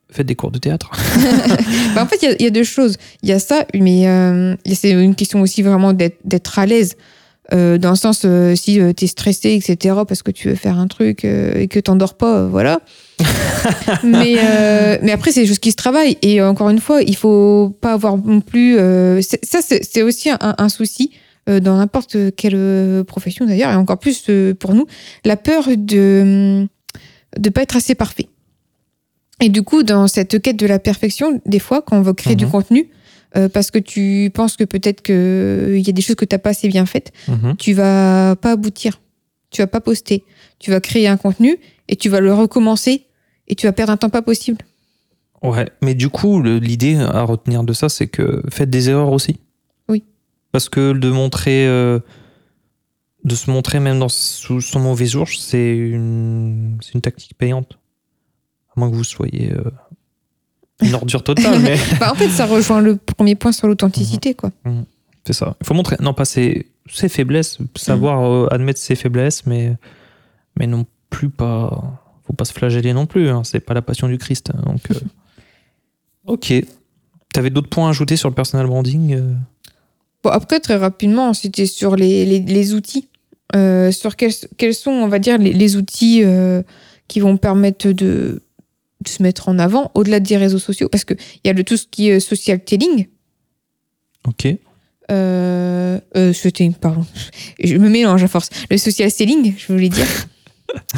faites 0.09 0.25
des 0.25 0.35
cours 0.35 0.51
de 0.51 0.57
théâtre. 0.59 0.91
Bah, 1.95 2.03
en 2.03 2.07
fait, 2.07 2.17
il 2.21 2.25
y 2.29 2.31
a- 2.31 2.35
il 2.39 2.43
y, 2.43 2.47
a 2.47 2.49
deux 2.51 2.63
choses. 2.63 2.97
Il 3.23 3.29
y 3.29 3.33
a 3.33 3.39
ça, 3.39 3.65
mais 3.73 4.07
euh, 4.07 4.55
c'est 4.73 4.91
une 4.91 5.15
question 5.15 5.41
aussi 5.41 5.61
vraiment 5.63 5.93
d'être 5.93 6.59
à 6.59 6.65
l'aise. 6.65 6.95
Euh, 7.53 7.77
dans 7.77 7.91
le 7.91 7.95
sens, 7.95 8.23
euh, 8.25 8.55
si 8.55 8.79
tu 8.97 9.05
es 9.05 9.07
stressé, 9.07 9.53
etc., 9.53 9.95
parce 10.07 10.21
que 10.21 10.31
tu 10.31 10.49
veux 10.49 10.55
faire 10.55 10.77
un 10.77 10.87
truc 10.87 11.23
euh, 11.23 11.53
et 11.55 11.67
que 11.69 11.79
t'endors 11.79 12.15
pas, 12.15 12.39
euh, 12.39 12.47
voilà. 12.49 12.81
mais, 14.03 14.35
euh, 14.37 14.97
mais 15.01 15.11
après, 15.13 15.31
c'est 15.31 15.41
des 15.41 15.47
choses 15.47 15.59
qui 15.59 15.71
se 15.71 15.77
travaillent. 15.77 16.17
Et 16.21 16.41
euh, 16.41 16.49
encore 16.49 16.69
une 16.69 16.79
fois, 16.81 17.01
il 17.03 17.15
faut 17.15 17.75
pas 17.81 17.93
avoir 17.93 18.17
non 18.17 18.41
plus. 18.41 18.77
euh, 18.77 19.21
ça, 19.21 19.59
c'est 19.61 20.01
aussi 20.01 20.29
un, 20.29 20.37
un 20.41 20.69
souci 20.69 21.11
euh, 21.49 21.59
dans 21.61 21.77
n'importe 21.77 22.17
quelle 22.35 22.55
euh, 22.55 23.03
profession 23.05 23.45
d'ailleurs, 23.45 23.71
et 23.71 23.75
encore 23.75 23.99
plus 23.99 24.25
euh, 24.29 24.53
pour 24.53 24.73
nous, 24.73 24.85
la 25.23 25.37
peur 25.37 25.69
de 25.77 26.67
de 27.37 27.49
pas 27.49 27.61
être 27.61 27.75
assez 27.77 27.95
parfait. 27.95 28.27
Et 29.41 29.49
du 29.49 29.61
coup, 29.61 29.83
dans 29.83 30.07
cette 30.07 30.41
quête 30.41 30.57
de 30.57 30.65
la 30.65 30.79
perfection, 30.79 31.39
des 31.45 31.59
fois, 31.59 31.81
quand 31.81 31.97
on 31.97 32.01
veut 32.01 32.13
créer 32.13 32.35
du 32.35 32.45
Mhm. 32.45 32.51
contenu, 32.51 32.89
euh, 33.35 33.49
parce 33.49 33.71
que 33.71 33.79
tu 33.79 34.31
penses 34.33 34.55
que 34.55 34.63
peut-être 34.63 35.01
qu'il 35.01 35.79
y 35.85 35.89
a 35.89 35.93
des 35.93 36.01
choses 36.01 36.15
que 36.15 36.25
tu 36.25 36.33
n'as 36.33 36.39
pas 36.39 36.51
assez 36.51 36.67
bien 36.67 36.85
faites, 36.85 37.11
Mhm. 37.27 37.55
tu 37.57 37.73
vas 37.73 38.35
pas 38.35 38.51
aboutir. 38.53 39.01
Tu 39.49 39.61
vas 39.61 39.67
pas 39.67 39.81
poster. 39.81 40.23
Tu 40.59 40.71
vas 40.71 40.79
créer 40.81 41.07
un 41.07 41.17
contenu 41.17 41.57
et 41.87 41.95
tu 41.95 42.09
vas 42.09 42.19
le 42.19 42.33
recommencer 42.33 43.05
et 43.47 43.55
tu 43.55 43.65
vas 43.65 43.71
perdre 43.73 43.93
un 43.93 43.97
temps 43.97 44.09
pas 44.09 44.21
possible. 44.21 44.57
Ouais, 45.43 45.67
mais 45.81 45.93
du 45.95 46.09
coup, 46.09 46.41
l'idée 46.41 46.95
à 46.97 47.21
retenir 47.23 47.63
de 47.63 47.71
ça, 47.73 47.89
c'est 47.89 48.07
que 48.07 48.41
faites 48.51 48.69
des 48.69 48.89
erreurs 48.89 49.11
aussi. 49.11 49.37
Oui. 49.87 50.03
Parce 50.51 50.67
que 50.67 50.93
de 50.93 51.09
montrer, 51.09 51.67
euh, 51.67 51.99
de 53.23 53.35
se 53.35 53.49
montrer 53.51 53.79
même 53.79 53.99
dans 53.99 54.09
sous 54.09 54.61
son 54.61 54.79
mauvais 54.79 55.05
jour, 55.05 55.27
c'est 55.29 55.75
une, 55.77 56.77
une 56.93 57.01
tactique 57.01 57.37
payante. 57.37 57.77
À 58.75 58.79
moins 58.79 58.89
que 58.89 58.95
vous 58.95 59.03
soyez 59.03 59.53
euh, 59.53 59.63
une 60.81 60.93
ordure 60.93 61.23
totale, 61.23 61.59
mais 61.59 61.77
Bah, 61.99 62.11
en 62.11 62.15
fait, 62.15 62.29
ça 62.29 62.45
rejoint 62.45 62.81
le 62.81 62.97
premier 62.97 63.35
point 63.35 63.51
sur 63.51 63.67
l'authenticité, 63.67 64.33
quoi. 64.33 64.51
c'est 65.25 65.33
ça. 65.33 65.55
Il 65.61 65.67
faut 65.67 65.73
montrer, 65.73 65.95
non 65.99 66.13
pas 66.13 66.25
ses, 66.25 66.67
ses 66.91 67.09
faiblesses, 67.09 67.57
savoir 67.75 68.23
euh, 68.23 68.47
admettre 68.51 68.79
ses 68.79 68.95
faiblesses, 68.95 69.45
mais, 69.45 69.73
mais 70.57 70.67
non 70.67 70.85
plus 71.09 71.29
pas. 71.29 72.01
Faut 72.25 72.33
pas 72.33 72.45
se 72.45 72.53
flageller 72.53 72.93
non 72.93 73.05
plus. 73.05 73.29
Hein, 73.29 73.43
c'est 73.45 73.61
pas 73.61 73.73
la 73.73 73.81
passion 73.81 74.07
du 74.07 74.17
Christ. 74.17 74.51
hein, 74.53 74.61
donc, 74.65 74.81
euh, 74.91 74.95
ok. 76.25 76.53
T'avais 77.33 77.49
d'autres 77.49 77.69
points 77.69 77.87
à 77.87 77.89
ajouter 77.91 78.15
sur 78.17 78.29
le 78.29 78.35
personal 78.35 78.67
branding 78.67 79.15
euh? 79.15 79.33
Bon, 80.23 80.29
après, 80.31 80.59
très 80.59 80.75
rapidement, 80.75 81.33
c'était 81.33 81.65
sur 81.65 81.95
les, 81.95 82.25
les, 82.25 82.39
les 82.39 82.73
outils. 82.73 83.07
Euh, 83.55 83.91
sur 83.91 84.15
quels, 84.17 84.33
quels 84.57 84.73
sont, 84.73 84.91
on 84.91 85.07
va 85.07 85.19
dire, 85.19 85.37
les, 85.37 85.53
les 85.53 85.75
outils 85.77 86.23
qui 87.07 87.19
vont 87.21 87.37
permettre 87.37 87.91
de, 87.91 88.41
de 89.03 89.09
se 89.09 89.21
mettre 89.23 89.49
en 89.49 89.59
avant 89.59 89.91
au-delà 89.95 90.19
des 90.19 90.37
réseaux 90.37 90.59
sociaux. 90.59 90.89
Parce 90.89 91.05
qu'il 91.05 91.17
y 91.45 91.49
a 91.49 91.53
le, 91.53 91.63
tout 91.63 91.77
ce 91.77 91.85
qui 91.89 92.09
est 92.09 92.19
social 92.19 92.63
telling. 92.63 93.07
Ok. 94.27 94.47
Euh, 95.09 95.99
euh, 96.17 96.33
c'était- 96.33 96.69
pardon. 96.81 97.05
Je 97.63 97.75
me 97.77 97.89
mélange 97.89 98.23
à 98.23 98.27
force. 98.27 98.49
Le 98.69 98.77
social 98.77 99.09
selling, 99.11 99.53
je 99.57 99.71
voulais 99.71 99.89
dire. 99.89 100.05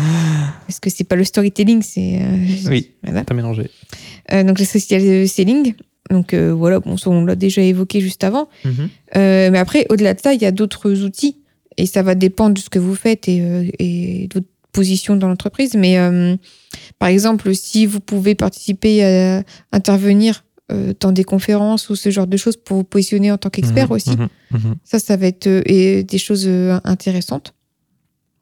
Parce 0.66 0.80
que 0.80 0.90
c'est 0.90 1.04
pas 1.04 1.16
le 1.16 1.24
storytelling, 1.24 1.82
c'est. 1.84 2.20
euh, 2.22 2.38
Oui, 2.70 2.92
voilà. 3.04 3.24
t'as 3.24 3.36
mélangé. 3.36 3.70
Euh, 4.32 4.44
donc 4.44 4.60
le 4.60 4.66
social 4.66 5.28
selling. 5.28 5.74
Donc 6.10 6.34
euh, 6.34 6.52
voilà, 6.54 6.80
bon, 6.80 6.98
ça, 6.98 7.12
on 7.12 7.24
l'a 7.24 7.36
déjà 7.36 7.62
évoqué 7.62 8.02
juste 8.02 8.24
avant. 8.24 8.50
Euh, 8.66 9.52
mais 9.52 9.60
après, 9.60 9.86
au-delà 9.90 10.16
de 10.16 10.20
ça, 10.22 10.34
il 10.34 10.42
y 10.42 10.46
a 10.46 10.52
d'autres 10.52 11.04
outils. 11.04 11.38
Et 11.78 11.86
ça 11.86 12.02
va 12.02 12.16
dépendre 12.16 12.56
de 12.56 12.60
ce 12.60 12.70
que 12.70 12.80
vous 12.80 12.96
faites 12.96 13.28
et, 13.28 13.72
et 13.80 14.28
de 14.28 14.34
votre 14.34 14.48
position 14.72 15.16
dans 15.16 15.28
l'entreprise. 15.28 15.76
Mais 15.76 15.98
par 17.00 17.10
exemple, 17.10 17.56
si 17.56 17.86
vous 17.86 18.00
pouvez 18.02 18.36
participer 18.36 19.04
à 19.04 19.44
intervenir 19.72 20.44
euh, 20.72 20.94
dans 21.00 21.12
des 21.12 21.24
conférences 21.24 21.90
ou 21.90 21.96
ce 21.96 22.10
genre 22.12 22.28
de 22.28 22.38
choses 22.38 22.58
pour 22.58 22.78
vous 22.78 22.84
positionner 22.84 23.32
en 23.32 23.38
tant 23.38 23.50
qu'expert 23.50 23.88
Mhm, 23.88 23.92
aussi, 23.96 24.12
mhm, 24.12 24.28
mhm. 24.52 24.76
ça, 24.84 25.00
ça 25.00 25.16
va 25.18 25.26
être 25.28 25.48
euh, 25.48 25.62
et 25.66 26.04
des 26.04 26.18
choses 26.20 26.46
euh, 26.48 26.80
intéressantes. 26.84 27.54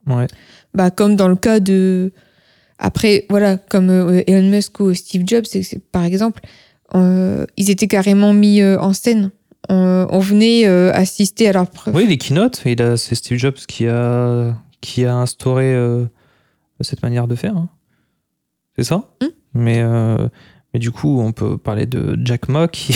Ouais. 0.07 0.27
Bah, 0.73 0.91
comme 0.91 1.15
dans 1.15 1.27
le 1.29 1.35
cas 1.35 1.59
de. 1.59 2.11
Après, 2.79 3.25
voilà, 3.29 3.57
comme 3.57 3.89
euh, 3.89 4.23
Elon 4.27 4.49
Musk 4.49 4.79
ou 4.79 4.93
Steve 4.93 5.23
Jobs, 5.25 5.45
par 5.91 6.03
exemple, 6.03 6.41
ils 6.93 7.69
étaient 7.69 7.87
carrément 7.87 8.33
mis 8.33 8.63
en 8.63 8.93
scène. 8.93 9.31
On, 9.69 10.07
on 10.09 10.19
venait 10.19 10.65
assister 10.65 11.49
à 11.49 11.53
leur 11.53 11.69
preuve. 11.69 11.93
Oui, 11.95 12.07
les 12.07 12.17
keynotes, 12.17 12.61
c'est 12.97 13.15
Steve 13.15 13.37
Jobs 13.37 13.57
qui 13.67 13.87
a, 13.87 14.55
qui 14.79 15.03
a 15.03 15.13
instauré 15.15 15.75
cette 16.81 17.03
manière 17.03 17.27
de 17.27 17.35
faire. 17.35 17.57
hein. 17.57 17.67
C'est 18.77 18.83
ça 18.83 19.09
Hmm. 19.21 19.27
mais, 19.53 19.79
euh, 19.81 20.27
mais 20.73 20.79
du 20.79 20.91
coup, 20.91 21.19
on 21.19 21.31
peut 21.31 21.57
parler 21.57 21.85
de 21.87 22.17
Jack 22.23 22.47
Ma 22.49 22.67
qui. 22.67 22.95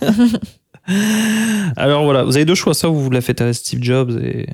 Alors 1.76 2.04
voilà, 2.04 2.24
vous 2.24 2.36
avez 2.36 2.44
deux 2.46 2.54
choix. 2.54 2.72
Soit 2.74 2.88
vous 2.90 3.10
la 3.10 3.20
faites 3.20 3.40
à 3.42 3.52
Steve 3.52 3.82
Jobs 3.82 4.18
et 4.22 4.46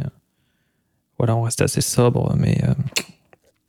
voilà, 1.18 1.36
on 1.36 1.42
reste 1.42 1.62
assez 1.62 1.80
sobre, 1.80 2.34
mais 2.36 2.58
euh, 2.64 2.74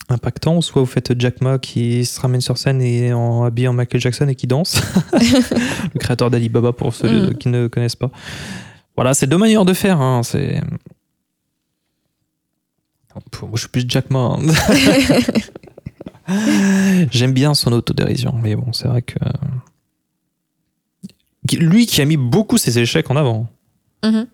impactant. 0.10 0.62
Soit 0.62 0.82
vous 0.82 0.88
faites 0.88 1.14
Jack 1.20 1.42
Ma 1.42 1.60
qui 1.60 2.06
se 2.06 2.20
ramène 2.20 2.42
sur 2.42 2.58
scène 2.58 2.82
et 2.82 3.14
en 3.14 3.44
habillé 3.44 3.68
en 3.68 3.74
Michael 3.74 4.02
Jackson 4.02 4.28
et 4.28 4.34
qui 4.36 4.48
danse. 4.48 4.82
Le 5.14 6.00
créateur 6.00 6.32
d'Alibaba 6.32 6.74
pour 6.74 6.94
ceux 6.96 7.30
Mm. 7.30 7.34
qui 7.38 7.50
ne 7.50 7.68
connaissent 7.68 7.96
pas. 7.96 8.10
Voilà, 8.96 9.14
c'est 9.14 9.28
deux 9.28 9.38
manières 9.38 9.66
de 9.66 9.74
faire. 9.74 10.02
hein, 10.02 10.24
C'est. 10.24 10.60
Moi, 13.42 13.52
je 13.54 13.60
suis 13.60 13.70
plus 13.70 13.86
Jack 13.88 14.10
Ma. 14.10 14.20
hein. 14.20 14.40
J'aime 17.12 17.34
bien 17.34 17.54
son 17.54 17.72
autodérision, 17.74 18.34
mais 18.42 18.56
bon, 18.56 18.74
c'est 18.74 18.88
vrai 18.88 19.02
que. 19.02 19.16
Lui 21.58 21.86
qui 21.86 22.02
a 22.02 22.06
mis 22.06 22.18
beaucoup 22.18 22.58
ses 22.58 22.80
échecs 22.80 23.10
en 23.12 23.16
avant. 23.16 23.48
Mhm. 24.04 24.28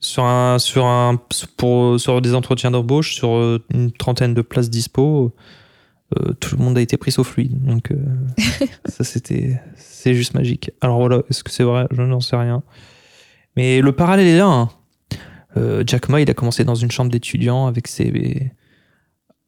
Sur, 0.00 0.24
un, 0.24 0.58
sur, 0.58 0.84
un, 0.84 1.18
pour, 1.56 1.98
sur 1.98 2.20
des 2.20 2.34
entretiens 2.34 2.70
d'embauche, 2.70 3.14
sur 3.14 3.36
euh, 3.36 3.64
une 3.72 3.90
trentaine 3.90 4.34
de 4.34 4.42
places 4.42 4.68
dispo, 4.68 5.32
euh, 6.18 6.32
tout 6.34 6.56
le 6.56 6.62
monde 6.64 6.76
a 6.76 6.80
été 6.80 6.96
pris 6.96 7.10
sauf 7.12 7.36
lui. 7.36 7.48
Donc, 7.48 7.90
euh, 7.90 7.96
ça, 8.86 9.04
c'était. 9.04 9.60
C'est 9.76 10.14
juste 10.14 10.34
magique. 10.34 10.72
Alors 10.80 10.98
voilà, 10.98 11.22
est-ce 11.30 11.42
que 11.42 11.50
c'est 11.50 11.62
vrai? 11.64 11.86
Je 11.90 12.02
n'en 12.02 12.20
sais 12.20 12.36
rien. 12.36 12.62
Mais 13.56 13.80
le 13.80 13.92
parallèle 13.92 14.26
est 14.26 14.38
là. 14.38 14.46
hein. 14.46 14.70
Euh, 15.56 15.84
Jack 15.86 16.08
Ma, 16.08 16.20
il 16.20 16.28
a 16.28 16.34
commencé 16.34 16.64
dans 16.64 16.74
une 16.74 16.90
chambre 16.90 17.10
d'étudiants 17.10 17.66
avec 17.66 17.86
ses. 17.88 18.50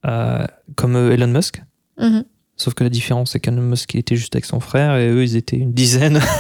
Euh, 0.07 0.47
comme 0.77 0.97
euh, 0.97 1.13
Elon 1.13 1.27
Musk. 1.29 1.63
Mhm. 1.99 2.25
Sauf 2.59 2.73
que 2.75 2.85
la 2.85 2.91
différence, 2.91 3.33
c'est 3.33 3.41
qu'Elon 3.41 3.61
Musk 3.63 3.93
il 3.95 4.01
était 4.01 4.17
juste 4.17 4.35
avec 4.35 4.47
son 4.47 4.61
frère 4.61 4.97
et 4.97 5.09
eux, 5.11 5.23
ils 5.23 5.37
étaient 5.37 5.59
une 5.59 5.73
dizaine. 5.73 6.21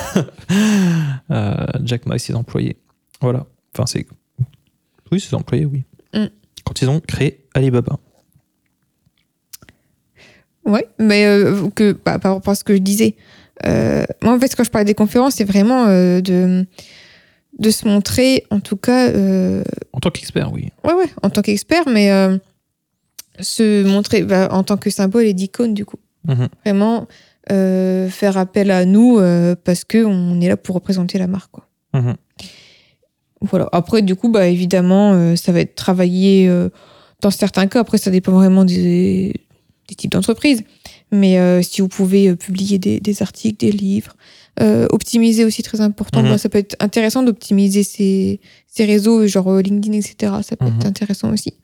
Euh, 1.32 1.66
Jack 1.82 2.06
Ma 2.06 2.14
et 2.14 2.18
ses 2.20 2.36
employés. 2.36 2.76
Voilà. 3.20 3.46
Enfin, 3.74 3.84
c'est. 3.86 4.06
Oui, 5.10 5.18
ses 5.18 5.34
employés, 5.34 5.66
oui. 5.66 5.82
Mm. 6.14 6.26
Quand 6.64 6.80
ils 6.80 6.88
ont 6.88 7.00
créé 7.00 7.44
Alibaba. 7.52 7.98
Ouais, 10.64 10.86
mais 10.98 11.26
euh, 11.26 11.68
que, 11.70 11.92
bah, 11.92 12.18
par 12.20 12.34
rapport 12.34 12.52
à 12.52 12.54
ce 12.54 12.62
que 12.62 12.74
je 12.74 12.80
disais, 12.80 13.16
euh, 13.66 14.04
moi 14.22 14.34
en 14.34 14.40
fait, 14.40 14.54
quand 14.54 14.64
je 14.64 14.70
parlais 14.70 14.84
des 14.84 14.94
conférences, 14.94 15.34
c'est 15.34 15.44
vraiment 15.44 15.86
euh, 15.86 16.20
de, 16.20 16.66
de 17.58 17.70
se 17.70 17.86
montrer, 17.88 18.44
en 18.50 18.60
tout 18.60 18.76
cas, 18.76 19.08
euh, 19.10 19.62
En 19.92 20.00
tant 20.00 20.10
qu'expert, 20.10 20.52
oui. 20.52 20.70
ouais, 20.84 20.94
ouais, 20.94 21.10
en 21.22 21.30
tant 21.30 21.42
qu'expert, 21.42 21.88
mais 21.88 22.10
se 23.40 23.84
montrer 23.84 24.22
bah, 24.22 24.48
en 24.50 24.62
tant 24.62 24.76
que 24.76 24.90
symbole 24.90 25.24
et 25.24 25.34
d'icône, 25.34 25.74
du 25.74 25.84
coup. 25.84 25.98
Mhm. 26.26 26.48
Vraiment 26.64 27.06
euh, 27.52 28.08
faire 28.08 28.36
appel 28.38 28.70
à 28.72 28.84
nous 28.84 29.18
euh, 29.18 29.54
parce 29.62 29.84
qu'on 29.84 30.40
est 30.40 30.48
là 30.48 30.56
pour 30.56 30.74
représenter 30.74 31.18
la 31.18 31.26
marque, 31.26 31.50
quoi. 31.52 31.68
Mhm. 31.94 32.14
Voilà. 33.42 33.68
Après, 33.72 34.02
du 34.02 34.16
coup, 34.16 34.30
bah, 34.30 34.48
évidemment, 34.48 35.12
euh, 35.12 35.36
ça 35.36 35.52
va 35.52 35.60
être 35.60 35.74
travaillé 35.74 36.48
euh, 36.48 36.70
dans 37.20 37.30
certains 37.30 37.66
cas. 37.66 37.80
Après, 37.80 37.98
ça 37.98 38.10
dépend 38.10 38.32
vraiment 38.32 38.64
des, 38.64 39.34
des 39.88 39.94
types 39.94 40.10
d'entreprises. 40.10 40.62
Mais 41.12 41.62
si 41.62 41.82
vous 41.82 41.88
pouvez 41.88 42.34
publier 42.34 42.80
des, 42.80 42.98
des 42.98 43.22
articles, 43.22 43.64
des 43.64 43.70
livres, 43.70 44.16
optimiser 44.90 45.44
aussi 45.44 45.62
très 45.62 45.80
important. 45.80 46.20
Mhm. 46.20 46.30
Bah, 46.30 46.38
ça 46.38 46.48
peut 46.48 46.58
être 46.58 46.74
intéressant 46.80 47.22
d'optimiser 47.22 47.84
ces, 47.84 48.40
ces 48.66 48.84
réseaux, 48.86 49.24
genre 49.28 49.58
LinkedIn, 49.58 49.96
etc. 49.96 50.32
Ça 50.42 50.56
peut 50.56 50.66
être 50.66 50.84
intéressant 50.84 51.32
aussi. 51.32 51.54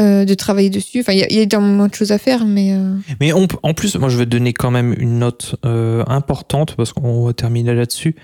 Euh, 0.00 0.24
de 0.24 0.34
travailler 0.34 0.70
dessus. 0.70 1.00
Enfin, 1.00 1.12
il 1.12 1.20
y 1.20 1.22
a- 1.22 1.28
il 1.30 1.36
y, 1.36 1.38
a 1.38 1.42
énormément 1.42 1.86
de 1.86 1.94
choses 1.94 2.10
à 2.10 2.18
faire, 2.18 2.44
mais 2.46 2.72
euh, 2.72 2.96
Mais 3.20 3.32
on 3.32 3.46
en 3.62 3.74
plus, 3.74 3.94
moi, 3.96 4.08
je 4.08 4.18
vais 4.18 4.24
te 4.24 4.30
donner 4.30 4.52
quand 4.52 4.72
même 4.72 4.92
une 4.98 5.20
note 5.20 5.54
euh, 5.64 6.02
importante 6.08 6.74
parce 6.74 6.92
qu'on 6.92 7.24
va 7.24 7.32
terminer 7.32 7.74
là-dessus. 7.74 8.16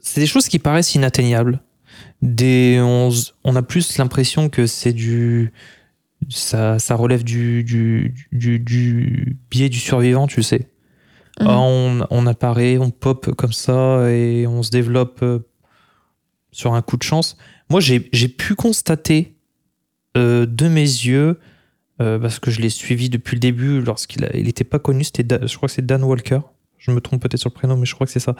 C'est 0.00 0.20
des 0.20 0.26
choses 0.26 0.48
qui 0.48 0.58
paraissent 0.58 0.94
inatteignables. 0.94 1.60
Des, 2.22 2.78
on, 2.80 3.56
a 3.56 3.62
plus 3.62 3.98
l'impression 3.98 4.48
que 4.48 4.66
c'est 4.66 4.92
du. 4.92 5.52
Ça, 6.30 6.78
ça 6.78 6.94
relève 6.96 7.22
du, 7.22 7.62
du, 7.62 8.14
du, 8.32 8.58
du 8.58 9.36
biais 9.50 9.68
du 9.68 9.78
survivant, 9.78 10.26
tu 10.26 10.42
sais. 10.42 10.68
Mhm. 11.40 11.46
Ah, 11.48 11.58
on, 11.60 12.06
on 12.10 12.26
apparaît, 12.26 12.78
on 12.78 12.90
pop 12.90 13.34
comme 13.36 13.52
ça 13.52 14.10
et 14.10 14.46
on 14.46 14.62
se 14.62 14.70
développe 14.70 15.24
sur 16.50 16.74
un 16.74 16.82
coup 16.82 16.96
de 16.96 17.02
chance. 17.04 17.36
Moi, 17.70 17.80
j'ai 17.80 18.08
j'ai 18.12 18.28
pu 18.28 18.54
constater 18.54 19.36
euh, 20.16 20.46
de 20.46 20.68
mes 20.68 20.80
yeux, 20.82 21.38
euh, 22.00 22.18
parce 22.18 22.38
que 22.38 22.50
je 22.50 22.60
l'ai 22.60 22.70
suivi 22.70 23.08
depuis 23.10 23.34
le 23.36 23.40
début, 23.40 23.80
lorsqu'il 23.80 24.22
n'était 24.22 24.64
pas 24.64 24.78
connu, 24.78 25.04
c'était 25.04 25.26
je 25.46 25.56
crois 25.56 25.68
que 25.68 25.74
c'est 25.74 25.84
Dan 25.86 26.02
Walker. 26.04 26.40
Je 26.78 26.92
me 26.92 27.00
trompe 27.00 27.22
peut-être 27.22 27.40
sur 27.40 27.50
le 27.50 27.54
prénom, 27.54 27.76
mais 27.76 27.86
je 27.86 27.94
crois 27.94 28.06
que 28.06 28.12
c'est 28.12 28.20
ça. 28.20 28.36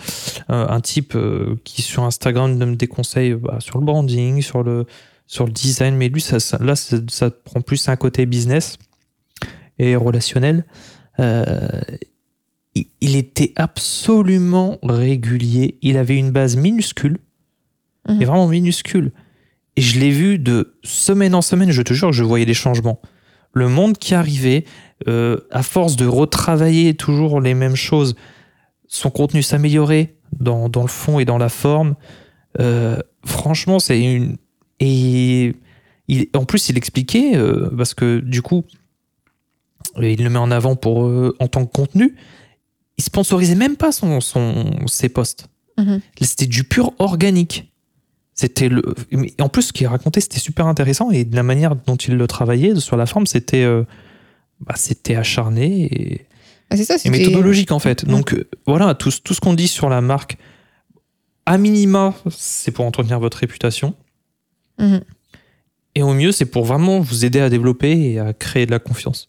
Euh, 0.50 0.66
un 0.68 0.80
type 0.80 1.16
qui 1.64 1.82
sur 1.82 2.04
Instagram 2.04 2.56
donne 2.58 2.76
des 2.76 2.86
conseils 2.86 3.34
bah, 3.34 3.56
sur 3.60 3.78
le 3.78 3.84
branding, 3.84 4.40
sur 4.42 4.62
le, 4.62 4.86
sur 5.26 5.44
le 5.44 5.50
design, 5.52 5.96
mais 5.96 6.08
lui, 6.08 6.20
ça, 6.20 6.38
ça- 6.38 6.58
là, 6.62 6.76
ça, 6.76 6.98
ça 7.10 7.30
prend 7.30 7.60
plus 7.60 7.88
un 7.88 7.96
côté 7.96 8.26
business 8.26 8.78
et 9.80 9.96
relationnel. 9.96 10.64
Euh, 11.18 11.68
il, 13.00 13.16
était 13.16 13.52
absolument 13.56 14.78
régulier. 14.84 15.78
Il 15.82 15.96
avait 15.96 16.16
une 16.16 16.30
base 16.30 16.56
minuscule, 16.56 17.18
Mhm. 18.08 18.18
mais 18.18 18.24
vraiment 18.24 18.46
minuscule. 18.46 19.10
Et 19.78 19.80
je 19.80 20.00
l'ai 20.00 20.10
vu 20.10 20.40
de 20.40 20.74
semaine 20.82 21.36
en 21.36 21.40
semaine, 21.40 21.70
je 21.70 21.82
te 21.82 21.94
jure, 21.94 22.12
je 22.12 22.24
voyais 22.24 22.44
des 22.44 22.52
changements. 22.52 23.00
Le 23.52 23.68
monde 23.68 23.96
qui 23.96 24.12
arrivait, 24.12 24.64
euh, 25.06 25.38
à 25.52 25.62
force 25.62 25.94
de 25.94 26.04
retravailler 26.04 26.94
toujours 26.94 27.40
les 27.40 27.54
mêmes 27.54 27.76
choses, 27.76 28.16
son 28.88 29.10
contenu 29.10 29.40
s'améliorait 29.40 30.16
dans, 30.36 30.68
dans 30.68 30.82
le 30.82 30.88
fond 30.88 31.20
et 31.20 31.24
dans 31.24 31.38
la 31.38 31.48
forme. 31.48 31.94
Euh, 32.58 32.98
franchement, 33.24 33.78
c'est 33.78 34.02
une. 34.02 34.36
Et 34.80 35.54
il, 36.08 36.26
en 36.34 36.44
plus, 36.44 36.70
il 36.70 36.76
expliquait, 36.76 37.36
euh, 37.36 37.70
parce 37.76 37.94
que 37.94 38.18
du 38.18 38.42
coup, 38.42 38.64
il 40.02 40.24
le 40.24 40.28
met 40.28 40.40
en 40.40 40.50
avant 40.50 40.74
pour, 40.74 41.04
en 41.38 41.46
tant 41.46 41.64
que 41.64 41.72
contenu, 41.72 42.16
il 42.96 43.04
sponsorisait 43.04 43.54
même 43.54 43.76
pas 43.76 43.92
son, 43.92 44.20
son, 44.20 44.74
ses 44.88 45.08
posts. 45.08 45.46
Mhm. 45.76 46.00
C'était 46.20 46.46
du 46.46 46.64
pur 46.64 46.94
organique. 46.98 47.72
C'était 48.40 48.68
le. 48.68 48.94
En 49.40 49.48
plus, 49.48 49.62
ce 49.62 49.72
qu'il 49.72 49.88
racontait, 49.88 50.20
c'était 50.20 50.38
super 50.38 50.68
intéressant 50.68 51.10
et 51.10 51.24
de 51.24 51.34
la 51.34 51.42
manière 51.42 51.74
dont 51.74 51.96
il 51.96 52.14
le 52.16 52.26
travaillait 52.28 52.76
sur 52.76 52.96
la 52.96 53.04
forme, 53.04 53.26
c'était. 53.26 53.64
euh, 53.64 53.82
bah, 54.60 54.74
c'était 54.76 55.16
acharné 55.16 55.84
et, 55.86 56.26
ah, 56.70 56.76
ça, 56.76 56.94
et 57.04 57.10
méthodologique 57.10 57.72
en 57.72 57.80
fait. 57.80 58.04
Donc 58.04 58.32
euh, 58.32 58.48
voilà, 58.66 58.94
tout, 58.94 59.10
tout 59.24 59.34
ce 59.34 59.40
qu'on 59.40 59.54
dit 59.54 59.66
sur 59.66 59.88
la 59.88 60.00
marque, 60.00 60.36
à 61.46 61.58
minima, 61.58 62.14
c'est 62.30 62.70
pour 62.70 62.84
entretenir 62.84 63.18
votre 63.18 63.38
réputation. 63.38 63.94
Mhm. 64.78 65.00
Et 65.96 66.02
au 66.04 66.14
mieux, 66.14 66.30
c'est 66.30 66.46
pour 66.46 66.64
vraiment 66.64 67.00
vous 67.00 67.24
aider 67.24 67.40
à 67.40 67.50
développer 67.50 68.12
et 68.12 68.20
à 68.20 68.32
créer 68.32 68.66
de 68.66 68.70
la 68.70 68.78
confiance. 68.78 69.28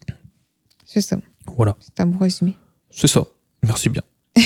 C'est 0.86 1.01
ça. 1.01 1.18
Voilà, 1.57 1.76
C'est 1.80 1.99
un 1.99 2.05
bon 2.05 2.20
résumé. 2.20 2.55
c'est 2.91 3.07
ça. 3.07 3.26
Merci 3.64 3.89
bien. 3.89 4.03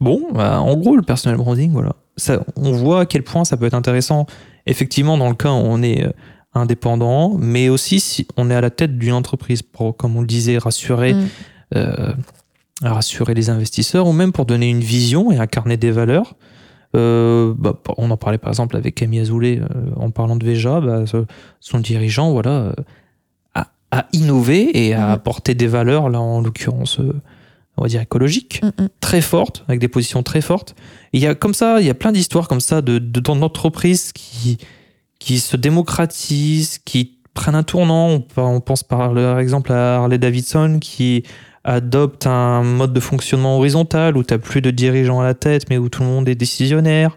bon, 0.00 0.28
bah, 0.32 0.60
en 0.60 0.76
gros, 0.76 0.96
le 0.96 1.02
personal 1.02 1.36
branding, 1.36 1.70
voilà. 1.72 1.94
Ça, 2.16 2.42
on 2.56 2.72
voit 2.72 3.00
à 3.00 3.06
quel 3.06 3.22
point 3.22 3.44
ça 3.44 3.56
peut 3.56 3.66
être 3.66 3.74
intéressant, 3.74 4.26
effectivement, 4.66 5.16
dans 5.16 5.28
le 5.28 5.34
cas 5.34 5.48
où 5.50 5.52
on 5.52 5.82
est 5.82 6.04
euh, 6.04 6.10
indépendant, 6.54 7.36
mais 7.38 7.68
aussi 7.68 8.00
si 8.00 8.26
on 8.36 8.50
est 8.50 8.54
à 8.54 8.60
la 8.60 8.70
tête 8.70 8.98
d'une 8.98 9.12
entreprise 9.14 9.62
pour, 9.62 9.96
comme 9.96 10.16
on 10.16 10.20
le 10.20 10.26
disait, 10.26 10.58
rassurer, 10.58 11.14
Mhm. 11.14 11.26
euh, 11.76 12.12
rassurer 12.82 13.34
les 13.34 13.48
investisseurs 13.50 14.06
ou 14.06 14.12
même 14.12 14.32
pour 14.32 14.44
donner 14.46 14.68
une 14.68 14.80
vision 14.80 15.30
et 15.30 15.38
incarner 15.38 15.76
des 15.76 15.90
valeurs. 15.92 16.34
Euh, 16.96 17.54
bah, 17.56 17.74
on 17.98 18.10
en 18.10 18.16
parlait 18.16 18.38
par 18.38 18.48
exemple 18.50 18.76
avec 18.76 18.96
Camille 18.96 19.20
Azoulay 19.20 19.60
euh, 19.60 19.66
en 19.96 20.10
parlant 20.10 20.34
de 20.34 20.44
Veja, 20.44 20.80
bah, 20.80 21.04
son 21.60 21.78
dirigeant 21.78 22.32
voilà, 22.32 22.74
a, 23.54 23.68
a 23.92 24.06
innové 24.12 24.86
et 24.86 24.94
a 24.94 25.06
Mhm. 25.06 25.12
apporté 25.12 25.54
des 25.54 25.68
valeurs, 25.68 26.08
là 26.08 26.20
en 26.20 26.40
l'occurrence, 26.40 26.98
on 27.80 27.84
va 27.84 27.88
dire 27.88 28.00
écologiques, 28.02 28.60
Mhm. 28.62 28.88
très 29.00 29.20
fortes, 29.22 29.64
avec 29.66 29.80
des 29.80 29.88
positions 29.88 30.22
très 30.22 30.42
fortes. 30.42 30.74
Et 31.12 31.18
il 31.18 31.20
y 31.22 31.26
a 31.26 31.34
comme 31.34 31.54
ça, 31.54 31.80
il 31.80 31.86
y 31.86 31.90
a 31.90 31.94
plein 31.94 32.12
d'histoires 32.12 32.46
comme 32.46 32.60
ça 32.60 32.82
de, 32.82 32.98
de 32.98 33.20
dans 33.20 33.48
qui, 34.12 34.58
qui 35.18 35.38
se 35.38 35.56
démocratisent, 35.56 36.78
qui 36.78 37.18
prennent 37.34 37.54
un 37.54 37.62
tournant. 37.62 38.22
On 38.36 38.60
pense 38.60 38.82
par, 38.82 39.14
par 39.14 39.38
exemple 39.38 39.72
à 39.72 39.96
Harley 39.96 40.18
Davidson 40.18 40.78
qui 40.80 41.24
adopte 41.64 42.26
un 42.26 42.62
mode 42.62 42.92
de 42.92 43.00
fonctionnement 43.00 43.56
horizontal 43.56 44.16
où 44.16 44.22
tu 44.24 44.34
n'as 44.34 44.38
plus 44.38 44.60
de 44.60 44.70
dirigeants 44.70 45.20
à 45.20 45.24
la 45.24 45.34
tête, 45.34 45.68
mais 45.70 45.78
où 45.78 45.88
tout 45.88 46.02
le 46.02 46.08
monde 46.08 46.28
est 46.28 46.34
décisionnaire. 46.34 47.16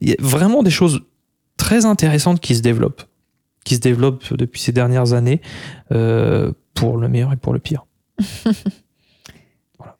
Il 0.00 0.08
y 0.08 0.12
a 0.12 0.16
vraiment 0.20 0.62
des 0.62 0.70
choses 0.70 1.02
très 1.56 1.84
intéressantes 1.84 2.40
qui 2.40 2.54
se 2.54 2.62
développent, 2.62 3.02
qui 3.64 3.74
se 3.76 3.80
développent 3.80 4.32
depuis 4.34 4.60
ces 4.60 4.72
dernières 4.72 5.12
années, 5.14 5.40
euh, 5.92 6.52
pour 6.74 6.96
le 6.96 7.08
meilleur 7.08 7.32
et 7.32 7.36
pour 7.36 7.52
le 7.52 7.58
pire. 7.58 7.86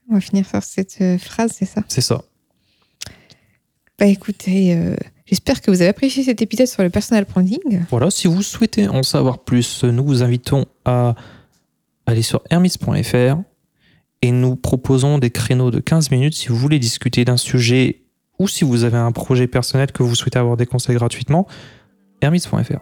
On 0.09 0.15
va 0.15 0.21
finir 0.21 0.47
sur 0.47 0.63
cette 0.63 0.99
euh, 1.01 1.19
phrase, 1.19 1.53
c'est 1.55 1.65
ça? 1.65 1.83
C'est 1.89 2.01
ça. 2.01 2.23
Bah 3.99 4.07
écoutez, 4.07 4.77
euh, 4.77 4.95
j'espère 5.25 5.61
que 5.63 5.71
vous 5.71 5.81
avez 5.81 5.89
apprécié 5.89 6.23
cet 6.23 6.43
épisode 6.43 6.67
sur 6.67 6.83
le 6.83 6.91
personal 6.91 7.25
branding. 7.25 7.85
Voilà, 7.91 8.11
si 8.11 8.29
vous 8.29 8.43
souhaitez 8.43 8.89
en 8.89 9.03
savoir 9.03 9.39
plus, 9.39 9.85
nous 9.85 10.05
vous 10.05 10.23
invitons 10.23 10.67
à 10.85 11.15
aller 12.05 12.23
sur 12.23 12.43
hermis.fr 12.51 13.39
et 14.23 14.31
nous 14.31 14.57
proposons 14.57 15.19
des 15.19 15.31
créneaux 15.31 15.71
de 15.71 15.81
15 15.81 16.11
minutes 16.11 16.35
si 16.35 16.49
vous 16.49 16.57
voulez 16.57 16.79
discuter 16.79 17.25
d'un 17.25 17.37
sujet 17.37 18.03
ou 18.39 18.49
si 18.49 18.65
vous 18.65 18.85
avez 18.85 18.99
un 18.99 19.13
projet 19.13 19.47
personnel 19.47 19.93
que 19.93 20.03
vous 20.03 20.15
souhaitez 20.15 20.39
avoir 20.39 20.57
des 20.57 20.67
conseils 20.67 20.97
gratuitement. 20.97 21.47
hermis.fr. 22.21 22.81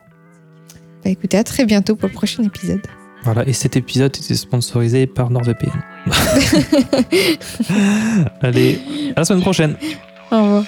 Bah 1.04 1.10
écoutez, 1.10 1.36
à 1.36 1.44
très 1.44 1.64
bientôt 1.64 1.96
pour 1.96 2.08
le 2.08 2.14
prochain 2.14 2.42
épisode. 2.42 2.82
Voilà, 3.24 3.48
et 3.48 3.54
cet 3.54 3.76
épisode 3.76 4.14
était 4.14 4.34
sponsorisé 4.34 5.06
par 5.06 5.30
NordVPN. 5.30 5.82
Allez, 8.42 8.78
à 9.16 9.20
la 9.20 9.24
semaine 9.24 9.40
prochaine. 9.40 9.76
Au 10.30 10.42
revoir. 10.42 10.64